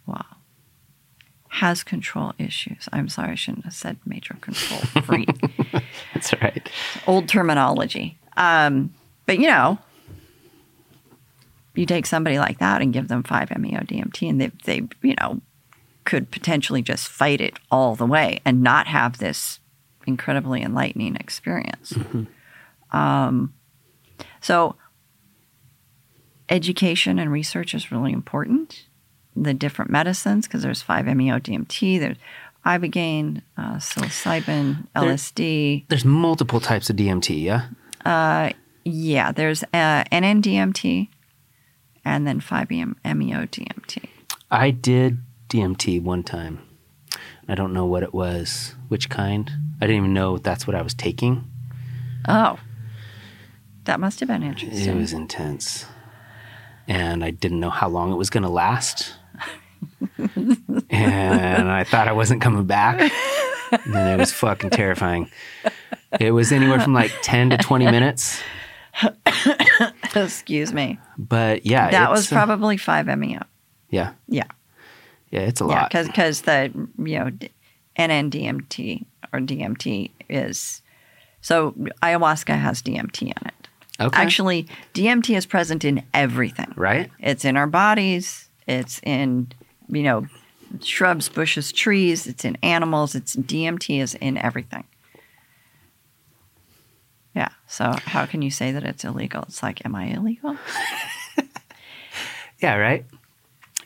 wow, 0.05 0.25
has 1.49 1.83
control 1.83 2.33
issues. 2.37 2.87
I'm 2.91 3.09
sorry, 3.09 3.31
I 3.31 3.35
shouldn't 3.35 3.65
have 3.65 3.73
said 3.73 3.97
major 4.05 4.35
control 4.41 4.79
freak 5.03 5.29
That's 6.13 6.33
right. 6.41 6.67
old 7.05 7.27
terminology. 7.27 8.17
Um, 8.37 8.93
but 9.25 9.39
you 9.39 9.47
know, 9.47 9.77
you 11.75 11.85
take 11.85 12.05
somebody 12.05 12.39
like 12.39 12.59
that 12.59 12.81
and 12.81 12.93
give 12.93 13.07
them 13.07 13.23
five 13.23 13.55
meo 13.57 13.79
DMT, 13.79 14.29
and 14.29 14.41
they, 14.41 14.51
they, 14.65 14.81
you 15.01 15.15
know, 15.19 15.41
could 16.05 16.31
potentially 16.31 16.81
just 16.81 17.07
fight 17.07 17.41
it 17.41 17.59
all 17.69 17.95
the 17.95 18.05
way 18.05 18.39
and 18.45 18.61
not 18.61 18.87
have 18.87 19.17
this 19.17 19.59
incredibly 20.07 20.61
enlightening 20.61 21.15
experience. 21.15 21.93
Um, 22.91 23.53
so, 24.41 24.75
education 26.49 27.19
and 27.19 27.31
research 27.31 27.73
is 27.73 27.91
really 27.91 28.11
important. 28.11 28.85
The 29.35 29.53
different 29.53 29.91
medicines, 29.91 30.47
because 30.47 30.61
there's 30.61 30.81
five 30.81 31.05
meo 31.05 31.39
DMT, 31.39 31.99
there's 31.99 32.17
ibogaine, 32.65 33.41
uh, 33.57 33.75
psilocybin, 33.75 34.87
LSD. 34.95 35.85
There's 35.87 36.05
multiple 36.05 36.59
types 36.59 36.89
of 36.89 36.97
DMT, 36.97 37.41
yeah? 37.41 37.67
Yeah, 38.83 39.31
there's 39.31 39.63
uh, 39.63 40.03
NNDMT 40.11 41.07
and 42.03 42.27
then 42.27 42.41
5-MeO 42.41 43.45
DMT. 43.45 44.09
I 44.49 44.71
did 44.71 45.19
DMT 45.51 46.01
one 46.01 46.23
time. 46.23 46.59
I 47.47 47.55
don't 47.55 47.73
know 47.73 47.85
what 47.85 48.03
it 48.03 48.13
was, 48.13 48.75
which 48.87 49.09
kind. 49.09 49.51
I 49.81 49.85
didn't 49.87 49.97
even 49.97 50.13
know 50.13 50.37
that's 50.37 50.65
what 50.65 50.75
I 50.75 50.81
was 50.81 50.93
taking. 50.93 51.43
Oh, 52.27 52.57
that 53.83 53.99
must 53.99 54.19
have 54.21 54.29
been 54.29 54.43
interesting. 54.43 54.87
It 54.87 54.95
was 54.97 55.11
intense. 55.11 55.85
And 56.87 57.23
I 57.23 57.31
didn't 57.31 57.59
know 57.59 57.69
how 57.69 57.89
long 57.89 58.11
it 58.11 58.15
was 58.15 58.29
going 58.29 58.43
to 58.43 58.49
last. 58.49 59.13
and 60.17 61.69
I 61.69 61.83
thought 61.83 62.07
I 62.07 62.11
wasn't 62.13 62.41
coming 62.41 62.65
back. 62.65 63.11
And 63.71 63.95
it 63.95 64.17
was 64.17 64.31
fucking 64.31 64.69
terrifying. 64.71 65.29
It 66.19 66.31
was 66.31 66.51
anywhere 66.51 66.79
from 66.79 66.93
like 66.93 67.11
10 67.23 67.51
to 67.51 67.57
20 67.57 67.85
minutes. 67.85 68.41
Excuse 70.15 70.73
me. 70.73 70.99
But 71.17 71.65
yeah, 71.65 71.89
That 71.91 72.11
was 72.11 72.31
uh, 72.31 72.35
probably 72.35 72.77
5-MeO. 72.77 73.41
yeah, 73.89 74.13
Yeah, 74.27 74.43
yeah, 75.31 75.41
it's 75.41 75.61
a 75.61 75.65
yeah, 75.65 75.81
lot. 75.81 75.89
because 75.89 76.41
the 76.41 76.71
you 76.97 77.19
know 77.19 77.31
NNDMT 77.97 79.05
or 79.33 79.39
DMT 79.39 80.11
is 80.29 80.81
so 81.41 81.71
ayahuasca 82.03 82.57
has 82.59 82.81
DMT 82.81 83.23
in 83.23 83.47
it. 83.47 83.67
Okay. 83.99 84.21
Actually, 84.21 84.67
DMT 84.93 85.35
is 85.37 85.45
present 85.45 85.83
in 85.85 86.03
everything. 86.13 86.73
right? 86.75 87.11
It's 87.19 87.45
in 87.45 87.55
our 87.57 87.67
bodies. 87.67 88.49
It's 88.67 88.99
in, 89.03 89.51
you 89.89 90.03
know, 90.03 90.27
shrubs, 90.83 91.29
bushes, 91.29 91.71
trees. 91.71 92.25
It's 92.25 92.43
in 92.45 92.57
animals. 92.63 93.13
It's 93.15 93.35
DMT 93.35 94.01
is 94.01 94.15
in 94.15 94.37
everything. 94.37 94.85
Yeah. 97.35 97.49
So 97.67 97.95
how 98.05 98.25
can 98.25 98.41
you 98.41 98.49
say 98.49 98.71
that 98.71 98.83
it's 98.83 99.03
illegal? 99.03 99.43
It's 99.43 99.61
like, 99.61 99.85
am 99.85 99.95
I 99.95 100.05
illegal? 100.05 100.57
Yeah, 102.61 102.75
right? 102.75 103.05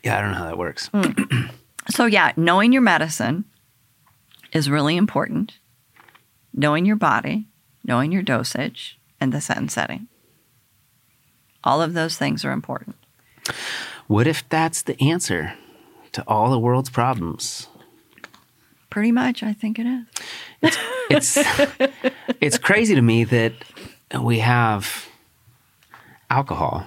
Yeah, 0.02 0.18
I 0.18 0.20
don't 0.20 0.32
know 0.32 0.38
how 0.38 0.46
that 0.46 0.58
works. 0.58 0.88
Hmm. 0.88 1.46
So 1.88 2.06
yeah, 2.06 2.32
knowing 2.36 2.72
your 2.72 2.82
medicine 2.82 3.44
is 4.52 4.68
really 4.68 4.96
important. 4.96 5.58
Knowing 6.52 6.84
your 6.84 6.96
body, 6.96 7.46
knowing 7.84 8.10
your 8.10 8.22
dosage, 8.22 8.98
and 9.20 9.32
the 9.32 9.40
set 9.40 9.56
and 9.56 9.70
setting. 9.70 10.08
All 11.62 11.80
of 11.80 11.94
those 11.94 12.16
things 12.16 12.44
are 12.44 12.52
important. 12.52 12.96
What 14.06 14.26
if 14.26 14.48
that's 14.48 14.82
the 14.82 15.00
answer 15.00 15.54
to 16.12 16.24
all 16.26 16.50
the 16.50 16.58
world's 16.58 16.90
problems? 16.90 17.68
Pretty 18.90 19.12
much, 19.12 19.42
I 19.42 19.52
think 19.52 19.78
it 19.78 19.86
is. 19.86 20.78
It's 21.10 21.38
it's 22.40 22.58
crazy 22.68 22.94
to 22.94 23.02
me 23.02 23.24
that 23.24 23.52
we 24.20 24.38
have 24.38 25.06
alcohol 26.30 26.86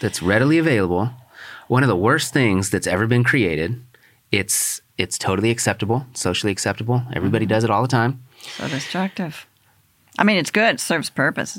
that's 0.00 0.22
readily 0.22 0.58
available. 0.58 1.10
One 1.72 1.82
of 1.82 1.88
the 1.88 1.96
worst 1.96 2.34
things 2.34 2.68
that's 2.68 2.86
ever 2.86 3.06
been 3.06 3.24
created. 3.24 3.82
It's 4.30 4.82
it's 4.98 5.16
totally 5.16 5.48
acceptable, 5.48 6.04
socially 6.12 6.52
acceptable. 6.52 7.02
Everybody 7.14 7.46
does 7.46 7.64
it 7.64 7.70
all 7.70 7.80
the 7.80 7.88
time. 7.88 8.22
So 8.42 8.68
destructive. 8.68 9.46
I 10.18 10.24
mean, 10.24 10.36
it's 10.36 10.50
good. 10.50 10.74
It 10.74 10.80
serves 10.80 11.08
purpose. 11.08 11.58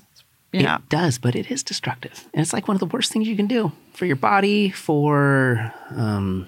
It 0.52 0.70
does, 0.88 1.18
but 1.18 1.36
it 1.36 1.50
is 1.50 1.64
destructive, 1.64 2.30
and 2.32 2.44
it's 2.44 2.54
like 2.54 2.68
one 2.68 2.76
of 2.76 2.80
the 2.80 2.86
worst 2.86 3.12
things 3.12 3.28
you 3.28 3.36
can 3.36 3.48
do 3.48 3.72
for 3.94 4.06
your 4.06 4.16
body, 4.16 4.70
for 4.70 5.74
um, 5.90 6.48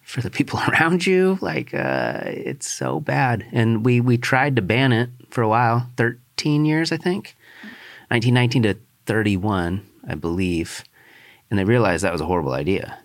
for 0.00 0.22
the 0.22 0.30
people 0.30 0.58
around 0.68 1.06
you. 1.06 1.36
Like 1.42 1.74
uh, 1.74 2.22
it's 2.24 2.70
so 2.70 3.00
bad, 3.00 3.44
and 3.52 3.84
we 3.84 4.00
we 4.00 4.16
tried 4.16 4.56
to 4.56 4.62
ban 4.62 4.94
it 4.94 5.10
for 5.28 5.42
a 5.42 5.48
while, 5.48 5.90
thirteen 5.98 6.64
years, 6.64 6.90
I 6.90 6.96
think, 6.96 7.36
nineteen 8.10 8.32
nineteen 8.32 8.62
to 8.62 8.76
thirty 9.04 9.36
one, 9.36 9.86
I 10.08 10.14
believe, 10.14 10.84
and 11.50 11.58
they 11.58 11.64
realized 11.64 12.04
that 12.04 12.12
was 12.12 12.20
a 12.20 12.26
horrible 12.26 12.52
idea. 12.52 12.98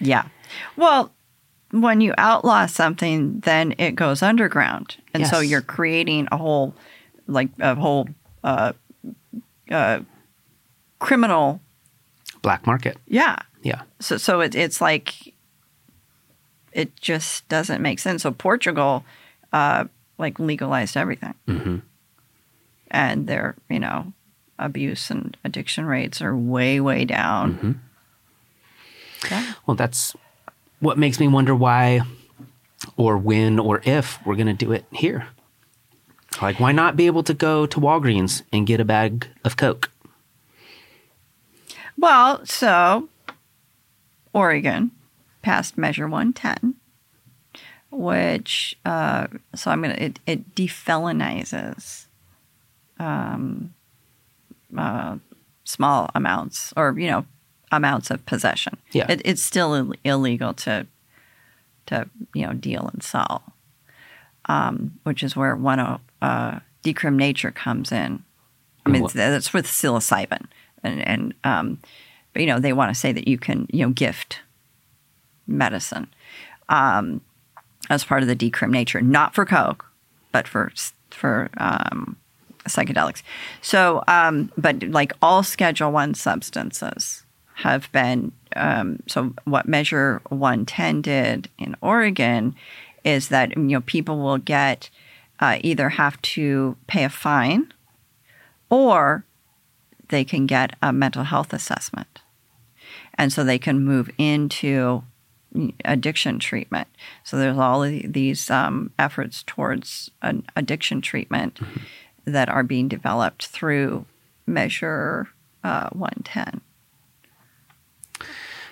Yeah. 0.00 0.28
Well, 0.76 1.12
when 1.70 2.00
you 2.00 2.14
outlaw 2.16 2.66
something, 2.66 3.40
then 3.40 3.74
it 3.78 3.94
goes 3.94 4.22
underground, 4.22 4.96
and 5.12 5.26
so 5.26 5.40
you're 5.40 5.60
creating 5.60 6.28
a 6.32 6.36
whole, 6.36 6.74
like 7.26 7.48
a 7.60 7.74
whole, 7.74 8.08
uh, 8.44 8.72
uh, 9.70 10.00
criminal. 10.98 11.60
Black 12.42 12.66
market. 12.66 12.96
Yeah. 13.06 13.36
Yeah. 13.62 13.82
So 14.00 14.16
so 14.16 14.40
it, 14.40 14.54
it's 14.54 14.80
like, 14.80 15.34
it 16.72 16.96
just 16.96 17.48
doesn't 17.48 17.82
make 17.82 17.98
sense. 17.98 18.22
So 18.22 18.30
Portugal, 18.30 19.04
uh, 19.52 19.84
like 20.16 20.38
legalized 20.38 20.96
everything, 20.96 21.34
hmm 21.46 21.78
and 22.90 23.26
their 23.26 23.54
you 23.68 23.78
know 23.78 24.12
abuse 24.58 25.10
and 25.10 25.36
addiction 25.44 25.84
rates 25.84 26.22
are 26.22 26.34
way 26.36 26.80
way 26.80 27.04
down. 27.04 27.54
Mhm. 27.58 27.78
Yeah. 29.30 29.54
Well, 29.66 29.74
that's 29.74 30.14
what 30.80 30.98
makes 30.98 31.18
me 31.18 31.28
wonder 31.28 31.54
why 31.54 32.02
or 32.96 33.16
when 33.18 33.58
or 33.58 33.80
if 33.84 34.24
we're 34.24 34.36
going 34.36 34.46
to 34.46 34.52
do 34.52 34.72
it 34.72 34.84
here. 34.92 35.28
Like, 36.40 36.60
why 36.60 36.72
not 36.72 36.96
be 36.96 37.06
able 37.06 37.24
to 37.24 37.34
go 37.34 37.66
to 37.66 37.80
Walgreens 37.80 38.42
and 38.52 38.66
get 38.66 38.80
a 38.80 38.84
bag 38.84 39.28
of 39.44 39.56
Coke? 39.56 39.90
Well, 41.96 42.44
so 42.46 43.08
Oregon 44.32 44.92
passed 45.42 45.76
Measure 45.76 46.06
110, 46.06 46.74
which, 47.90 48.76
uh, 48.84 49.26
so 49.54 49.70
I'm 49.70 49.82
going 49.82 49.96
to, 49.96 50.02
it, 50.02 50.20
it 50.26 50.54
defelonizes 50.54 52.06
um, 53.00 53.74
uh, 54.76 55.16
small 55.64 56.10
amounts 56.14 56.72
or, 56.76 56.94
you 56.96 57.08
know, 57.08 57.26
amounts 57.72 58.10
of 58.10 58.24
possession. 58.26 58.76
Yeah. 58.92 59.10
It, 59.10 59.22
it's 59.24 59.42
still 59.42 59.74
Ill- 59.74 59.94
illegal 60.04 60.54
to, 60.54 60.86
to, 61.86 62.08
you 62.34 62.46
know, 62.46 62.52
deal 62.52 62.88
and 62.92 63.02
sell, 63.02 63.42
um, 64.46 64.98
which 65.04 65.22
is 65.22 65.36
where 65.36 65.54
one, 65.56 66.00
uh, 66.22 66.60
decrim 66.82 67.16
nature 67.16 67.50
comes 67.50 67.92
in. 67.92 68.22
I 68.86 68.90
mean, 68.90 69.06
that's 69.12 69.52
with 69.52 69.66
psilocybin, 69.66 70.46
and 70.82 71.06
and 71.06 71.34
um, 71.44 71.78
but 72.32 72.40
you 72.40 72.46
know 72.46 72.58
they 72.58 72.72
want 72.72 72.90
to 72.90 72.98
say 72.98 73.12
that 73.12 73.28
you 73.28 73.36
can 73.36 73.66
you 73.70 73.84
know 73.84 73.92
gift 73.92 74.40
medicine 75.46 76.06
um, 76.70 77.20
as 77.90 78.04
part 78.04 78.22
of 78.22 78.28
the 78.28 78.36
decrim 78.36 78.70
nature, 78.70 79.02
not 79.02 79.34
for 79.34 79.44
coke, 79.44 79.84
but 80.32 80.48
for 80.48 80.72
for 81.10 81.50
um, 81.58 82.16
psychedelics. 82.64 83.22
So, 83.60 84.02
um, 84.08 84.50
but 84.56 84.82
like 84.84 85.12
all 85.20 85.42
Schedule 85.42 85.92
One 85.92 86.14
substances 86.14 87.24
have 87.58 87.90
been. 87.92 88.32
Um, 88.56 89.00
so, 89.06 89.34
what 89.44 89.68
Measure 89.68 90.22
One 90.28 90.64
Ten 90.64 91.02
did 91.02 91.48
in 91.58 91.76
Oregon 91.80 92.54
is 93.04 93.28
that 93.28 93.56
you 93.56 93.62
know 93.62 93.80
people 93.82 94.18
will 94.18 94.38
get 94.38 94.90
uh, 95.40 95.58
either 95.62 95.90
have 95.90 96.20
to 96.22 96.76
pay 96.86 97.04
a 97.04 97.08
fine 97.08 97.72
or 98.70 99.24
they 100.08 100.24
can 100.24 100.46
get 100.46 100.74
a 100.82 100.92
mental 100.92 101.24
health 101.24 101.52
assessment. 101.52 102.20
And 103.14 103.32
so 103.32 103.44
they 103.44 103.58
can 103.58 103.84
move 103.84 104.10
into 104.18 105.02
addiction 105.84 106.38
treatment. 106.38 106.88
So 107.24 107.36
there's 107.36 107.58
all 107.58 107.82
of 107.82 108.12
these 108.12 108.50
um, 108.50 108.92
efforts 108.98 109.42
towards 109.42 110.10
an 110.22 110.44
addiction 110.54 111.00
treatment 111.00 111.58
that 112.24 112.48
are 112.48 112.62
being 112.62 112.88
developed 112.88 113.46
through 113.46 114.06
Measure 114.46 115.28
uh, 115.64 115.88
110. 115.90 116.60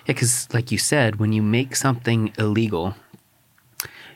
Yeah, 0.07 0.13
because, 0.13 0.47
like 0.53 0.71
you 0.71 0.77
said, 0.77 1.17
when 1.17 1.33
you 1.33 1.41
make 1.41 1.75
something 1.75 2.31
illegal, 2.37 2.95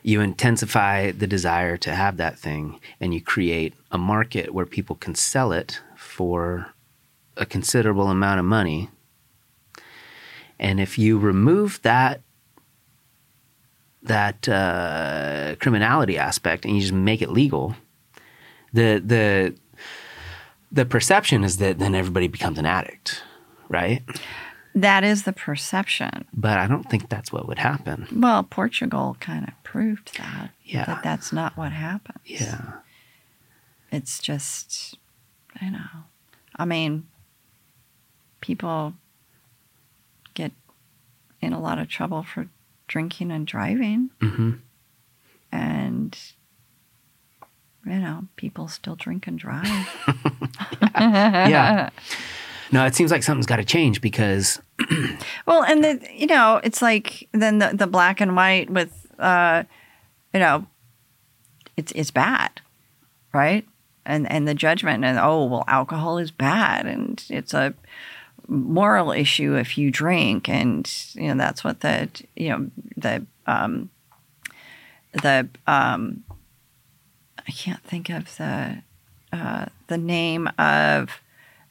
you 0.04 0.22
intensify 0.22 1.12
the 1.12 1.28
desire 1.28 1.76
to 1.78 1.94
have 1.94 2.16
that 2.16 2.40
thing 2.40 2.80
and 3.02 3.14
you 3.14 3.20
create 3.20 3.74
a 3.92 3.98
market 3.98 4.54
where 4.54 4.66
people 4.66 4.96
can 4.96 5.16
sell 5.16 5.52
it 5.52 5.82
for 5.98 6.68
a 7.36 7.46
considerable 7.46 8.08
amount 8.08 8.40
of 8.40 8.46
money. 8.46 8.90
And 10.58 10.80
if 10.80 10.98
you 10.98 11.20
remove 11.20 11.82
that 11.82 12.22
that 14.04 14.48
uh, 14.48 15.56
criminality 15.60 16.18
aspect 16.18 16.64
and 16.66 16.74
you 16.74 16.82
just 16.82 16.94
make 16.94 17.22
it 17.22 17.30
legal, 17.30 17.76
the 18.72 19.04
the 19.06 19.56
the 20.72 20.86
perception 20.86 21.44
is 21.44 21.58
that 21.58 21.80
then 21.80 21.96
everybody 21.96 22.28
becomes 22.28 22.58
an 22.58 22.66
addict, 22.66 23.24
right? 23.68 24.02
That 24.74 25.04
is 25.04 25.24
the 25.24 25.34
perception. 25.34 26.26
But 26.34 26.58
I 26.58 26.68
don't 26.68 26.90
think 26.90 27.10
that's 27.10 27.32
what 27.32 27.48
would 27.48 27.60
happen. 27.60 28.08
Well, 28.16 28.44
Portugal 28.44 29.18
kind 29.20 29.46
of 29.48 29.54
proved 29.64 30.18
that. 30.18 30.52
Yeah. 30.64 30.86
That 30.86 31.04
that's 31.04 31.34
not 31.34 31.58
what 31.58 31.72
happens. 31.74 32.20
Yeah. 32.24 32.74
It's 33.92 34.20
just, 34.20 34.98
you 35.62 35.72
know, 35.72 36.06
I 36.56 36.64
mean, 36.64 37.08
people 38.40 38.94
get 40.34 40.54
in 41.42 41.52
a 41.52 41.60
lot 41.60 41.78
of 41.80 41.90
trouble 41.90 42.24
for 42.24 42.48
drinking 42.88 43.32
and 43.32 43.46
driving, 43.46 44.10
hmm 44.22 44.52
and 45.52 46.18
you 47.86 48.00
know, 48.00 48.28
people 48.38 48.68
still 48.70 48.96
drink 48.96 49.28
and 49.28 49.38
drive. 49.38 49.68
Yeah. 50.98 51.90
No, 52.72 52.86
it 52.86 52.96
seems 52.96 53.12
like 53.12 53.24
something's 53.24 53.46
got 53.46 53.58
to 53.58 53.66
change 53.66 54.02
because 54.02 54.62
Well, 55.46 55.64
and 55.64 55.84
the 55.84 56.08
you 56.14 56.28
know, 56.28 56.62
it's 56.64 56.82
like 56.82 57.28
then 57.32 57.60
the 57.60 57.72
the 57.74 57.88
black 57.88 58.22
and 58.22 58.36
white 58.36 58.70
with 58.70 59.08
uh, 59.20 59.64
you 60.34 60.40
know, 60.40 60.66
it's 61.78 61.92
it's 61.94 62.12
bad, 62.12 62.62
right? 63.34 63.68
And 64.06 64.32
and 64.32 64.48
the 64.48 64.54
judgment 64.54 65.04
and 65.04 65.20
oh 65.20 65.46
well, 65.46 65.64
alcohol 65.68 66.18
is 66.18 66.32
bad 66.32 66.86
and 66.86 67.24
it's 67.30 67.54
a 67.54 67.74
moral 68.48 69.12
issue 69.12 69.56
if 69.56 69.78
you 69.78 69.92
drink 69.92 70.50
and 70.50 70.92
you 71.14 71.28
know 71.30 71.36
that's 71.36 71.64
what 71.64 71.80
the 71.82 72.10
you 72.36 72.50
know 72.50 72.70
the 72.98 73.26
um 73.48 73.90
the 75.14 75.48
um 75.68 76.24
I 77.48 77.52
can't 77.52 77.84
think 77.84 78.10
of 78.10 78.36
the 78.38 78.82
uh, 79.34 79.66
the 79.88 79.98
name 79.98 80.50
of 80.58 81.21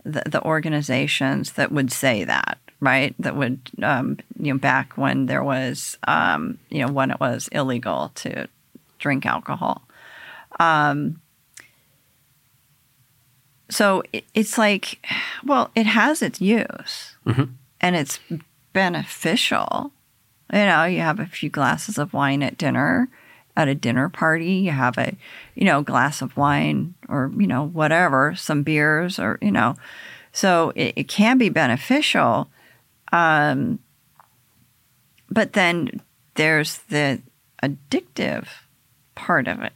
the, 0.05 0.22
the 0.26 0.42
organizations 0.44 1.53
that 1.53 1.70
would 1.72 1.92
say 1.92 2.24
that, 2.24 2.59
right? 2.80 3.14
That 3.18 3.36
would, 3.36 3.61
um, 3.82 4.18
you 4.38 4.53
know, 4.53 4.59
back 4.59 4.96
when 4.96 5.26
there 5.26 5.44
was, 5.44 5.98
um, 6.07 6.59
you 6.70 6.84
know, 6.84 6.92
when 6.92 7.11
it 7.11 7.20
was 7.20 7.48
illegal 7.53 8.11
to 8.16 8.48
drink 8.98 9.26
alcohol. 9.26 9.82
Um, 10.59 11.20
so 13.68 14.03
it, 14.12 14.24
it's 14.34 14.59
like, 14.59 15.05
well, 15.44 15.70
it 15.74 15.86
has 15.86 16.22
its 16.22 16.40
use 16.40 17.16
Mhm. 17.26 17.51
and 17.80 17.96
it's 17.96 18.18
beneficial. 18.72 19.92
You 20.53 20.59
know, 20.66 20.84
you 20.84 21.01
have 21.01 21.20
a 21.20 21.26
few 21.26 21.48
glasses 21.51 21.96
of 21.98 22.12
wine 22.12 22.42
at 22.42 22.59
dinner, 22.59 23.09
at 23.61 23.68
a 23.68 23.74
dinner 23.74 24.08
party, 24.08 24.52
you 24.54 24.70
have 24.70 24.96
a, 24.98 25.14
you 25.54 25.64
know, 25.64 25.82
glass 25.82 26.22
of 26.22 26.36
wine 26.36 26.94
or, 27.08 27.30
you 27.36 27.46
know, 27.46 27.66
whatever, 27.66 28.34
some 28.34 28.62
beers 28.62 29.18
or, 29.18 29.38
you 29.42 29.50
know, 29.52 29.76
so 30.32 30.72
it, 30.74 30.94
it 30.96 31.08
can 31.08 31.38
be 31.38 31.48
beneficial. 31.48 32.48
Um, 33.12 33.78
but 35.28 35.52
then 35.52 36.00
there's 36.34 36.78
the 36.88 37.20
addictive 37.62 38.46
part 39.14 39.46
of 39.48 39.61
it. 39.61 39.72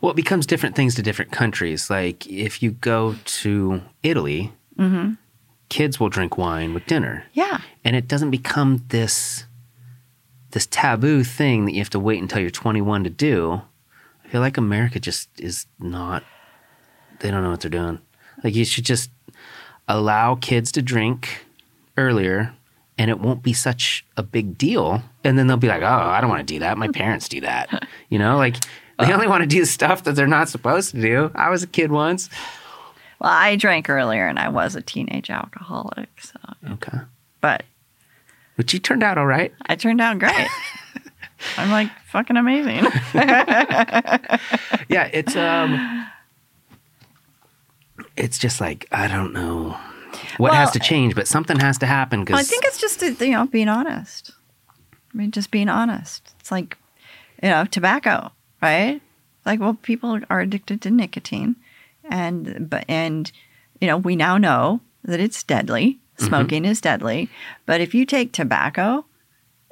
well, 0.00 0.10
it 0.10 0.16
becomes 0.16 0.46
different 0.46 0.74
things 0.74 0.94
to 0.96 1.02
different 1.02 1.30
countries. 1.30 1.88
Like 1.88 2.26
if 2.26 2.62
you 2.62 2.72
go 2.72 3.14
to 3.24 3.82
Italy, 4.02 4.52
mm-hmm. 4.76 5.12
kids 5.68 6.00
will 6.00 6.08
drink 6.08 6.36
wine 6.36 6.74
with 6.74 6.84
dinner, 6.86 7.24
Yeah. 7.32 7.60
and 7.84 7.94
it 7.94 8.08
doesn't 8.08 8.30
become 8.32 8.84
this 8.88 9.44
this 10.54 10.66
taboo 10.70 11.22
thing 11.24 11.64
that 11.66 11.72
you 11.72 11.80
have 11.80 11.90
to 11.90 11.98
wait 12.00 12.22
until 12.22 12.40
you're 12.40 12.48
21 12.50 13.04
to 13.04 13.10
do. 13.10 13.60
I 14.24 14.28
feel 14.28 14.40
like 14.40 14.56
America 14.56 14.98
just 14.98 15.28
is 15.38 15.66
not. 15.78 16.22
They 17.20 17.30
don't 17.30 17.42
know 17.42 17.50
what 17.50 17.60
they're 17.60 17.70
doing. 17.70 18.00
Like 18.42 18.54
you 18.54 18.64
should 18.64 18.84
just 18.84 19.10
allow 19.88 20.34
kids 20.36 20.72
to 20.72 20.82
drink 20.82 21.44
earlier 21.96 22.54
and 22.96 23.10
it 23.10 23.18
won't 23.18 23.42
be 23.42 23.52
such 23.52 24.04
a 24.16 24.22
big 24.22 24.56
deal. 24.56 25.02
And 25.24 25.36
then 25.38 25.46
they'll 25.46 25.56
be 25.56 25.68
like, 25.68 25.82
oh, 25.82 25.86
I 25.86 26.20
don't 26.20 26.30
want 26.30 26.46
to 26.46 26.54
do 26.54 26.60
that. 26.60 26.78
My 26.78 26.88
parents 26.88 27.28
do 27.28 27.40
that. 27.42 27.86
You 28.10 28.18
know, 28.20 28.36
like 28.36 28.56
they 29.00 29.12
only 29.12 29.26
want 29.26 29.42
to 29.42 29.46
do 29.48 29.64
stuff 29.64 30.04
that 30.04 30.14
they're 30.14 30.28
not 30.28 30.48
supposed 30.48 30.92
to 30.92 31.00
do. 31.00 31.32
I 31.34 31.50
was 31.50 31.64
a 31.64 31.66
kid 31.66 31.90
once. 31.90 32.30
Well, 33.20 33.32
I 33.32 33.56
drank 33.56 33.88
earlier 33.90 34.28
and 34.28 34.38
I 34.38 34.50
was 34.50 34.76
a 34.76 34.82
teenage 34.82 35.30
alcoholic. 35.30 36.08
So, 36.20 36.38
Okay. 36.70 36.98
but 37.40 37.64
But 38.56 38.72
you 38.72 38.78
turned 38.78 39.02
out 39.02 39.18
all 39.18 39.26
right. 39.26 39.52
I 39.66 39.74
turned 39.76 40.00
out 40.00 40.18
great. 40.18 40.48
I'm 41.58 41.70
like 41.70 41.88
fucking 42.06 42.36
amazing. 42.36 42.84
Yeah, 44.88 45.08
it's 45.12 45.36
um 45.36 46.06
it's 48.16 48.38
just 48.38 48.60
like 48.60 48.86
I 48.92 49.08
don't 49.08 49.32
know 49.32 49.76
what 50.36 50.52
Well, 50.52 50.54
has 50.54 50.70
to 50.72 50.78
change, 50.78 51.14
but 51.14 51.26
something 51.26 51.58
has 51.58 51.78
to 51.78 51.86
happen 51.86 52.24
cuz 52.24 52.36
I 52.38 52.42
think 52.42 52.64
it's 52.64 52.80
just 52.80 53.02
you 53.02 53.30
know 53.30 53.46
being 53.46 53.68
honest. 53.68 54.30
I 55.12 55.16
mean, 55.16 55.30
just 55.30 55.50
being 55.50 55.68
honest. 55.68 56.34
It's 56.40 56.50
like, 56.50 56.76
you 57.42 57.48
know, 57.48 57.64
tobacco, 57.64 58.32
right? 58.60 59.00
Like, 59.46 59.60
well, 59.60 59.74
people 59.74 60.20
are 60.28 60.40
addicted 60.40 60.80
to 60.82 60.90
nicotine, 60.90 61.56
and 62.04 62.68
but 62.68 62.84
and 62.88 63.30
you 63.80 63.86
know, 63.86 63.96
we 63.96 64.16
now 64.16 64.38
know 64.38 64.80
that 65.04 65.20
it's 65.20 65.42
deadly. 65.42 66.00
Smoking 66.16 66.64
is 66.64 66.80
deadly, 66.80 67.28
but 67.66 67.80
if 67.80 67.94
you 67.94 68.06
take 68.06 68.32
tobacco, 68.32 69.04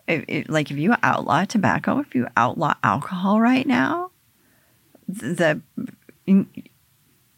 if, 0.09 0.25
if- 0.29 0.49
like 0.49 0.71
if 0.71 0.77
you 0.77 0.95
outlaw 1.03 1.45
tobacco, 1.45 1.99
if 2.01 2.15
you 2.15 2.27
outlaw 2.37 2.75
alcohol 2.83 3.41
right 3.41 3.67
now, 3.67 4.11
the 5.09 5.61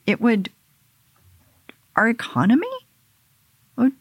it 0.06 0.20
would 0.20 0.50
our 1.96 2.08
economy 2.08 2.66
would 3.76 3.92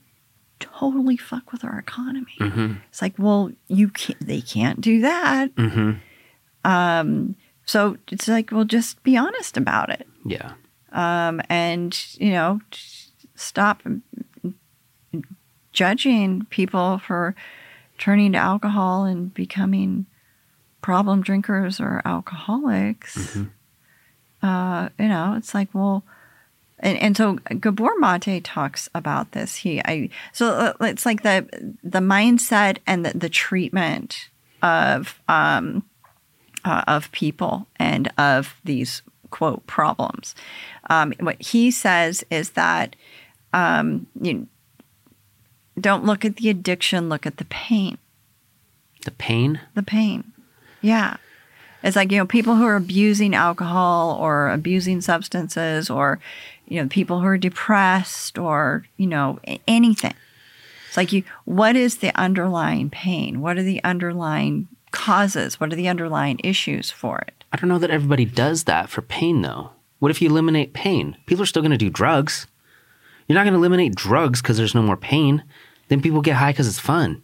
totally 0.59 1.17
fuck 1.17 1.51
with 1.51 1.63
our 1.63 1.77
economy. 1.79 2.33
Mm-hmm. 2.39 2.73
It's 2.89 3.01
like, 3.01 3.13
well, 3.17 3.51
you 3.67 3.89
can't. 3.89 4.19
They 4.25 4.41
can't 4.41 4.81
do 4.81 5.01
that. 5.01 5.53
Mm-hmm. 5.55 5.91
Um, 6.69 7.35
so 7.65 7.97
it's 8.11 8.27
like, 8.27 8.51
well, 8.51 8.63
just 8.65 9.01
be 9.03 9.15
honest 9.17 9.57
about 9.57 9.89
it, 9.89 10.07
Yeah. 10.25 10.53
um, 10.91 11.41
and 11.49 11.97
you 12.19 12.31
know, 12.31 12.61
stop 13.35 13.83
judging 15.73 16.45
people 16.45 16.99
for 16.99 17.35
turning 17.97 18.31
to 18.33 18.37
alcohol 18.37 19.05
and 19.05 19.33
becoming 19.33 20.05
problem 20.81 21.21
drinkers 21.21 21.79
or 21.79 22.01
alcoholics. 22.05 23.37
Uh, 24.41 24.89
you 24.99 25.07
know, 25.07 25.35
it's 25.37 25.53
like, 25.53 25.69
well, 25.73 26.03
and, 26.79 26.97
and 26.97 27.15
so 27.15 27.35
Gabor 27.59 27.93
Mate 27.97 28.43
talks 28.43 28.89
about 28.93 29.31
this. 29.31 29.55
He, 29.55 29.79
I, 29.85 30.09
so 30.33 30.47
uh, 30.47 30.73
it's 30.81 31.05
like 31.05 31.23
the 31.23 31.47
the 31.81 31.99
mindset 31.99 32.79
and 32.85 33.05
the, 33.05 33.17
the 33.17 33.29
treatment 33.29 34.29
of 34.61 35.21
um, 35.29 35.85
uh, 36.65 36.83
of 36.87 37.09
people 37.13 37.67
and 37.77 38.11
of 38.17 38.59
these 38.65 39.01
quote 39.29 39.65
problems. 39.65 40.35
Um, 40.89 41.13
what 41.21 41.41
he 41.41 41.71
says 41.71 42.25
is 42.29 42.51
that 42.51 42.97
um, 43.53 44.07
you 44.21 44.47
don't 45.79 46.05
look 46.05 46.23
at 46.23 46.37
the 46.37 46.49
addiction, 46.49 47.09
look 47.09 47.25
at 47.25 47.37
the 47.37 47.45
pain. 47.45 47.97
The 49.05 49.11
pain. 49.11 49.59
The 49.75 49.83
pain, 49.83 50.31
yeah. 50.81 51.17
It's 51.83 51.97
like 51.97 52.11
you 52.11 52.17
know 52.17 52.25
people 52.25 52.55
who 52.55 52.65
are 52.65 52.77
abusing 52.77 53.35
alcohol 53.35 54.17
or 54.19 54.49
abusing 54.49 55.01
substances, 55.01 55.89
or 55.89 56.19
you 56.67 56.81
know 56.81 56.87
people 56.87 57.19
who 57.19 57.27
are 57.27 57.37
depressed, 57.37 58.37
or 58.37 58.85
you 58.95 59.07
know 59.07 59.39
anything. 59.67 60.13
It's 60.87 60.95
like 60.95 61.11
you. 61.11 61.23
What 61.43 61.75
is 61.75 61.97
the 61.97 62.17
underlying 62.17 62.89
pain? 62.89 63.41
What 63.41 63.57
are 63.57 63.63
the 63.63 63.83
underlying 63.83 64.69
causes? 64.91 65.59
What 65.59 65.73
are 65.73 65.75
the 65.75 65.89
underlying 65.89 66.39
issues 66.43 66.89
for 66.89 67.19
it? 67.27 67.43
I 67.51 67.57
don't 67.57 67.69
know 67.69 67.79
that 67.79 67.91
everybody 67.91 68.25
does 68.25 68.63
that 68.63 68.89
for 68.89 69.01
pain, 69.01 69.41
though. 69.41 69.71
What 69.99 70.11
if 70.11 70.21
you 70.21 70.29
eliminate 70.29 70.73
pain? 70.73 71.17
People 71.25 71.43
are 71.43 71.47
still 71.47 71.61
going 71.61 71.71
to 71.71 71.77
do 71.77 71.89
drugs. 71.89 72.47
You're 73.27 73.35
not 73.35 73.43
going 73.43 73.53
to 73.53 73.59
eliminate 73.59 73.95
drugs 73.95 74.41
because 74.41 74.57
there's 74.57 74.75
no 74.75 74.81
more 74.81 74.97
pain. 74.97 75.43
Then 75.89 76.01
people 76.01 76.21
get 76.21 76.35
high 76.35 76.51
because 76.51 76.67
it's 76.67 76.79
fun. 76.79 77.21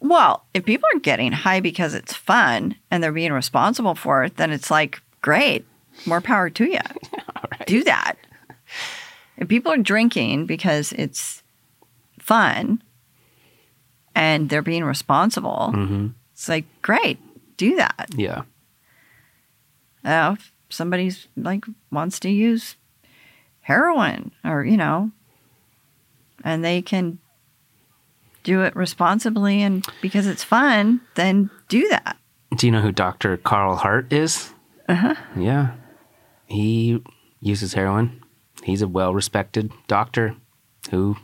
Well, 0.00 0.44
if 0.54 0.64
people 0.64 0.88
are 0.94 0.98
getting 1.00 1.32
high 1.32 1.60
because 1.60 1.94
it's 1.94 2.12
fun 2.14 2.76
and 2.90 3.02
they're 3.02 3.12
being 3.12 3.32
responsible 3.32 3.94
for 3.94 4.24
it, 4.24 4.36
then 4.36 4.50
it's 4.50 4.70
like, 4.70 5.00
great, 5.22 5.64
more 6.04 6.20
power 6.20 6.50
to 6.50 6.64
you. 6.64 6.80
Do 7.66 7.82
that. 7.84 8.14
If 9.38 9.48
people 9.48 9.72
are 9.72 9.76
drinking 9.78 10.46
because 10.46 10.92
it's 10.92 11.42
fun 12.18 12.82
and 14.14 14.48
they're 14.50 14.62
being 14.62 14.84
responsible, 14.84 15.70
Mm-hmm. 15.74 16.08
it's 16.32 16.48
like, 16.48 16.64
great, 16.82 17.18
do 17.56 17.76
that. 17.76 18.08
Yeah. 18.14 18.42
Uh, 20.04 20.36
if 20.38 20.52
somebody's 20.68 21.26
like 21.36 21.64
wants 21.90 22.20
to 22.20 22.30
use 22.30 22.76
heroin 23.62 24.30
or, 24.44 24.64
you 24.64 24.76
know, 24.76 25.10
and 26.44 26.64
they 26.64 26.80
can 26.82 27.18
do 28.46 28.62
it 28.62 28.76
responsibly 28.76 29.60
and 29.60 29.84
because 30.00 30.26
it's 30.28 30.44
fun, 30.44 31.00
then 31.16 31.50
do 31.68 31.86
that. 31.88 32.16
Do 32.56 32.64
you 32.66 32.70
know 32.72 32.80
who 32.80 32.92
Dr. 32.92 33.36
Carl 33.36 33.74
Hart 33.74 34.12
is? 34.12 34.52
Uh 34.88 34.94
huh. 34.94 35.14
Yeah. 35.36 35.72
He 36.46 37.02
uses 37.40 37.74
heroin. 37.74 38.22
He's 38.62 38.82
a 38.82 38.88
well 38.88 39.12
respected 39.12 39.72
doctor 39.88 40.36
who 40.90 41.16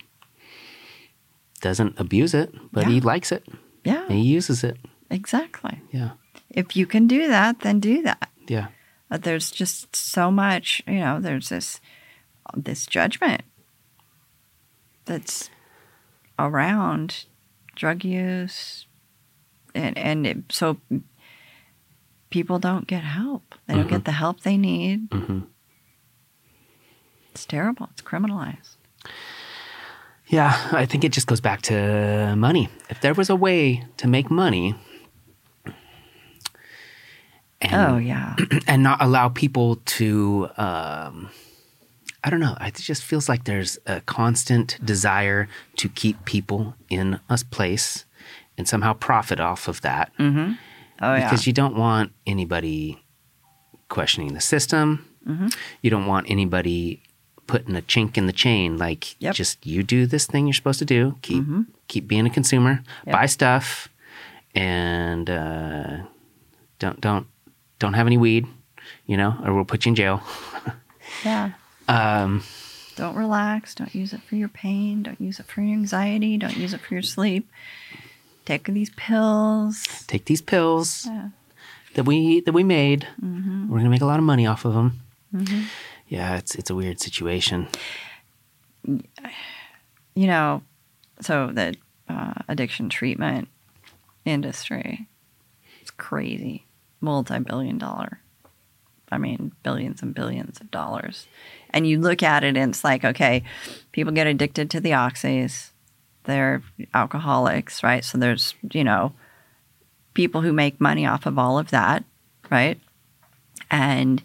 doesn't 1.61 1.95
abuse 1.99 2.35
it, 2.35 2.53
but 2.73 2.87
he 2.89 3.01
likes 3.01 3.31
it. 3.31 3.47
Yeah, 3.85 4.09
He 4.09 4.21
uses 4.21 4.65
it. 4.65 4.79
exactly. 5.11 5.81
Yeah. 5.93 6.11
If 6.51 6.77
you 6.77 6.87
can 6.87 7.07
do 7.07 7.29
that, 7.29 7.61
then 7.61 7.79
do 7.81 8.03
that. 8.03 8.31
Yeah. 8.49 8.67
But 9.09 9.23
there's 9.23 9.51
just 9.51 9.95
so 9.95 10.31
much, 10.31 10.83
you 10.89 10.99
know, 10.99 11.21
there's 11.21 11.49
this 11.51 11.81
this 12.57 12.85
judgment 12.87 13.43
that's 15.05 15.51
around 16.47 17.27
drug 17.75 18.05
use 18.05 18.87
and 19.75 19.97
and 19.97 20.27
it, 20.27 20.39
so 20.51 20.77
people 22.31 22.59
don't 22.59 22.87
get 22.87 23.03
help. 23.03 23.55
They 23.67 23.75
don't 23.75 23.89
get 23.89 24.05
the 24.05 24.13
help 24.13 24.41
they 24.41 24.57
need. 24.57 25.09
hmm 25.13 25.41
It's 27.31 27.45
terrible. 27.47 27.89
It's 27.93 28.03
criminalized. 28.03 28.77
Yeah. 30.27 30.57
I 30.73 30.87
think 30.87 31.05
it 31.05 31.13
just 31.13 31.27
goes 31.27 31.41
back 31.41 31.63
to 31.63 32.35
money. 32.37 32.69
If 32.89 33.01
there 33.01 33.15
was 33.15 33.29
a 33.31 33.37
way 33.37 33.85
to 33.99 34.09
make 34.09 34.31
money 34.31 34.75
and, 37.61 37.75
oh 37.75 37.99
yeah. 37.99 38.37
and 38.67 38.83
not 38.83 39.01
allow 39.03 39.29
people 39.29 39.77
to, 39.77 40.49
um, 40.57 41.31
I 42.25 42.31
don't 42.31 42.41
know. 42.41 42.57
It 42.61 42.75
just 42.77 43.03
feels 43.03 43.29
like 43.29 43.45
there's 43.45 43.79
a 43.87 44.01
constant 44.03 44.79
desire 44.85 45.49
to 45.77 45.89
keep 45.89 46.25
people 46.25 46.75
in 46.89 47.19
a 47.29 47.39
place 47.51 48.05
and 48.57 48.69
somehow 48.69 48.93
profit 48.93 49.41
off 49.41 49.67
of 49.69 49.81
that. 49.81 50.13
Mm-hmm. 50.19 50.53
Oh 51.01 51.15
yeah. 51.15 51.25
because 51.29 51.47
you 51.49 51.53
don't 51.53 51.75
want 51.77 52.13
anybody 52.27 53.03
questioning 53.89 54.35
the 54.35 54.41
system. 54.41 55.05
Mm-hmm. 55.29 55.49
You 55.83 55.91
don't 55.91 56.07
want 56.07 56.31
anybody 56.31 57.03
putting 57.49 57.75
a 57.75 57.83
chink 57.83 58.17
in 58.17 58.27
the 58.27 58.33
chain. 58.33 58.79
Like, 58.79 59.21
Yep. 59.21 59.35
just 59.35 59.67
you 59.67 59.83
do 59.83 60.07
this 60.07 60.27
thing 60.27 60.47
you're 60.47 60.55
supposed 60.55 60.79
to 60.79 60.85
do. 60.85 61.17
Keep 61.23 61.45
Mhm. 61.45 61.67
keep 61.89 62.07
being 62.07 62.25
a 62.27 62.31
consumer. 62.31 62.83
Yep. 63.07 63.13
Buy 63.17 63.27
stuff, 63.27 63.89
and 64.55 65.29
uh, 65.29 65.99
don't 66.79 67.01
don't 67.01 67.27
don't 67.81 67.95
have 67.95 68.07
any 68.07 68.17
weed. 68.19 68.47
You 69.07 69.17
know, 69.17 69.37
or 69.45 69.55
we'll 69.55 69.65
put 69.65 69.85
you 69.85 69.91
in 69.91 69.97
jail. 69.97 70.23
yeah. 71.25 71.53
Um, 71.89 72.43
Don't 72.97 73.17
relax. 73.17 73.75
Don't 73.75 73.95
use 73.95 74.13
it 74.13 74.23
for 74.23 74.37
your 74.37 74.49
pain. 74.49 75.03
Don't 75.03 75.21
use 75.21 75.41
it 75.41 75.47
for 75.47 75.61
your 75.63 75.73
anxiety. 75.73 76.37
Don't 76.39 76.57
use 76.57 76.73
it 76.75 76.81
for 76.81 76.95
your 76.95 77.03
sleep. 77.03 77.49
Take 78.45 78.65
these 78.67 78.91
pills. 78.91 79.85
take 80.07 80.25
these 80.27 80.43
pills 80.43 81.07
Yeah. 81.07 81.29
that 81.95 82.05
we 82.05 82.41
that 82.41 82.53
we 82.53 82.65
made. 82.65 83.07
Mm-hmm. 83.23 83.69
We're 83.69 83.79
gonna 83.79 83.91
make 83.91 84.03
a 84.03 84.07
lot 84.07 84.19
of 84.19 84.25
money 84.25 84.47
off 84.47 84.65
of 84.65 84.75
them. 84.75 85.01
Mhm. 85.35 85.67
Yeah, 86.09 86.37
it's 86.37 86.55
it's 86.55 86.69
a 86.71 86.75
weird 86.75 87.01
situation. 87.01 87.69
you 88.85 90.27
know, 90.27 90.63
so 91.21 91.51
the 91.53 91.75
uh, 92.09 92.35
addiction 92.49 92.89
treatment 92.89 93.49
industry 94.25 95.07
is 95.83 95.91
crazy, 95.91 96.67
multi-billion 97.01 97.79
dollar. 97.79 98.19
I 99.11 99.19
mean, 99.19 99.53
billions 99.63 100.03
and 100.03 100.15
billions 100.15 100.61
of 100.61 100.71
dollars. 100.71 101.27
And 101.73 101.87
you 101.87 102.01
look 102.01 102.23
at 102.23 102.45
it 102.45 102.57
and 102.57 102.71
it's 102.71 102.85
like, 102.85 103.05
okay, 103.05 103.43
people 103.93 104.13
get 104.13 104.27
addicted 104.27 104.71
to 104.71 104.81
the 104.81 104.91
oxys. 104.91 105.71
They're 106.25 106.63
alcoholics, 106.95 107.83
right? 107.83 108.05
So 108.05 108.19
there's, 108.19 108.55
you 108.73 108.85
know, 108.85 109.13
people 110.15 110.43
who 110.43 110.53
make 110.53 110.81
money 110.81 111.07
off 111.07 111.27
of 111.27 111.39
all 111.39 111.59
of 111.59 111.71
that, 111.71 112.05
right? 112.51 112.79
And 113.71 114.23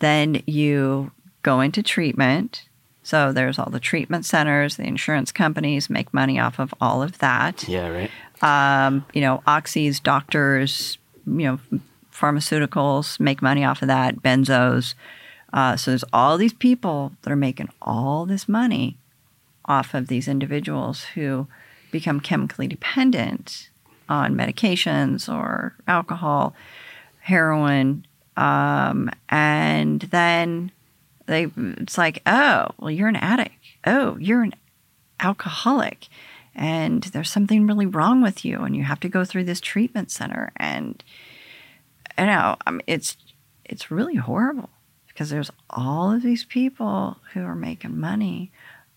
then 0.00 0.42
you 0.46 1.12
go 1.42 1.60
into 1.60 1.82
treatment. 1.82 2.68
So 3.02 3.32
there's 3.32 3.58
all 3.58 3.70
the 3.70 3.80
treatment 3.80 4.26
centers, 4.26 4.76
the 4.76 4.84
insurance 4.84 5.32
companies 5.32 5.88
make 5.88 6.12
money 6.12 6.38
off 6.38 6.58
of 6.58 6.74
all 6.80 7.02
of 7.02 7.18
that. 7.18 7.66
Yeah, 7.66 7.88
right. 7.88 8.10
Um, 8.42 9.04
you 9.12 9.20
know, 9.20 9.42
oxys, 9.46 10.02
doctors, 10.02 10.98
you 11.26 11.32
know, 11.70 11.80
pharmaceuticals 12.12 13.18
make 13.18 13.40
money 13.40 13.64
off 13.64 13.82
of 13.82 13.88
that, 13.88 14.16
benzos. 14.16 14.94
Uh, 15.52 15.76
so 15.76 15.90
there's 15.90 16.04
all 16.12 16.38
these 16.38 16.52
people 16.52 17.12
that 17.22 17.32
are 17.32 17.36
making 17.36 17.68
all 17.82 18.26
this 18.26 18.48
money 18.48 18.96
off 19.64 19.94
of 19.94 20.08
these 20.08 20.28
individuals 20.28 21.04
who 21.14 21.46
become 21.90 22.20
chemically 22.20 22.66
dependent 22.66 23.70
on 24.08 24.34
medications 24.34 25.32
or 25.32 25.74
alcohol, 25.86 26.54
heroin, 27.20 28.06
um, 28.36 29.10
and 29.28 30.02
then 30.02 30.72
they 31.26 31.48
it's 31.56 31.98
like, 31.98 32.22
oh, 32.26 32.68
well, 32.78 32.90
you're 32.90 33.08
an 33.08 33.16
addict. 33.16 33.54
Oh, 33.84 34.16
you're 34.18 34.42
an 34.42 34.54
alcoholic, 35.20 36.08
and 36.54 37.02
there's 37.04 37.30
something 37.30 37.66
really 37.66 37.86
wrong 37.86 38.22
with 38.22 38.44
you 38.44 38.58
and 38.60 38.76
you 38.76 38.84
have 38.84 39.00
to 39.00 39.08
go 39.08 39.24
through 39.24 39.44
this 39.44 39.60
treatment 39.60 40.10
center. 40.10 40.52
And 40.56 41.02
you 42.18 42.26
know 42.26 42.56
mean, 42.70 42.82
it's 42.86 43.16
it's 43.64 43.90
really 43.90 44.16
horrible 44.16 44.70
because 45.20 45.28
there's 45.28 45.50
all 45.68 46.12
of 46.12 46.22
these 46.22 46.44
people 46.44 47.18
who 47.34 47.42
are 47.44 47.54
making 47.54 48.00
money 48.00 48.50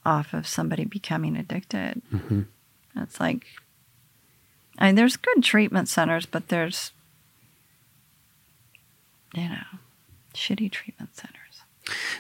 off 0.06 0.34
of 0.34 0.48
somebody 0.48 0.86
becoming 0.86 1.36
addicted 1.36 2.02
Mm-hmm. 2.14 2.44
it's 2.96 3.20
like 3.20 3.46
i 4.80 4.86
mean 4.86 4.96
there's 4.96 5.18
good 5.18 5.44
treatment 5.44 5.90
centers 5.90 6.26
but 6.26 6.48
there's 6.48 6.92
you 9.34 9.50
know 9.50 9.66
shitty 10.34 10.72
treatment 10.72 11.14
centers 11.14 11.64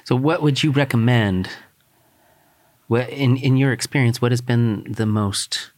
So, 0.04 0.18
what 0.18 0.42
would 0.42 0.62
you 0.64 0.72
recommend? 0.72 1.48
What, 2.88 3.08
in 3.10 3.38
in 3.38 3.56
your 3.56 3.72
experience, 3.72 4.22
what 4.22 4.34
has 4.34 4.42
been 4.42 4.84
the 4.92 5.06
most 5.06 5.72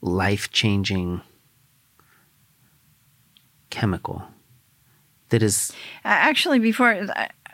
life 0.00 0.50
changing 0.50 1.20
chemical 3.70 4.24
that 5.28 5.44
is? 5.44 5.72
Actually, 6.04 6.58
before 6.58 7.06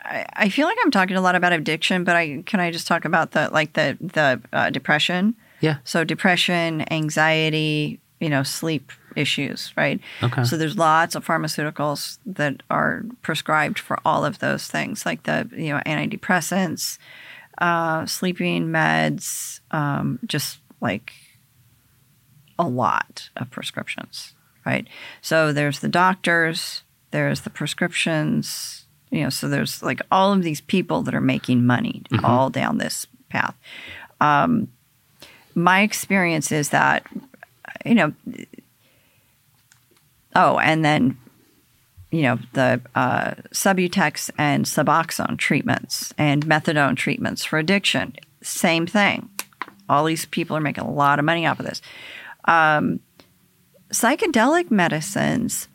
I, 0.07 0.25
I 0.33 0.49
feel 0.49 0.67
like 0.67 0.77
I'm 0.83 0.91
talking 0.91 1.17
a 1.17 1.21
lot 1.21 1.35
about 1.35 1.53
addiction, 1.53 2.03
but 2.03 2.15
I 2.15 2.43
can 2.45 2.59
I 2.59 2.71
just 2.71 2.87
talk 2.87 3.05
about 3.05 3.31
the 3.31 3.49
like 3.51 3.73
the 3.73 3.97
the 3.99 4.41
uh, 4.53 4.69
depression. 4.69 5.35
Yeah. 5.59 5.77
So 5.83 6.03
depression, 6.03 6.85
anxiety, 6.91 7.99
you 8.19 8.29
know, 8.29 8.43
sleep 8.43 8.91
issues, 9.15 9.73
right? 9.75 9.99
Okay. 10.23 10.43
So 10.43 10.57
there's 10.57 10.77
lots 10.77 11.15
of 11.15 11.25
pharmaceuticals 11.25 12.19
that 12.25 12.61
are 12.69 13.03
prescribed 13.21 13.79
for 13.79 13.99
all 14.05 14.23
of 14.23 14.39
those 14.39 14.67
things, 14.67 15.05
like 15.05 15.23
the 15.23 15.49
you 15.51 15.69
know 15.69 15.81
antidepressants, 15.85 16.97
uh, 17.57 18.05
sleeping 18.05 18.67
meds, 18.67 19.59
um, 19.71 20.19
just 20.25 20.59
like 20.79 21.13
a 22.59 22.67
lot 22.67 23.29
of 23.35 23.51
prescriptions, 23.51 24.33
right? 24.65 24.87
So 25.21 25.51
there's 25.51 25.79
the 25.79 25.89
doctors, 25.89 26.83
there's 27.11 27.41
the 27.41 27.49
prescriptions, 27.49 28.86
you 29.09 29.23
know, 29.23 29.29
so 29.29 29.47
there's 29.47 29.81
like 29.81 30.01
all 30.11 30.33
of 30.33 30.43
these 30.43 30.61
people 30.61 31.01
that 31.03 31.15
are 31.15 31.21
making 31.21 31.65
money 31.65 32.03
all 32.23 32.49
down 32.49 32.77
this 32.77 33.07
path. 33.29 33.55
Um, 34.19 34.67
my 35.55 35.81
experience 35.81 36.51
is 36.51 36.69
that, 36.69 37.05
you 37.85 37.95
know, 37.95 38.13
oh, 40.35 40.59
and 40.59 40.83
then, 40.83 41.17
you 42.11 42.23
know, 42.23 42.39
the 42.53 42.81
uh, 42.95 43.31
Subutex 43.51 44.29
and 44.37 44.65
Suboxone 44.65 45.37
treatments 45.37 46.13
and 46.17 46.45
methadone 46.45 46.95
treatments 46.95 47.43
for 47.43 47.59
addiction, 47.59 48.13
same 48.41 48.85
thing. 48.85 49.29
All 49.89 50.03
these 50.03 50.25
people 50.25 50.55
are 50.57 50.61
making 50.61 50.83
a 50.83 50.91
lot 50.91 51.17
of 51.17 51.25
money 51.25 51.45
off 51.45 51.59
of 51.59 51.65
this. 51.65 51.81
Um, 52.45 52.99
psychedelic 53.89 54.69
medicines 54.69 55.67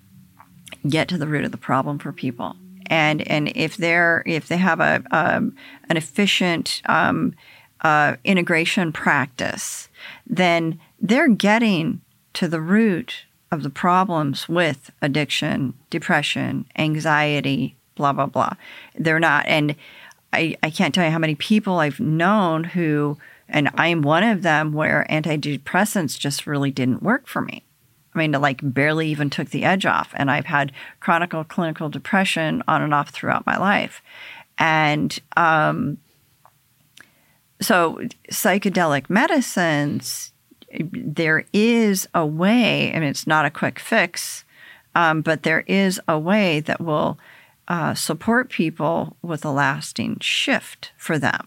get 0.88 1.08
to 1.08 1.18
the 1.18 1.26
root 1.26 1.44
of 1.44 1.50
the 1.52 1.56
problem 1.58 1.98
for 1.98 2.12
people. 2.12 2.56
And 2.92 3.26
and 3.26 3.50
if 3.56 3.78
they're 3.78 4.22
if 4.26 4.48
they 4.48 4.58
have 4.58 4.78
a 4.78 5.02
um, 5.10 5.56
an 5.88 5.96
efficient 5.96 6.82
um, 6.84 7.34
uh, 7.80 8.16
integration 8.22 8.92
practice, 8.92 9.88
then 10.26 10.78
they're 11.00 11.28
getting 11.28 12.02
to 12.34 12.48
the 12.48 12.60
root 12.60 13.24
of 13.50 13.62
the 13.62 13.70
problems 13.70 14.46
with 14.46 14.90
addiction, 15.00 15.72
depression, 15.88 16.66
anxiety, 16.76 17.76
blah 17.94 18.12
blah 18.12 18.26
blah. 18.26 18.52
They're 18.94 19.18
not, 19.18 19.46
and 19.46 19.74
I 20.34 20.58
I 20.62 20.68
can't 20.68 20.94
tell 20.94 21.06
you 21.06 21.12
how 21.12 21.18
many 21.18 21.34
people 21.34 21.78
I've 21.78 21.98
known 21.98 22.64
who, 22.64 23.16
and 23.48 23.70
I'm 23.74 24.02
one 24.02 24.22
of 24.22 24.42
them, 24.42 24.74
where 24.74 25.06
antidepressants 25.08 26.18
just 26.18 26.46
really 26.46 26.70
didn't 26.70 27.02
work 27.02 27.26
for 27.26 27.40
me. 27.40 27.64
I 28.14 28.18
mean, 28.18 28.32
like 28.32 28.60
barely 28.62 29.08
even 29.08 29.30
took 29.30 29.50
the 29.50 29.64
edge 29.64 29.86
off. 29.86 30.12
And 30.14 30.30
I've 30.30 30.46
had 30.46 30.72
chronic 31.00 31.32
clinical 31.48 31.88
depression 31.88 32.62
on 32.68 32.82
and 32.82 32.92
off 32.92 33.10
throughout 33.10 33.46
my 33.46 33.56
life. 33.56 34.02
And 34.58 35.18
um, 35.36 35.98
so, 37.60 38.00
psychedelic 38.30 39.08
medicines, 39.08 40.32
there 40.80 41.44
is 41.52 42.08
a 42.14 42.26
way, 42.26 42.90
and 42.92 43.04
it's 43.04 43.26
not 43.26 43.44
a 43.44 43.50
quick 43.50 43.78
fix, 43.78 44.44
um, 44.94 45.22
but 45.22 45.42
there 45.42 45.64
is 45.66 46.00
a 46.08 46.18
way 46.18 46.60
that 46.60 46.80
will 46.80 47.18
uh, 47.68 47.94
support 47.94 48.50
people 48.50 49.16
with 49.22 49.44
a 49.44 49.50
lasting 49.50 50.18
shift 50.20 50.92
for 50.96 51.18
them, 51.18 51.46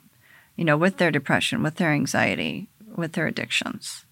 you 0.56 0.64
know, 0.64 0.78
with 0.78 0.98
their 0.98 1.12
depression, 1.12 1.62
with 1.62 1.76
their 1.76 1.92
anxiety, 1.92 2.70
with 2.96 3.14
their 3.14 3.28
addictions. 3.28 4.05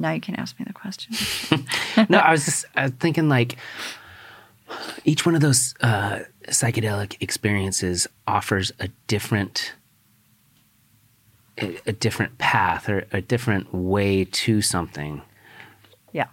Now 0.00 0.12
you 0.12 0.20
can 0.20 0.34
ask 0.36 0.58
me 0.58 0.64
the 0.66 0.72
question. 0.72 1.14
no, 2.08 2.18
I 2.18 2.32
was 2.32 2.44
just 2.44 2.64
I 2.74 2.84
was 2.84 2.92
thinking 2.92 3.28
like 3.28 3.56
each 5.04 5.26
one 5.26 5.34
of 5.34 5.40
those 5.40 5.74
uh, 5.82 6.20
psychedelic 6.48 7.16
experiences 7.20 8.06
offers 8.26 8.72
a 8.80 8.88
different 9.06 9.74
a, 11.58 11.78
a 11.86 11.92
different 11.92 12.38
path 12.38 12.88
or 12.88 13.06
a 13.12 13.20
different 13.20 13.74
way 13.74 14.24
to 14.24 14.62
something. 14.62 15.22
yeah. 16.12 16.28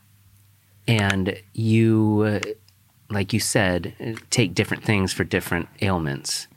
and 0.87 1.37
you 1.53 2.23
uh, 2.25 2.39
like 3.09 3.33
you 3.33 3.39
said 3.39 3.93
uh, 3.99 4.13
take 4.29 4.53
different 4.53 4.83
things 4.83 5.11
for 5.11 5.23
different 5.23 5.67
ailments 5.81 6.47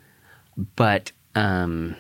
but 0.76 1.12
um 1.34 1.96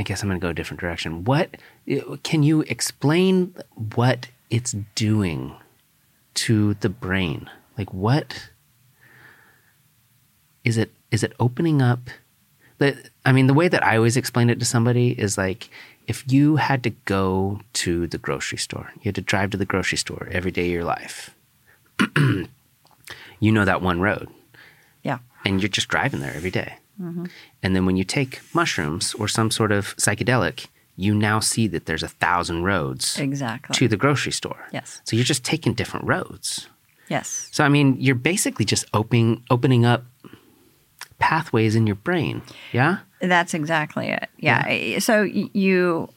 i 0.00 0.02
guess 0.02 0.22
i'm 0.22 0.28
going 0.28 0.40
to 0.40 0.44
go 0.44 0.50
a 0.50 0.54
different 0.54 0.80
direction 0.80 1.22
what 1.24 1.56
uh, 1.92 2.16
can 2.24 2.42
you 2.42 2.62
explain 2.62 3.54
what 3.94 4.26
it's 4.50 4.74
doing 4.96 5.54
to 6.34 6.74
the 6.74 6.88
brain 6.88 7.48
like 7.78 7.92
what 7.94 8.50
is 10.64 10.76
it 10.76 10.90
is 11.10 11.22
it 11.22 11.32
opening 11.38 11.80
up 11.82 12.00
the 12.78 12.96
I 13.26 13.32
mean 13.32 13.46
the 13.46 13.54
way 13.54 13.68
that 13.68 13.84
I 13.84 13.96
always 13.96 14.16
explain 14.16 14.48
it 14.48 14.58
to 14.60 14.64
somebody 14.64 15.10
is 15.20 15.36
like 15.36 15.68
if 16.06 16.24
you 16.32 16.56
had 16.56 16.82
to 16.84 16.90
go 17.04 17.60
to 17.74 18.06
the 18.06 18.16
grocery 18.18 18.58
store, 18.58 18.90
you 18.96 19.08
had 19.10 19.14
to 19.16 19.20
drive 19.20 19.50
to 19.50 19.58
the 19.58 19.66
grocery 19.66 19.98
store 19.98 20.28
every 20.32 20.50
day 20.50 20.64
of 20.64 20.72
your 20.72 20.84
life. 20.84 21.36
you 22.16 23.52
know 23.52 23.64
that 23.66 23.82
one 23.82 24.00
road 24.00 24.28
Yeah. 25.02 25.18
and 25.44 25.60
you're 25.60 25.68
just 25.68 25.88
driving 25.88 26.20
there 26.20 26.34
every 26.34 26.50
day. 26.50 26.76
And 27.62 27.74
then 27.74 27.86
when 27.86 27.96
you 27.96 28.04
take 28.04 28.40
mushrooms 28.54 29.14
or 29.14 29.26
some 29.26 29.50
sort 29.50 29.72
of 29.72 29.96
psychedelic, 29.96 30.66
you 30.96 31.14
now 31.14 31.40
see 31.40 31.66
that 31.68 31.86
there's 31.86 32.02
a 32.02 32.08
thousand 32.08 32.62
roads 32.64 33.18
Exactly. 33.18 33.72
to 33.74 33.88
the 33.88 33.96
grocery 33.96 34.32
store. 34.32 34.68
Yes. 34.72 35.00
So 35.04 35.16
you're 35.16 35.24
just 35.24 35.42
taking 35.44 35.72
different 35.74 36.06
roads. 36.06 36.68
yes. 37.08 37.48
So 37.52 37.64
I 37.64 37.68
mean, 37.70 37.96
you're 37.98 38.14
basically 38.14 38.64
just 38.66 38.84
opening 38.92 39.42
opening 39.50 39.86
up 39.86 40.04
pathways 41.18 41.74
in 41.74 41.86
your 41.86 41.96
brain. 41.96 42.42
Yeah? 42.72 42.98
That's 43.20 43.54
exactly 43.54 44.08
it. 44.08 44.28
Yeah. 44.38 44.98
So 44.98 45.22
you. 45.22 46.08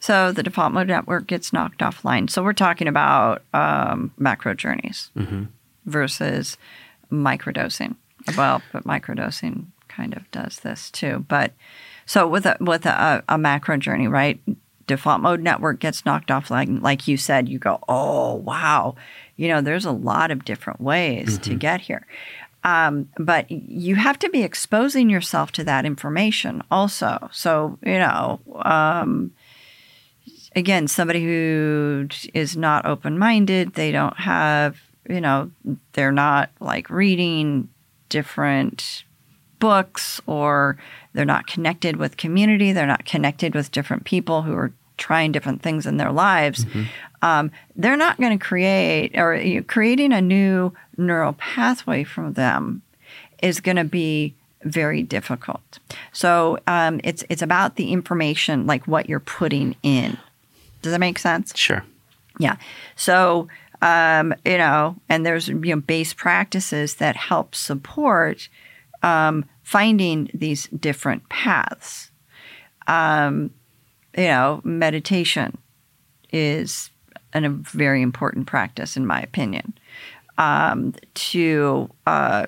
So 0.00 0.30
the 0.32 0.42
default 0.42 0.72
mode 0.72 0.86
network 0.88 1.26
gets 1.26 1.52
knocked 1.52 1.80
offline. 1.80 2.30
So 2.30 2.42
we're 2.42 2.52
talking 2.52 2.86
about 2.88 3.42
um, 3.52 4.12
macro 4.18 4.54
journeys 4.54 5.10
versus 5.84 6.56
microdosing. 7.10 7.96
Well, 8.36 8.62
but 8.72 8.84
microdosing 8.84 9.66
kind 9.88 10.14
of 10.16 10.30
does 10.30 10.60
this 10.60 10.90
too. 10.90 11.24
But 11.28 11.52
so 12.06 12.26
with 12.26 12.46
a 12.46 12.56
with 12.60 12.86
a, 12.86 13.22
a 13.28 13.38
macro 13.38 13.76
journey, 13.76 14.08
right? 14.08 14.40
Default 14.86 15.20
mode 15.20 15.40
network 15.40 15.80
gets 15.80 16.04
knocked 16.04 16.30
off. 16.30 16.50
Like 16.50 16.68
like 16.70 17.08
you 17.08 17.16
said, 17.16 17.48
you 17.48 17.58
go, 17.58 17.80
oh 17.88 18.34
wow, 18.34 18.94
you 19.36 19.48
know, 19.48 19.60
there's 19.60 19.84
a 19.84 19.90
lot 19.90 20.30
of 20.30 20.44
different 20.44 20.80
ways 20.80 21.38
to 21.38 21.54
get 21.54 21.80
here. 21.80 22.06
Um, 22.62 23.08
but 23.18 23.48
you 23.50 23.94
have 23.94 24.18
to 24.20 24.28
be 24.28 24.42
exposing 24.42 25.08
yourself 25.08 25.52
to 25.52 25.64
that 25.64 25.84
information 25.84 26.62
also. 26.70 27.28
So 27.32 27.78
you 27.84 27.98
know, 27.98 28.40
um, 28.56 29.32
again, 30.54 30.88
somebody 30.88 31.24
who 31.24 32.08
is 32.34 32.56
not 32.56 32.86
open 32.86 33.18
minded, 33.18 33.74
they 33.74 33.92
don't 33.92 34.18
have, 34.18 34.78
you 35.08 35.20
know, 35.20 35.50
they're 35.92 36.12
not 36.12 36.50
like 36.60 36.90
reading 36.90 37.68
different 38.08 39.04
books 39.58 40.20
or 40.26 40.76
they're 41.12 41.24
not 41.24 41.46
connected 41.46 41.96
with 41.96 42.16
community, 42.16 42.72
they're 42.72 42.86
not 42.86 43.04
connected 43.04 43.54
with 43.54 43.72
different 43.72 44.04
people 44.04 44.42
who 44.42 44.54
are 44.54 44.72
trying 44.98 45.32
different 45.32 45.62
things 45.62 45.86
in 45.86 45.96
their 45.96 46.12
lives. 46.12 46.64
Um, 47.22 47.50
they're 47.74 47.96
not 47.96 48.18
going 48.18 48.38
to 48.38 48.44
create 48.44 49.18
or 49.18 49.34
you 49.34 49.56
know, 49.56 49.64
creating 49.66 50.12
a 50.12 50.20
new 50.20 50.72
neural 50.96 51.34
pathway 51.34 52.04
for 52.04 52.30
them 52.30 52.82
is 53.42 53.60
going 53.60 53.76
to 53.76 53.84
be 53.84 54.34
very 54.62 55.02
difficult. 55.02 55.78
So 56.12 56.58
um, 56.66 57.00
it's 57.04 57.24
it's 57.28 57.42
about 57.42 57.76
the 57.76 57.92
information, 57.92 58.66
like 58.66 58.86
what 58.86 59.08
you're 59.08 59.20
putting 59.20 59.76
in. 59.82 60.18
Does 60.82 60.92
that 60.92 60.98
make 60.98 61.18
sense? 61.18 61.56
Sure. 61.56 61.84
Yeah. 62.38 62.56
So, 62.96 63.48
um, 63.82 64.34
you 64.44 64.58
know, 64.58 64.96
and 65.08 65.24
there's 65.24 65.48
you 65.48 65.54
know 65.54 65.80
base 65.80 66.12
practices 66.12 66.96
that 66.96 67.16
help 67.16 67.54
support 67.54 68.48
um, 69.02 69.44
finding 69.62 70.30
these 70.32 70.66
different 70.68 71.28
paths. 71.28 72.10
Um, 72.86 73.50
you 74.16 74.24
know, 74.24 74.60
meditation 74.64 75.58
is 76.32 76.90
an, 77.32 77.44
a 77.44 77.50
very 77.50 78.02
important 78.02 78.46
practice, 78.46 78.96
in 78.96 79.06
my 79.06 79.20
opinion, 79.20 79.74
um, 80.38 80.94
to 81.14 81.90
uh, 82.06 82.46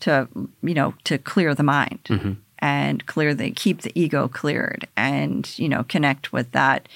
to 0.00 0.28
you 0.62 0.74
know 0.74 0.94
to 1.04 1.18
clear 1.18 1.54
the 1.54 1.62
mind 1.62 2.00
Mm-hmm. 2.04 2.32
and 2.58 3.06
clear 3.06 3.34
the 3.34 3.50
keep 3.52 3.82
the 3.82 3.92
ego 3.94 4.28
cleared, 4.28 4.88
and 4.96 5.58
you 5.58 5.68
know 5.68 5.84
connect 5.84 6.32
with 6.32 6.50
that 6.52 6.88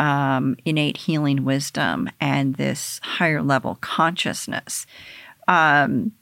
um, 0.00 0.56
innate 0.64 0.96
healing 0.96 1.44
wisdom 1.44 2.08
and 2.20 2.54
this 2.54 2.98
higher 3.02 3.42
level 3.42 3.76
consciousness. 3.82 4.86
Um, 5.46 6.12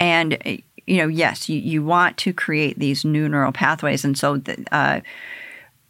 and 0.00 0.38
you 0.86 0.96
know, 0.96 1.06
yes, 1.06 1.48
you, 1.48 1.60
you 1.60 1.84
want 1.84 2.16
to 2.16 2.32
create 2.32 2.78
these 2.78 3.04
new 3.04 3.28
neural 3.28 3.52
pathways, 3.52 4.04
and 4.04 4.18
so 4.18 4.38
the, 4.38 4.64
uh, 4.72 5.00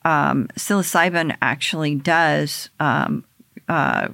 um, 0.05 0.49
psilocybin 0.57 1.35
actually 1.41 1.95
does 1.95 2.69
um, 2.81 3.25
uh, 3.69 4.09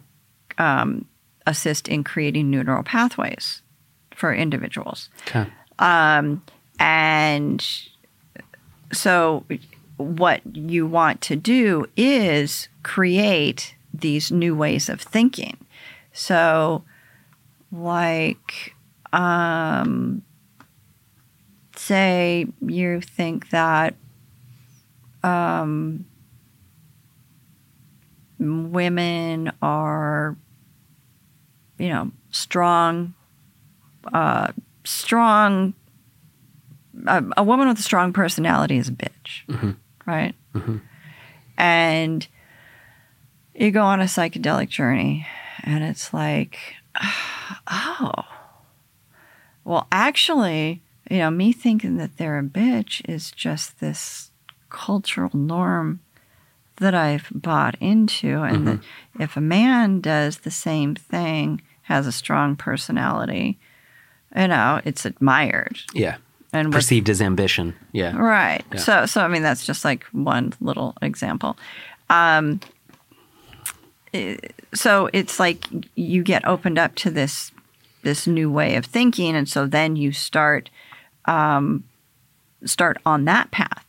um, 0.58 1.06
assist 1.46 1.88
in 1.88 2.04
creating 2.04 2.50
new 2.50 2.62
neural 2.62 2.84
pathways 2.84 3.62
for 4.14 4.34
individuals. 4.34 5.08
Okay. 5.26 5.46
And 6.78 7.66
so, 8.92 9.44
what 9.98 10.40
you 10.56 10.86
want 10.86 11.20
to 11.22 11.36
do 11.36 11.86
is 11.96 12.68
create 12.82 13.74
these 13.92 14.32
new 14.32 14.54
ways 14.54 14.88
of 14.88 15.00
thinking. 15.00 15.56
So, 16.12 16.84
like, 17.70 18.74
um, 19.12 20.22
say 21.76 22.46
you 22.60 23.00
think 23.00 23.50
that 23.50 23.94
um, 25.22 26.06
women 28.38 29.52
are, 29.60 30.36
you 31.78 31.88
know, 31.88 32.12
strong, 32.30 33.14
uh, 34.12 34.52
strong 34.84 35.74
a, 37.06 37.24
a 37.36 37.42
woman 37.42 37.68
with 37.68 37.78
a 37.78 37.82
strong 37.82 38.12
personality 38.12 38.76
is 38.76 38.88
a 38.88 38.92
bitch, 38.92 39.76
right? 40.08 40.34
Mm-hmm. 40.54 40.78
And 41.58 42.26
you 43.54 43.70
go 43.70 43.82
on 43.82 44.00
a 44.00 44.04
psychedelic 44.04 44.70
journey, 44.70 45.26
and 45.62 45.84
it's 45.84 46.14
like, 46.14 46.58
oh, 47.70 48.24
well, 49.64 49.86
actually, 49.92 50.80
you 51.10 51.18
know, 51.18 51.30
me 51.30 51.52
thinking 51.52 51.98
that 51.98 52.16
they're 52.16 52.38
a 52.38 52.42
bitch 52.42 53.02
is 53.08 53.30
just 53.30 53.80
this 53.80 54.30
cultural 54.70 55.30
norm 55.34 56.00
that 56.76 56.94
I've 56.94 57.28
bought 57.30 57.76
into, 57.80 58.42
and 58.42 58.66
that 58.66 58.80
mm-hmm. 58.80 59.22
if 59.22 59.36
a 59.36 59.42
man 59.42 60.00
does 60.00 60.38
the 60.38 60.50
same 60.50 60.94
thing, 60.94 61.60
has 61.82 62.06
a 62.06 62.12
strong 62.12 62.56
personality, 62.56 63.58
you 64.34 64.48
know, 64.48 64.80
it's 64.84 65.04
admired. 65.04 65.80
Yeah. 65.92 66.16
And 66.52 66.68
with 66.68 66.76
Perceived 66.76 67.10
as 67.10 67.20
ambition. 67.20 67.74
Yeah. 67.92 68.16
Right. 68.16 68.64
Yeah. 68.72 68.78
So, 68.78 69.06
so 69.06 69.20
I 69.20 69.28
mean, 69.28 69.42
that's 69.42 69.66
just 69.66 69.84
like 69.84 70.04
one 70.12 70.54
little 70.60 70.96
example. 71.02 71.58
Um, 72.08 72.60
eh, 74.14 74.36
so 74.72 75.10
it's 75.12 75.38
like 75.38 75.66
you 75.94 76.22
get 76.22 76.46
opened 76.46 76.78
up 76.78 76.94
to 76.96 77.10
this 77.10 77.52
this 78.02 78.26
new 78.26 78.50
way 78.50 78.76
of 78.76 78.86
thinking, 78.86 79.36
and 79.36 79.48
so 79.48 79.66
then 79.66 79.96
you 79.96 80.12
start 80.12 80.70
um, 81.26 81.84
start 82.64 82.96
on 83.04 83.26
that 83.26 83.50
path. 83.50 83.84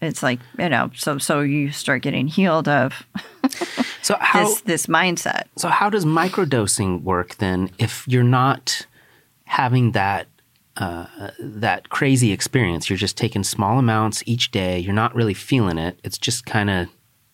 It's 0.00 0.22
like 0.22 0.40
you 0.58 0.68
know, 0.68 0.90
so 0.94 1.18
so 1.18 1.40
you 1.40 1.70
start 1.70 2.02
getting 2.02 2.26
healed 2.26 2.68
of 2.68 3.06
So 4.02 4.16
how 4.20 4.44
this 4.44 4.60
this 4.62 4.86
mindset. 4.86 5.44
so 5.56 5.68
how 5.68 5.88
does 5.88 6.04
microdosing 6.04 7.02
work 7.02 7.36
then 7.36 7.70
if 7.78 8.06
you're 8.08 8.22
not 8.22 8.86
having 9.44 9.92
that 9.92 10.26
uh, 10.76 11.30
that 11.38 11.88
crazy 11.88 12.32
experience? 12.32 12.90
You're 12.90 12.96
just 12.96 13.16
taking 13.16 13.44
small 13.44 13.78
amounts 13.78 14.22
each 14.26 14.50
day. 14.50 14.78
You're 14.78 14.92
not 14.94 15.14
really 15.14 15.34
feeling 15.34 15.78
it. 15.78 15.98
It's 16.02 16.18
just 16.18 16.46
kind 16.46 16.70
of 16.70 16.88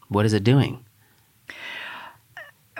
what 0.08 0.26
is 0.26 0.32
it 0.32 0.44
doing? 0.44 0.84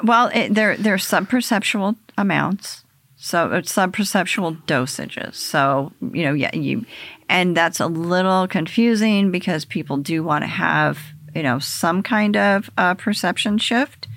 Well, 0.02 0.30
it, 0.34 0.54
they're 0.54 0.76
they're 0.76 0.96
subperceptual 0.96 1.96
amounts, 2.16 2.84
so 3.16 3.52
it's 3.52 3.72
subperceptual 3.72 4.62
dosages. 4.64 5.34
So 5.34 5.92
you 6.00 6.24
know, 6.24 6.34
yeah, 6.34 6.54
you, 6.54 6.84
and 7.28 7.56
that's 7.56 7.80
a 7.80 7.86
little 7.86 8.48
confusing 8.48 9.30
because 9.30 9.64
people 9.64 9.96
do 9.98 10.22
want 10.22 10.42
to 10.42 10.48
have 10.48 10.98
you 11.34 11.42
know 11.42 11.58
some 11.58 12.02
kind 12.02 12.36
of 12.36 12.70
uh, 12.76 12.94
perception 12.94 13.58
shift. 13.58 14.08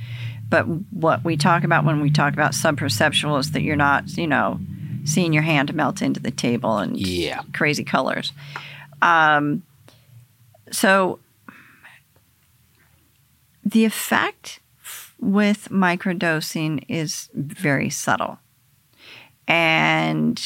But 0.49 0.63
what 0.91 1.23
we 1.23 1.35
talk 1.35 1.63
about 1.63 1.83
when 1.83 1.99
we 1.99 2.11
talk 2.11 2.33
about 2.33 2.51
subperceptual 2.51 3.39
is 3.39 3.51
that 3.51 3.61
you're 3.61 3.75
not 3.75 4.17
you 4.17 4.27
know 4.27 4.59
seeing 5.05 5.33
your 5.33 5.43
hand 5.43 5.73
melt 5.73 6.01
into 6.01 6.19
the 6.19 6.31
table 6.31 6.77
and 6.77 6.97
Yeah. 6.97 7.41
crazy 7.53 7.83
colors. 7.83 8.31
Um, 9.01 9.63
so 10.71 11.19
the 13.65 13.85
effect 13.85 14.59
with 15.19 15.69
microdosing 15.69 16.83
is 16.87 17.29
very 17.33 17.89
subtle. 17.89 18.39
And 19.47 20.41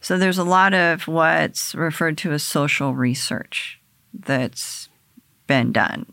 so 0.00 0.18
there's 0.18 0.38
a 0.38 0.44
lot 0.44 0.74
of 0.74 1.06
what's 1.06 1.74
referred 1.74 2.18
to 2.18 2.32
as 2.32 2.42
social 2.42 2.94
research 2.94 3.80
that's 4.12 4.88
been 5.46 5.72
done. 5.72 6.06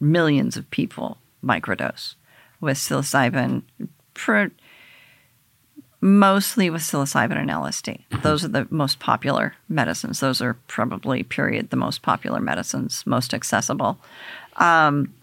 Millions 0.00 0.56
of 0.56 0.70
people 0.70 1.18
microdose 1.44 2.14
with 2.60 2.76
psilocybin, 2.76 3.62
mostly 6.02 6.68
with 6.68 6.82
psilocybin 6.82 7.38
and 7.38 7.48
LSD. 7.48 8.00
Those 8.22 8.44
are 8.44 8.48
the 8.48 8.66
most 8.70 8.98
popular 8.98 9.54
medicines. 9.68 10.18
Those 10.18 10.42
are 10.42 10.54
probably, 10.66 11.22
period, 11.22 11.70
the 11.70 11.76
most 11.76 12.02
popular 12.02 12.40
medicines, 12.40 13.04
most 13.06 13.32
accessible. 13.32 13.98
Um, 14.56 15.14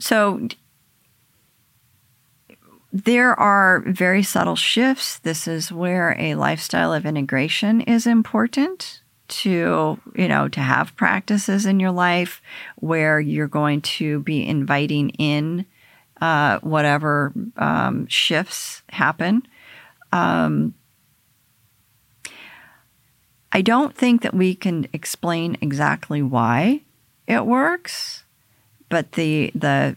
so 0.00 0.48
there 2.92 3.38
are 3.38 3.84
very 3.86 4.24
subtle 4.24 4.56
shifts. 4.56 5.18
This 5.20 5.46
is 5.46 5.70
where 5.70 6.16
a 6.18 6.34
lifestyle 6.34 6.92
of 6.92 7.06
integration 7.06 7.80
is 7.82 8.04
important 8.04 9.00
to, 9.28 10.00
you 10.16 10.26
know, 10.26 10.48
to 10.48 10.60
have 10.60 10.96
practices 10.96 11.66
in 11.66 11.78
your 11.78 11.92
life 11.92 12.42
where 12.76 13.20
you're 13.20 13.46
going 13.46 13.80
to 13.82 14.18
be 14.20 14.44
inviting 14.44 15.10
in 15.10 15.66
uh, 16.20 16.58
whatever 16.60 17.32
um, 17.56 18.06
shifts 18.06 18.82
happen. 18.90 19.42
Um, 20.12 20.74
I 23.52 23.62
don't 23.62 23.96
think 23.96 24.22
that 24.22 24.34
we 24.34 24.54
can 24.54 24.86
explain 24.92 25.56
exactly 25.60 26.22
why 26.22 26.82
it 27.26 27.46
works, 27.46 28.24
but 28.88 29.12
the 29.12 29.50
the 29.54 29.96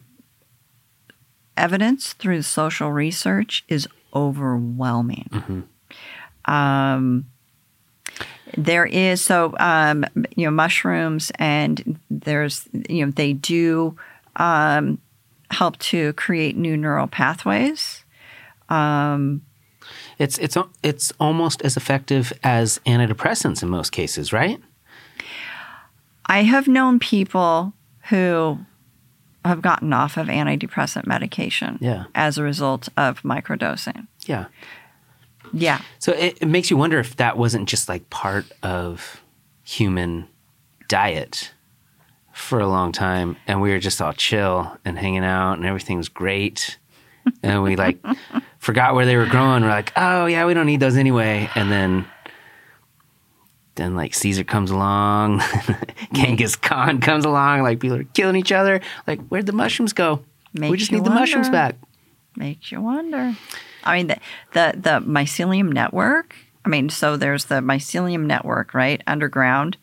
evidence 1.56 2.14
through 2.14 2.42
social 2.42 2.92
research 2.92 3.64
is 3.68 3.88
overwhelming. 4.16 5.30
Um, 6.46 7.26
there 8.58 8.86
is 8.86 9.22
so 9.22 9.56
um, 9.60 10.06
you 10.36 10.46
know 10.46 10.52
mushrooms 10.52 11.32
and 11.36 12.00
there's 12.10 12.68
you 12.90 13.06
know 13.06 13.12
they 13.12 13.34
do 13.34 13.96
um, 14.36 15.00
help 15.54 15.78
to 15.80 16.14
create 16.14 16.58
new 16.58 16.76
neural 16.78 17.08
pathways. 17.08 18.04
Um, 18.70 19.42
it's 20.20 20.38
it's 20.38 20.58
it's 20.82 21.12
almost 21.20 21.62
as 21.62 21.78
effective 21.78 22.34
as 22.44 22.80
antidepressants 22.86 23.64
in 23.64 23.70
most 23.70 23.92
cases, 23.92 24.32
right? 24.34 24.60
I 26.26 26.44
have 26.44 26.68
known 26.68 27.00
people 27.00 27.74
who 28.10 28.60
have 29.46 29.62
gotten 29.62 29.92
off 29.92 30.16
of 30.18 30.28
antidepressant 30.28 31.06
medication 31.06 31.78
Yeah. 31.82 32.06
as 32.16 32.38
a 32.38 32.44
result 32.44 32.88
of 32.96 33.22
microdosing. 33.24 34.08
Yeah. 34.26 34.46
Yeah. 35.52 35.82
So 36.00 36.14
it, 36.14 36.38
it 36.42 36.48
makes 36.48 36.72
you 36.72 36.78
wonder 36.78 36.98
if 37.00 37.18
that 37.18 37.38
wasn't 37.38 37.68
just 37.68 37.90
like 37.90 38.10
part 38.10 38.46
of 38.64 39.22
human 39.66 40.28
diet 40.88 41.52
for 42.34 42.60
a 42.60 42.68
long 42.68 42.92
time, 42.92 43.38
and 43.48 43.62
we 43.62 43.70
were 43.70 43.80
just 43.80 44.02
all 44.02 44.14
chill 44.14 44.78
and 44.84 44.98
hanging 44.98 45.24
out, 45.24 45.54
and 45.54 45.66
everything 45.66 45.98
was 45.98 46.10
great, 46.10 46.78
and 47.42 47.64
we 47.64 47.76
like 47.76 48.04
forgot 48.60 48.96
where 48.96 49.06
they 49.06 49.16
were 49.16 49.28
growing. 49.28 49.64
We're 49.64 49.70
like, 49.70 49.94
oh 49.96 50.26
yeah, 50.26 50.46
we 50.46 50.54
don't 50.54 50.66
need 50.66 50.80
those 50.80 50.98
anyway, 50.98 51.50
and 51.56 51.72
then. 51.72 52.06
Then 53.76 53.96
like 53.96 54.14
Caesar 54.14 54.44
comes 54.44 54.70
along, 54.70 55.42
Genghis 56.14 56.56
Khan 56.56 57.02
comes 57.02 57.26
along, 57.26 57.64
like 57.64 57.80
people 57.80 57.98
are 57.98 58.04
killing 58.04 58.36
each 58.36 58.52
other. 58.52 58.82
Like, 59.08 59.20
where'd 59.30 59.48
the 59.48 59.52
mushrooms 59.52 59.94
go? 59.94 60.24
we 60.54 60.78
just 60.78 60.92
need 60.92 61.04
the 61.04 61.10
mushrooms 61.10 61.50
back. 61.50 61.76
Makes 62.36 62.72
you 62.72 62.82
wonder. 62.82 63.36
I 63.84 63.98
mean, 63.98 64.08
the, 64.08 64.18
the, 64.52 64.74
the 64.76 65.00
mycelium 65.06 65.72
network, 65.72 66.36
I 66.66 66.70
mean, 66.70 66.90
so 66.90 67.18
there's 67.18 67.46
the 67.46 67.56
mycelium 67.56 68.26
network, 68.26 68.74
right, 68.74 69.02
underground, 69.08 69.78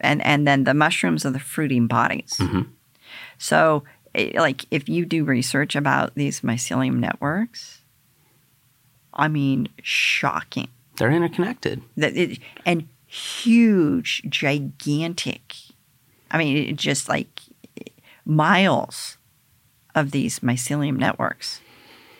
and, 0.00 0.24
and 0.24 0.46
then 0.46 0.64
the 0.64 0.74
mushrooms 0.74 1.24
are 1.24 1.30
the 1.30 1.38
fruiting 1.38 1.86
bodies. 1.86 2.40
So, 3.38 3.84
eh, 4.14 4.32
like, 4.34 4.64
if 4.70 4.88
you 4.88 5.04
do 5.04 5.24
research 5.24 5.76
about 5.76 6.14
these 6.14 6.40
mycelium 6.40 6.96
networks, 6.96 7.82
I 9.12 9.28
mean, 9.28 9.68
shocking. 9.82 10.68
They're 10.96 11.10
interconnected. 11.10 11.82
That 11.96 12.16
it, 12.16 12.38
and 12.64 12.88
huge, 13.06 14.22
gigantic. 14.28 15.54
I 16.30 16.38
mean, 16.38 16.56
it 16.56 16.76
just 16.76 17.08
like 17.08 17.40
miles 18.24 19.18
of 19.94 20.10
these 20.10 20.40
mycelium 20.40 20.96
networks, 20.96 21.60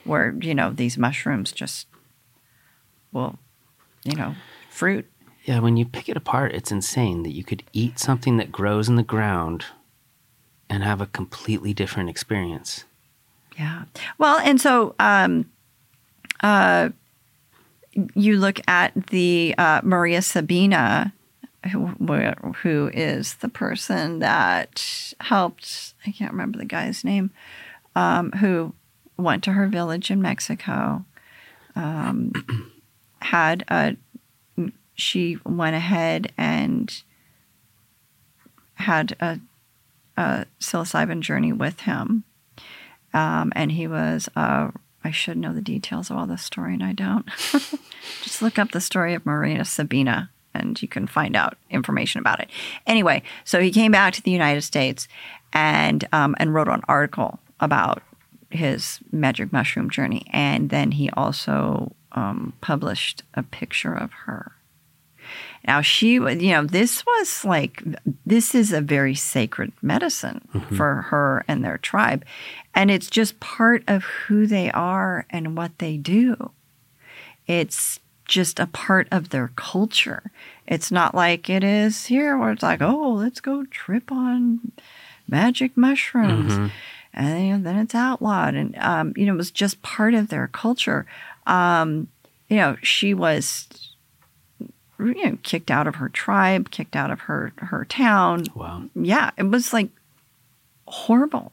where 0.05 0.35
you 0.41 0.55
know 0.55 0.71
these 0.71 0.97
mushrooms 0.97 1.53
just 1.53 1.87
will, 3.13 3.39
you 4.05 4.17
know, 4.17 4.35
fruit. 4.71 5.07
Yeah, 5.47 5.61
when 5.61 5.77
you 5.77 5.87
pick 5.87 6.09
it 6.09 6.17
apart, 6.17 6.53
it's 6.53 6.73
insane 6.73 7.23
that 7.23 7.31
you 7.31 7.45
could 7.45 7.63
eat 7.73 8.01
something 8.01 8.37
that 8.37 8.51
grows 8.51 8.89
in 8.89 8.97
the 8.97 9.05
ground 9.05 9.67
and 10.69 10.83
have 10.83 11.01
a 11.01 11.07
completely 11.07 11.73
different 11.73 12.11
experience. 12.11 12.85
Yeah. 13.57 13.85
Well, 14.19 14.39
and 14.39 14.61
so 14.61 14.97
um, 14.99 15.49
uh, 16.43 16.89
you 18.15 18.39
look 18.39 18.61
at 18.67 18.93
the 19.07 19.55
uh, 19.57 19.83
Maria 19.85 20.21
Sabina, 20.21 21.13
who, 21.71 21.87
who 22.63 22.91
is 22.93 23.35
the 23.35 23.49
person 23.49 24.19
that 24.19 25.15
helped, 25.21 25.95
I 26.05 26.11
can't 26.11 26.33
remember 26.33 26.59
the 26.59 26.65
guy's 26.65 27.05
name, 27.05 27.31
um, 27.95 28.33
who 28.33 28.75
went 29.17 29.45
to 29.45 29.53
her 29.53 29.69
village 29.69 30.11
in 30.11 30.21
Mexico, 30.21 31.05
um, 31.77 32.33
had 33.23 33.65
a, 33.69 33.97
she 34.97 35.39
went 35.45 35.77
ahead 35.77 36.33
and 36.37 37.03
had 38.75 39.17
a, 39.21 39.39
a 40.17 40.47
psilocybin 40.61 41.21
journey 41.21 41.53
with 41.53 41.81
him 41.81 42.25
um, 43.17 43.53
and 43.57 43.73
he 43.73 43.87
was 43.87 44.29
uh, 44.37 44.71
I 45.07 45.11
should 45.13 45.39
know 45.39 45.55
the 45.55 45.63
details 45.63 46.11
of 46.11 46.17
all 46.17 46.27
this 46.27 46.43
story, 46.43 46.75
and 46.75 46.83
I 46.83 46.93
don't. 46.93 47.27
Just 48.23 48.43
look 48.43 48.59
up 48.59 48.73
the 48.73 48.81
story 48.81 49.15
of 49.15 49.25
Maria 49.25 49.65
Sabina, 49.65 50.31
and 50.53 50.81
you 50.83 50.89
can 50.89 51.07
find 51.07 51.37
out 51.37 51.57
information 51.71 52.21
about 52.21 52.41
it. 52.41 52.51
Anyway, 52.89 53.23
so 53.45 53.61
he 53.61 53.71
came 53.71 53.93
back 53.93 54.15
to 54.15 54.23
the 54.23 54.33
United 54.33 54.63
States 54.63 55.07
and 55.53 56.07
um, 56.13 56.35
and 56.39 56.53
wrote 56.53 56.69
an 56.69 56.83
article 56.89 57.39
about 57.61 58.03
his 58.51 58.99
magic 59.13 59.53
mushroom 59.53 59.89
journey, 59.89 60.27
and 60.31 60.71
then 60.71 60.91
he 60.91 61.09
also 61.11 61.95
um, 62.13 62.53
published 62.61 63.23
a 63.35 63.45
picture 63.45 63.95
of 63.95 64.13
her. 64.25 64.56
Now 65.67 65.81
she 65.81 66.15
you 66.15 66.51
know, 66.53 66.65
this 66.65 67.05
was 67.05 67.45
like 67.45 67.83
this 68.25 68.55
is 68.55 68.73
a 68.73 68.81
very 68.81 69.15
sacred 69.15 69.73
medicine 69.83 70.47
for 70.77 71.03
her 71.11 71.45
and 71.49 71.65
their 71.65 71.79
tribe, 71.79 72.25
and 72.75 72.91
it's 72.91 73.09
just 73.09 73.41
part 73.41 73.83
of 73.89 74.05
who 74.05 74.47
they 74.47 74.71
are 74.71 75.27
and 75.31 75.57
what 75.57 75.79
they 75.79 75.97
do. 75.97 76.51
It's 77.47 78.01
just 78.27 78.59
a 78.59 78.67
part 78.67 79.09
of 79.11 79.29
their 79.31 79.53
culture. 79.57 80.31
It's 80.67 80.91
not 80.91 81.15
like 81.15 81.49
it 81.49 81.63
is 81.63 82.07
here 82.07 82.37
where 82.37 82.51
it's 82.51 82.63
like, 82.63 82.83
oh, 82.83 83.13
let's 83.13 83.41
go 83.41 83.65
trip 83.67 84.11
on 84.11 84.73
magic 85.29 85.77
mushrooms. 85.77 86.73
And 87.15 87.65
then 87.65 87.77
it's 87.77 87.95
outlawed. 87.95 88.55
And, 88.55 88.77
um, 88.79 89.13
you 89.17 89.27
know, 89.27 89.35
it 89.35 89.37
was 89.37 89.51
just 89.51 89.81
part 89.83 90.13
of 90.13 90.29
their 90.29 90.49
culture. 90.49 91.07
Um, 91.47 92.09
you 92.49 92.57
know, 92.57 92.77
she 92.83 93.15
was 93.15 93.69
you 94.99 95.31
know, 95.31 95.39
kicked 95.43 95.71
out 95.71 95.87
of 95.87 95.97
her 95.97 96.09
tribe, 96.09 96.71
kicked 96.71 96.97
out 96.97 97.11
of 97.11 97.21
her 97.21 97.53
her 97.57 97.85
town. 97.85 98.45
Wow. 98.55 98.85
Yeah, 98.95 99.31
it 99.37 99.45
was 99.45 99.73
like 99.73 99.91
horrible 100.87 101.53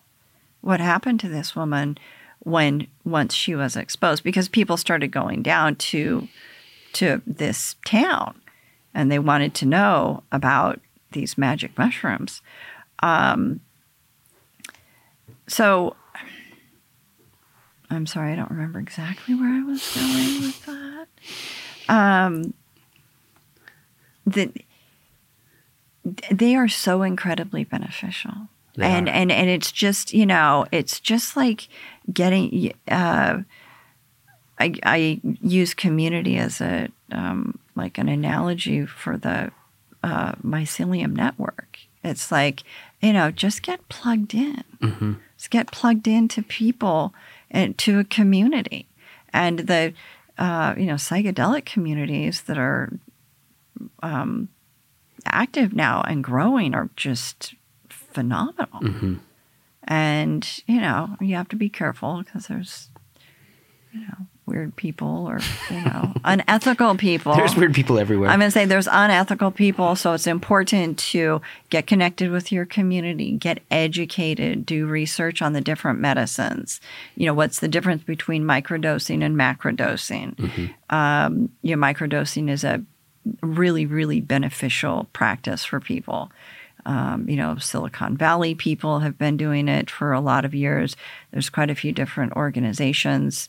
what 0.62 0.80
happened 0.80 1.20
to 1.20 1.30
this 1.30 1.56
woman 1.56 1.98
when 2.40 2.88
once 3.04 3.34
she 3.34 3.56
was 3.56 3.76
exposed 3.76 4.24
because 4.24 4.48
people 4.48 4.78
started 4.78 5.10
going 5.10 5.42
down 5.42 5.76
to 5.76 6.28
to 6.94 7.22
this 7.26 7.76
town 7.86 8.42
and 8.94 9.12
they 9.12 9.20
wanted 9.20 9.54
to 9.56 9.66
know 9.66 10.24
about 10.32 10.80
these 11.12 11.38
magic 11.38 11.78
mushrooms. 11.78 12.42
Um, 13.02 13.60
so 15.48 15.96
I'm 17.90 18.06
sorry, 18.06 18.34
I 18.34 18.36
don't 18.36 18.52
remember 18.52 18.80
exactly 18.80 19.36
where 19.36 19.50
I 19.50 19.64
was 19.64 19.96
going 19.96 20.42
with 20.42 20.66
that. 20.66 21.08
Um, 21.90 22.54
that 24.26 24.52
they 26.32 26.56
are 26.56 26.68
so 26.68 27.02
incredibly 27.02 27.64
beneficial. 27.64 28.34
They 28.76 28.86
and, 28.86 29.08
are. 29.08 29.12
and 29.12 29.32
and 29.32 29.50
it's 29.50 29.72
just 29.72 30.14
you 30.14 30.26
know 30.26 30.66
it's 30.72 31.00
just 31.00 31.36
like 31.38 31.68
getting 32.12 32.74
uh, 32.90 33.40
I, 34.60 34.74
I 34.84 35.22
use 35.42 35.74
community 35.74 36.38
as 36.38 36.60
a 36.62 36.90
um, 37.12 37.60
like 37.76 37.98
an 37.98 38.10
analogy 38.10 38.86
for 38.86 39.18
the 39.18 39.52
uh, 40.04 40.34
mycelium 40.44 41.16
network. 41.16 41.80
It's 42.04 42.32
like 42.32 42.64
you 43.02 43.14
know 43.14 43.32
just 43.32 43.62
get 43.62 43.88
plugged 43.90 44.34
in, 44.34 44.64
Mm-hmm. 44.82 45.14
just 45.38 45.52
get 45.52 45.72
plugged 45.72 46.08
into 46.08 46.42
people 46.42 47.14
and 47.52 47.78
to 47.78 48.00
a 48.00 48.04
community, 48.04 48.88
and 49.32 49.60
the 49.60 49.94
uh, 50.38 50.74
you 50.78 50.86
know 50.88 50.96
psychedelic 50.96 51.66
communities 51.66 52.42
that 52.44 52.58
are 52.58 52.92
um, 54.02 54.50
active 55.26 55.74
now 55.74 56.02
and 56.02 56.24
growing 56.24 56.74
are 56.74 56.90
just 56.96 57.56
phenomenal. 57.90 58.82
Mm-hmm. 58.82 59.16
And 59.86 60.64
you 60.66 60.80
know 60.80 61.18
you 61.20 61.36
have 61.36 61.50
to 61.50 61.56
be 61.56 61.70
careful 61.70 62.24
because 62.24 62.48
there's 62.48 62.90
you 63.92 64.02
know 64.02 64.28
weird 64.46 64.76
people 64.76 65.26
or 65.28 65.40
you 65.70 65.82
know 65.82 66.14
unethical 66.24 66.96
people. 66.96 67.36
There's 67.36 67.56
weird 67.56 67.74
people 67.74 67.98
everywhere. 68.00 68.30
I'm 68.30 68.40
going 68.40 68.48
to 68.48 68.52
say 68.52 68.66
there's 68.66 68.88
unethical 68.88 69.52
people, 69.52 69.96
so 69.96 70.14
it's 70.14 70.28
important 70.28 70.98
to 71.00 71.42
get 71.70 71.88
connected 71.88 72.32
with 72.32 72.52
your 72.52 72.66
community, 72.66 73.32
get 73.32 73.60
educated, 73.72 74.66
do 74.66 74.86
research 74.86 75.42
on 75.42 75.54
the 75.54 75.62
different 75.62 76.00
medicines. 76.00 76.82
You 77.16 77.28
know, 77.28 77.34
what's 77.34 77.60
the 77.60 77.68
difference 77.68 78.04
between 78.04 78.44
microdosing 78.44 79.24
and 79.24 79.36
macrodosing? 79.36 80.74
Um, 80.90 81.50
you 81.62 81.76
know, 81.76 81.82
microdosing 81.82 82.50
is 82.50 82.64
a 82.64 82.84
really, 83.42 83.86
really 83.86 84.22
beneficial 84.22 85.08
practice 85.14 85.64
for 85.64 85.80
people. 85.80 86.32
Um, 86.86 87.30
you 87.30 87.38
know, 87.38 87.58
Silicon 87.58 88.18
Valley 88.18 88.56
people 88.56 89.00
have 89.00 89.18
been 89.18 89.38
doing 89.38 89.68
it 89.68 89.90
for 89.90 90.12
a 90.12 90.20
lot 90.20 90.44
of 90.44 90.54
years. 90.54 90.96
There's 91.32 91.50
quite 91.50 91.70
a 91.70 91.76
few 91.76 91.94
different 91.94 92.34
organizations 92.34 93.48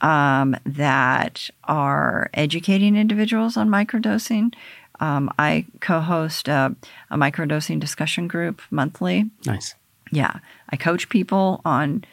um, 0.00 0.56
that 0.66 1.48
are 1.64 2.28
educating 2.34 2.96
individuals 2.96 3.56
on 3.56 3.70
microdosing. 3.70 4.54
Um, 5.00 5.30
I 5.38 5.64
co-host 5.80 6.46
a, 6.48 6.76
a 7.10 7.16
microdosing 7.16 7.80
discussion 7.80 8.28
group 8.28 8.60
monthly. 8.70 9.30
nice. 9.46 9.74
Yeah, 10.12 10.38
I 10.68 10.76
coach 10.76 11.08
people 11.08 11.60
on 11.64 12.04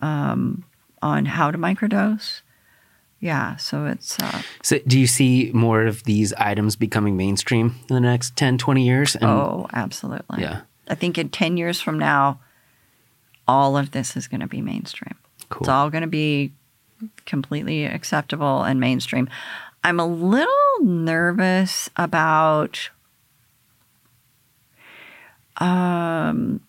um, 0.00 0.64
on 1.02 1.26
how 1.26 1.50
to 1.50 1.58
microdose. 1.58 2.40
Yeah, 3.20 3.56
so 3.56 3.84
it's 3.84 4.18
uh, 4.18 4.42
So, 4.62 4.78
do 4.86 4.98
you 4.98 5.06
see 5.06 5.50
more 5.52 5.84
of 5.84 6.04
these 6.04 6.32
items 6.34 6.74
becoming 6.74 7.18
mainstream 7.18 7.74
in 7.88 7.94
the 7.94 8.00
next 8.00 8.34
10, 8.36 8.56
20 8.56 8.82
years? 8.82 9.14
And 9.14 9.24
oh, 9.24 9.68
absolutely. 9.74 10.40
Yeah. 10.40 10.62
I 10.88 10.94
think 10.94 11.18
in 11.18 11.28
ten 11.28 11.56
years 11.56 11.80
from 11.80 11.98
now, 11.98 12.40
all 13.46 13.76
of 13.76 13.92
this 13.92 14.16
is 14.16 14.26
going 14.26 14.40
to 14.40 14.48
be 14.48 14.60
mainstream. 14.60 15.14
Cool. 15.48 15.60
It's 15.62 15.68
all 15.68 15.88
going 15.88 16.02
to 16.02 16.08
be 16.08 16.52
completely 17.26 17.84
acceptable 17.84 18.62
and 18.62 18.80
mainstream. 18.80 19.28
I'm 19.84 20.00
a 20.00 20.06
little 20.06 20.80
nervous 20.80 21.88
about 21.96 22.90
um 25.56 26.60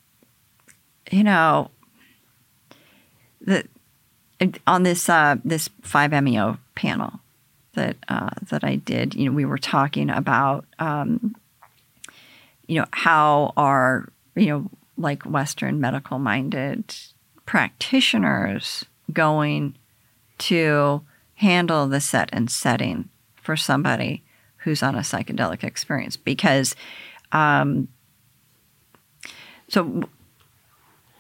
you 1.11 1.23
know 1.23 1.71
the 3.41 3.65
on 4.67 4.83
this 4.83 5.09
uh 5.09 5.35
this 5.43 5.69
5MEO 5.83 6.57
panel 6.75 7.19
that 7.73 7.97
uh 8.07 8.29
that 8.49 8.63
I 8.63 8.75
did, 8.75 9.15
you 9.15 9.25
know, 9.25 9.35
we 9.35 9.45
were 9.45 9.57
talking 9.57 10.09
about 10.09 10.65
um 10.79 11.35
you 12.67 12.79
know 12.79 12.87
how 12.91 13.53
our 13.57 14.07
you 14.35 14.47
know 14.47 14.69
like 14.97 15.23
western 15.23 15.79
medical 15.79 16.19
minded 16.19 16.95
practitioners 17.45 18.85
going 19.11 19.75
to 20.37 21.01
handle 21.35 21.87
the 21.87 21.99
set 21.99 22.29
and 22.31 22.49
setting 22.49 23.09
for 23.35 23.57
somebody 23.57 24.23
who's 24.57 24.83
on 24.83 24.95
a 24.95 24.99
psychedelic 24.99 25.63
experience 25.63 26.15
because 26.15 26.75
um, 27.31 27.87
so 29.67 30.03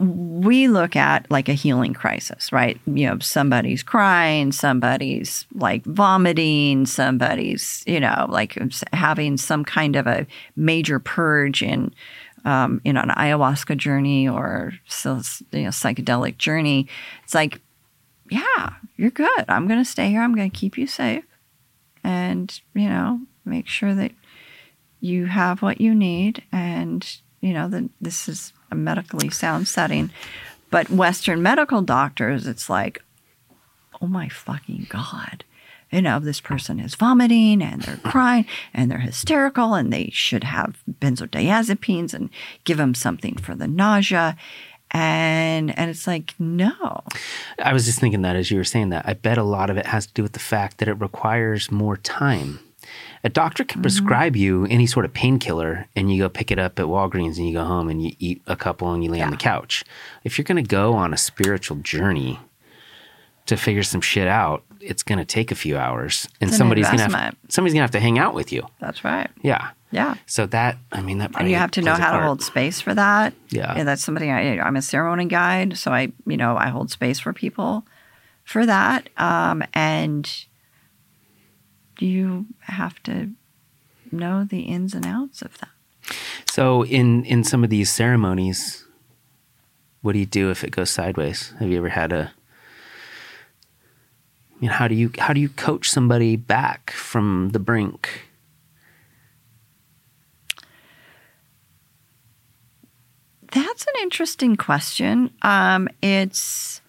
we 0.01 0.67
look 0.67 0.95
at 0.95 1.29
like 1.29 1.47
a 1.47 1.53
healing 1.53 1.93
crisis, 1.93 2.51
right? 2.51 2.79
You 2.87 3.07
know, 3.07 3.19
somebody's 3.19 3.83
crying, 3.83 4.51
somebody's 4.51 5.45
like 5.53 5.83
vomiting, 5.85 6.87
somebody's, 6.87 7.83
you 7.85 7.99
know, 7.99 8.25
like 8.27 8.57
having 8.93 9.37
some 9.37 9.63
kind 9.63 9.95
of 9.95 10.07
a 10.07 10.25
major 10.55 10.97
purge 10.97 11.61
in, 11.61 11.93
um, 12.45 12.81
you 12.83 12.93
know, 12.93 13.01
an 13.01 13.09
ayahuasca 13.09 13.77
journey 13.77 14.27
or 14.27 14.73
you 14.73 15.11
know, 15.11 15.69
psychedelic 15.69 16.39
journey. 16.39 16.87
It's 17.23 17.35
like, 17.35 17.61
yeah, 18.31 18.73
you're 18.97 19.11
good. 19.11 19.45
I'm 19.47 19.67
going 19.67 19.79
to 19.83 19.89
stay 19.89 20.09
here. 20.09 20.23
I'm 20.23 20.33
going 20.33 20.49
to 20.49 20.57
keep 20.57 20.79
you 20.79 20.87
safe 20.87 21.25
and, 22.03 22.59
you 22.73 22.89
know, 22.89 23.21
make 23.45 23.67
sure 23.67 23.93
that 23.93 24.13
you 24.99 25.27
have 25.27 25.61
what 25.61 25.79
you 25.79 25.93
need 25.93 26.41
and, 26.51 27.05
you 27.39 27.53
know, 27.53 27.67
that 27.67 27.87
this 27.99 28.27
is 28.27 28.53
a 28.71 28.75
medically 28.75 29.29
sound 29.29 29.67
setting. 29.67 30.11
But 30.69 30.89
Western 30.89 31.41
medical 31.43 31.81
doctors, 31.81 32.47
it's 32.47 32.69
like, 32.69 33.03
oh 34.01 34.07
my 34.07 34.29
fucking 34.29 34.87
God. 34.89 35.43
You 35.91 36.01
know, 36.01 36.19
this 36.19 36.39
person 36.39 36.79
is 36.79 36.95
vomiting 36.95 37.61
and 37.61 37.81
they're 37.81 37.97
crying 38.03 38.45
and 38.73 38.89
they're 38.89 38.99
hysterical 38.99 39.73
and 39.73 39.91
they 39.91 40.09
should 40.13 40.45
have 40.45 40.81
benzodiazepines 40.89 42.13
and 42.13 42.29
give 42.63 42.77
them 42.77 42.95
something 42.95 43.35
for 43.35 43.55
the 43.55 43.67
nausea. 43.67 44.37
And 44.91 45.77
and 45.77 45.89
it's 45.89 46.07
like, 46.07 46.33
no. 46.39 47.03
I 47.59 47.73
was 47.73 47.85
just 47.85 47.99
thinking 47.99 48.21
that 48.21 48.35
as 48.35 48.51
you 48.51 48.57
were 48.57 48.63
saying 48.63 48.89
that. 48.89 49.07
I 49.07 49.13
bet 49.13 49.37
a 49.37 49.43
lot 49.43 49.69
of 49.69 49.77
it 49.77 49.85
has 49.85 50.07
to 50.07 50.13
do 50.13 50.23
with 50.23 50.33
the 50.33 50.39
fact 50.39 50.77
that 50.77 50.87
it 50.87 50.93
requires 50.93 51.71
more 51.71 51.97
time 51.97 52.59
a 53.23 53.29
doctor 53.29 53.63
can 53.63 53.77
mm-hmm. 53.77 53.83
prescribe 53.83 54.35
you 54.35 54.65
any 54.65 54.85
sort 54.85 55.05
of 55.05 55.13
painkiller 55.13 55.87
and 55.95 56.11
you 56.11 56.21
go 56.21 56.29
pick 56.29 56.51
it 56.51 56.59
up 56.59 56.79
at 56.79 56.85
Walgreens 56.85 57.37
and 57.37 57.47
you 57.47 57.53
go 57.53 57.63
home 57.63 57.89
and 57.89 58.03
you 58.03 58.15
eat 58.19 58.41
a 58.47 58.55
couple 58.55 58.91
and 58.91 59.03
you 59.03 59.11
lay 59.11 59.19
yeah. 59.19 59.25
on 59.25 59.31
the 59.31 59.37
couch. 59.37 59.83
If 60.23 60.37
you're 60.37 60.43
going 60.43 60.63
to 60.63 60.67
go 60.67 60.93
on 60.93 61.13
a 61.13 61.17
spiritual 61.17 61.77
journey 61.77 62.39
to 63.45 63.57
figure 63.57 63.83
some 63.83 64.01
shit 64.01 64.27
out, 64.27 64.63
it's 64.79 65.03
going 65.03 65.19
to 65.19 65.25
take 65.25 65.51
a 65.51 65.55
few 65.55 65.77
hours 65.77 66.27
and 66.39 66.49
it's 66.49 66.57
somebody's 66.57 66.87
going 66.87 66.97
to 66.97 67.03
have 67.03 67.35
somebody's 67.49 67.73
going 67.73 67.81
to 67.81 67.83
have 67.83 67.91
to 67.91 67.99
hang 67.99 68.17
out 68.17 68.33
with 68.33 68.51
you. 68.51 68.65
That's 68.79 69.03
right. 69.03 69.29
Yeah. 69.41 69.71
Yeah. 69.91 70.15
So 70.25 70.45
that 70.47 70.77
I 70.91 71.01
mean 71.01 71.19
that 71.19 71.31
and 71.37 71.49
you 71.49 71.57
have 71.57 71.71
to 71.71 71.81
know 71.81 71.93
how 71.93 72.17
to 72.17 72.25
hold 72.25 72.41
space 72.41 72.81
for 72.81 72.95
that. 72.95 73.33
Yeah. 73.49 73.75
yeah 73.77 73.83
that's 73.83 74.03
something 74.03 74.31
I 74.31 74.59
I'm 74.59 74.75
a 74.75 74.81
ceremony 74.81 75.25
guide, 75.25 75.77
so 75.77 75.91
I 75.91 76.11
you 76.25 76.37
know 76.37 76.57
I 76.57 76.69
hold 76.69 76.89
space 76.91 77.19
for 77.19 77.33
people 77.33 77.85
for 78.43 78.65
that. 78.65 79.09
Um, 79.17 79.63
and 79.73 80.45
you 82.01 82.45
have 82.61 83.01
to 83.03 83.31
know 84.11 84.43
the 84.43 84.61
ins 84.61 84.93
and 84.93 85.05
outs 85.05 85.41
of 85.41 85.57
that. 85.59 85.69
So 86.49 86.83
in 86.85 87.23
in 87.25 87.43
some 87.43 87.63
of 87.63 87.69
these 87.69 87.89
ceremonies, 87.89 88.85
what 90.01 90.13
do 90.13 90.19
you 90.19 90.25
do 90.25 90.51
if 90.51 90.63
it 90.63 90.71
goes 90.71 90.89
sideways? 90.89 91.53
Have 91.59 91.69
you 91.69 91.77
ever 91.77 91.89
had 91.89 92.11
a 92.11 92.33
I 94.61 94.61
mean, 94.61 94.71
how 94.71 94.87
do 94.87 94.95
you 94.95 95.11
how 95.17 95.33
do 95.33 95.39
you 95.39 95.49
coach 95.49 95.89
somebody 95.89 96.35
back 96.35 96.91
from 96.91 97.49
the 97.51 97.59
brink? 97.59 98.27
That's 103.51 103.83
an 103.83 103.93
interesting 104.01 104.55
question. 104.55 105.31
Um, 105.41 105.89
it's 106.01 106.81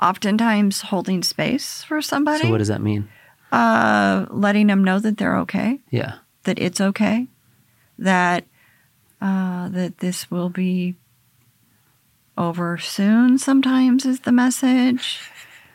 oftentimes 0.00 0.82
holding 0.82 1.22
space 1.22 1.82
for 1.84 2.02
somebody. 2.02 2.42
So, 2.42 2.50
what 2.50 2.58
does 2.58 2.68
that 2.68 2.82
mean? 2.82 3.08
Uh, 3.52 4.26
letting 4.30 4.66
them 4.66 4.82
know 4.82 4.98
that 4.98 5.18
they're 5.18 5.36
okay. 5.40 5.78
Yeah. 5.90 6.14
That 6.44 6.58
it's 6.58 6.80
okay. 6.80 7.28
That 7.98 8.44
uh, 9.20 9.68
that 9.68 9.98
this 9.98 10.30
will 10.30 10.48
be 10.48 10.96
over 12.36 12.78
soon. 12.78 13.38
Sometimes 13.38 14.04
is 14.04 14.20
the 14.20 14.32
message. 14.32 15.20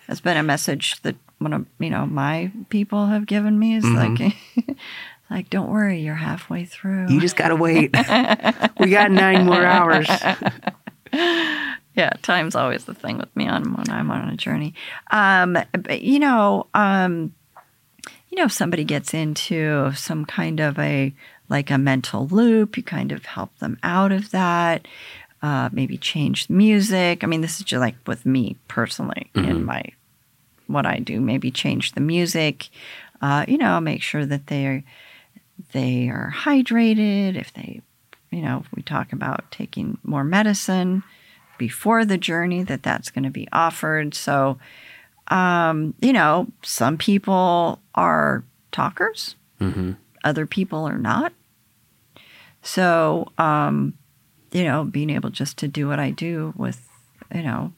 It's 0.09 0.19
been 0.19 0.37
a 0.37 0.43
message 0.43 1.01
that 1.03 1.15
one 1.37 1.53
of 1.53 1.65
you 1.79 1.91
know 1.91 2.05
my 2.05 2.51
people 2.69 3.05
have 3.05 3.25
given 3.25 3.57
me 3.57 3.75
is 3.75 3.85
mm-hmm. 3.85 4.15
like. 4.65 4.77
like, 5.29 5.49
don't 5.49 5.69
worry, 5.69 5.99
you're 5.99 6.15
halfway 6.15 6.65
through. 6.65 7.09
You 7.09 7.19
just 7.19 7.35
gotta 7.35 7.55
wait. 7.55 7.95
we 8.79 8.89
got 8.89 9.11
nine 9.11 9.45
more 9.45 9.65
hours. 9.65 10.07
yeah, 11.13 12.11
time's 12.21 12.55
always 12.55 12.85
the 12.85 12.93
thing 12.93 13.17
with 13.17 13.33
me 13.35 13.47
on 13.47 13.73
when 13.73 13.89
I'm 13.89 14.09
on 14.09 14.29
a 14.29 14.37
journey. 14.37 14.73
Um, 15.11 15.57
but 15.73 16.01
you 16.01 16.19
know, 16.19 16.67
um, 16.73 17.33
you 18.29 18.37
know, 18.37 18.45
if 18.45 18.51
somebody 18.51 18.83
gets 18.83 19.13
into 19.13 19.91
some 19.93 20.25
kind 20.25 20.59
of 20.59 20.77
a 20.79 21.13
like 21.49 21.71
a 21.71 21.77
mental 21.77 22.27
loop, 22.27 22.75
you 22.75 22.83
kind 22.83 23.11
of 23.11 23.25
help 23.25 23.57
them 23.59 23.77
out 23.83 24.11
of 24.11 24.31
that. 24.31 24.87
Uh, 25.41 25.69
maybe 25.71 25.97
change 25.97 26.47
the 26.47 26.53
music. 26.53 27.23
I 27.23 27.27
mean, 27.27 27.41
this 27.41 27.59
is 27.59 27.65
just 27.65 27.79
like 27.79 27.95
with 28.05 28.25
me 28.25 28.57
personally 28.67 29.29
mm-hmm. 29.33 29.49
in 29.49 29.65
my 29.65 29.83
what 30.67 30.85
I 30.85 30.99
do. 30.99 31.21
Maybe 31.21 31.51
change 31.51 31.93
the 31.93 32.01
music. 32.01 32.69
Uh, 33.21 33.45
you 33.47 33.57
know, 33.57 33.79
make 33.79 34.01
sure 34.01 34.25
that 34.25 34.47
they're 34.47 34.83
they 35.71 36.09
are 36.09 36.33
hydrated. 36.35 37.39
If 37.39 37.53
they, 37.53 37.81
you 38.31 38.41
know, 38.41 38.63
if 38.65 38.71
we 38.75 38.81
talk 38.81 39.13
about 39.13 39.49
taking 39.51 39.97
more 40.03 40.23
medicine 40.23 41.03
before 41.57 42.03
the 42.03 42.17
journey, 42.17 42.63
that 42.63 42.83
that's 42.83 43.09
going 43.09 43.23
to 43.23 43.31
be 43.31 43.47
offered. 43.53 44.13
So 44.13 44.57
um, 45.29 45.93
you 46.01 46.13
know, 46.13 46.47
some 46.63 46.97
people 46.97 47.79
are 47.97 48.45
talkers, 48.71 49.35
mm-hmm. 49.59 49.93
other 50.23 50.45
people 50.45 50.87
are 50.87 50.97
not. 50.97 51.33
So, 52.61 53.31
um, 53.37 53.95
you 54.51 54.63
know, 54.63 54.83
being 54.83 55.09
able 55.09 55.29
just 55.29 55.57
to 55.57 55.67
do 55.67 55.87
what 55.87 55.99
I 55.99 56.11
do 56.11 56.53
with, 56.55 56.87
you 57.33 57.43
know, 57.43 57.73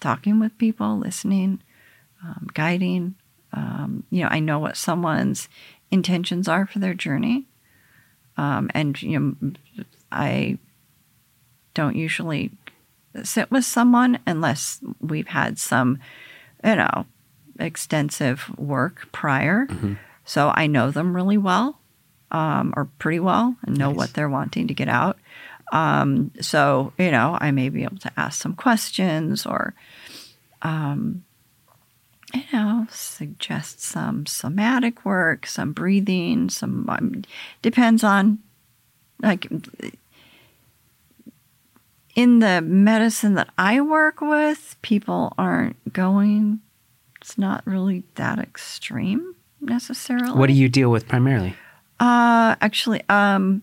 talking 0.00 0.38
with 0.38 0.56
people, 0.58 0.98
listening, 0.98 1.62
um, 2.22 2.48
guiding. 2.52 3.14
Um, 3.52 4.04
you 4.10 4.22
know, 4.22 4.28
I 4.30 4.40
know 4.40 4.58
what 4.58 4.76
someone's 4.76 5.48
intentions 5.90 6.48
are 6.48 6.66
for 6.66 6.78
their 6.78 6.94
journey. 6.94 7.46
Um, 8.36 8.70
and, 8.74 9.00
you 9.02 9.18
know, 9.18 9.52
I 10.12 10.58
don't 11.74 11.96
usually 11.96 12.52
sit 13.22 13.50
with 13.50 13.64
someone 13.64 14.18
unless 14.26 14.80
we've 15.00 15.28
had 15.28 15.58
some, 15.58 15.98
you 16.62 16.76
know, 16.76 17.06
extensive 17.58 18.50
work 18.58 19.08
prior. 19.12 19.66
Mm-hmm. 19.66 19.94
So 20.24 20.52
I 20.54 20.66
know 20.66 20.90
them 20.90 21.14
really 21.14 21.38
well, 21.38 21.78
um, 22.30 22.74
or 22.76 22.86
pretty 22.98 23.20
well, 23.20 23.56
and 23.62 23.78
know 23.78 23.90
nice. 23.90 23.96
what 23.96 24.14
they're 24.14 24.28
wanting 24.28 24.68
to 24.68 24.74
get 24.74 24.88
out. 24.88 25.18
Um, 25.72 26.30
so 26.40 26.92
you 26.98 27.10
know, 27.10 27.36
I 27.40 27.50
may 27.50 27.68
be 27.68 27.84
able 27.84 27.98
to 27.98 28.12
ask 28.16 28.40
some 28.40 28.54
questions 28.54 29.46
or, 29.46 29.74
um, 30.62 31.24
you 32.34 32.44
know, 32.52 32.86
suggest 32.90 33.80
some 33.80 34.26
somatic 34.26 35.04
work, 35.04 35.46
some 35.46 35.72
breathing, 35.72 36.50
some 36.50 36.88
um, 36.88 37.22
depends 37.62 38.04
on 38.04 38.38
like 39.22 39.48
in 42.16 42.38
the 42.38 42.62
medicine 42.62 43.34
that 43.34 43.50
I 43.58 43.80
work 43.80 44.20
with, 44.20 44.76
people 44.82 45.34
aren't 45.36 45.92
going. 45.92 46.60
It's 47.26 47.36
not 47.36 47.66
really 47.66 48.04
that 48.14 48.38
extreme 48.38 49.34
necessarily. 49.60 50.38
What 50.38 50.46
do 50.46 50.52
you 50.52 50.68
deal 50.68 50.92
with 50.92 51.08
primarily? 51.08 51.56
Uh, 51.98 52.54
actually, 52.60 53.02
um, 53.08 53.62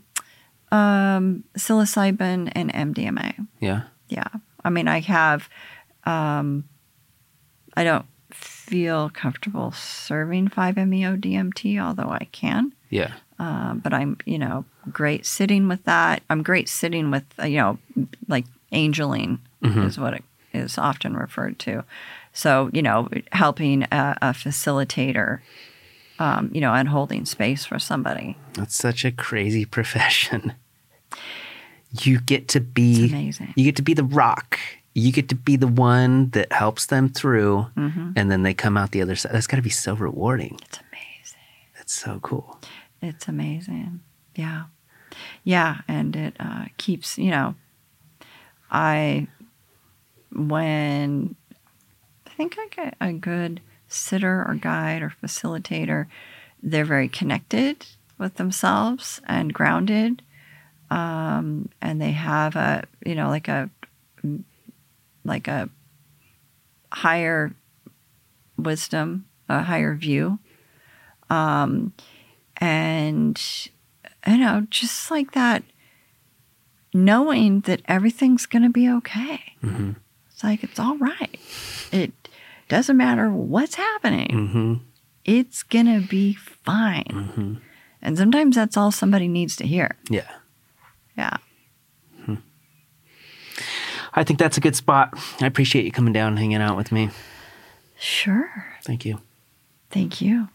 um, 0.69 1.45
psilocybin 1.57 2.51
and 2.53 2.73
MDMA. 2.73 3.47
Yeah. 3.61 3.83
Yeah. 4.09 4.27
I 4.65 4.69
mean, 4.69 4.89
I 4.89 4.99
have, 4.99 5.47
um, 6.03 6.65
I 7.77 7.85
don't 7.85 8.05
feel 8.31 9.09
comfortable 9.09 9.71
serving 9.71 10.49
5-MeO 10.49 11.15
DMT, 11.15 11.81
although 11.81 12.09
I 12.09 12.27
can. 12.33 12.73
Yeah. 12.89 13.13
Uh, 13.39 13.75
but 13.75 13.93
I'm, 13.93 14.17
you 14.25 14.39
know, 14.39 14.65
great 14.91 15.25
sitting 15.25 15.69
with 15.69 15.85
that. 15.85 16.21
I'm 16.29 16.43
great 16.43 16.67
sitting 16.67 17.11
with, 17.11 17.23
you 17.41 17.59
know, 17.59 17.77
like 18.27 18.43
angeling 18.73 19.39
mm-hmm. 19.63 19.83
is 19.83 19.97
what 19.97 20.15
it 20.15 20.23
is 20.51 20.77
often 20.77 21.15
referred 21.15 21.59
to. 21.59 21.85
So, 22.33 22.69
you 22.73 22.81
know, 22.81 23.09
helping 23.31 23.83
a, 23.83 24.17
a 24.21 24.27
facilitator, 24.31 25.39
um, 26.19 26.49
you 26.53 26.61
know, 26.61 26.73
and 26.73 26.89
holding 26.89 27.25
space 27.25 27.63
for 27.65 27.79
somebody. 27.79 28.37
That's 28.53 28.75
such 28.75 29.05
a 29.05 29.11
crazy 29.11 29.65
profession. 29.77 30.53
You 32.01 32.19
get 32.19 32.47
to 32.49 32.59
be 32.59 33.07
amazing. 33.07 33.53
You 33.55 33.65
get 33.65 33.75
to 33.75 33.83
be 33.83 33.93
the 33.93 34.03
rock. 34.03 34.59
You 34.95 35.11
get 35.11 35.29
to 35.29 35.35
be 35.35 35.55
the 35.55 35.67
one 35.67 36.29
that 36.31 36.51
helps 36.51 36.87
them 36.87 37.09
through, 37.09 37.67
mm-hmm. 37.75 38.11
and 38.15 38.31
then 38.31 38.43
they 38.43 38.53
come 38.53 38.77
out 38.77 38.91
the 38.91 39.01
other 39.01 39.15
side. 39.15 39.31
That's 39.31 39.47
got 39.47 39.57
to 39.57 39.63
be 39.63 39.69
so 39.71 39.95
rewarding. 39.95 40.59
It's 40.63 40.79
amazing. 40.79 41.39
That's 41.75 41.93
so 41.93 42.19
cool. 42.21 42.59
It's 43.01 43.27
amazing. 43.27 44.01
Yeah. 44.35 44.65
Yeah. 45.43 45.81
And 45.87 46.15
it 46.15 46.35
uh, 46.39 46.65
keeps, 46.77 47.17
you 47.17 47.31
know, 47.31 47.55
I, 48.71 49.27
when 50.31 51.35
think 52.35 52.57
I 52.59 52.67
get 52.67 52.95
a 52.99 53.13
good 53.13 53.61
sitter 53.87 54.43
or 54.47 54.55
guide 54.55 55.01
or 55.01 55.13
facilitator, 55.23 56.07
they're 56.61 56.85
very 56.85 57.07
connected 57.09 57.85
with 58.17 58.35
themselves 58.35 59.21
and 59.27 59.53
grounded. 59.53 60.21
um, 60.89 61.69
and 61.81 61.99
they 62.01 62.11
have 62.11 62.55
a 62.55 62.83
you 63.05 63.15
know 63.15 63.29
like 63.29 63.47
a 63.47 63.69
like 65.25 65.47
a 65.47 65.69
higher 66.91 67.53
wisdom, 68.57 69.25
a 69.49 69.63
higher 69.63 69.95
view, 69.95 70.39
um, 71.29 71.93
and 72.57 73.41
you 74.27 74.37
know 74.37 74.67
just 74.69 75.09
like 75.09 75.31
that, 75.31 75.63
knowing 76.93 77.61
that 77.61 77.81
everything's 77.85 78.45
going 78.45 78.63
to 78.63 78.69
be 78.69 78.89
okay. 78.89 79.41
Mm-hmm. 79.63 79.91
It's 80.29 80.43
like 80.43 80.63
it's 80.63 80.79
all 80.79 80.97
right. 80.97 81.39
It 81.91 82.22
doesn't 82.69 82.97
matter 82.97 83.29
what's 83.29 83.75
happening. 83.75 84.27
Mm-hmm. 84.27 84.73
It's 85.25 85.63
going 85.63 85.85
to 85.85 86.07
be 86.07 86.33
fine. 86.33 87.05
Mm-hmm. 87.09 87.53
And 88.01 88.17
sometimes 88.17 88.55
that's 88.55 88.75
all 88.75 88.91
somebody 88.91 89.27
needs 89.27 89.55
to 89.57 89.65
hear. 89.65 89.97
Yeah. 90.09 90.29
Yeah. 91.17 91.37
I 94.15 94.23
think 94.23 94.37
that's 94.37 94.57
a 94.57 94.61
good 94.61 94.75
spot. 94.75 95.13
I 95.41 95.47
appreciate 95.47 95.85
you 95.85 95.91
coming 95.91 96.13
down 96.13 96.29
and 96.29 96.39
hanging 96.39 96.61
out 96.61 96.77
with 96.77 96.91
me. 96.91 97.09
Sure. 97.97 98.75
Thank 98.83 99.05
you. 99.05 99.21
Thank 99.89 100.21
you. 100.21 100.49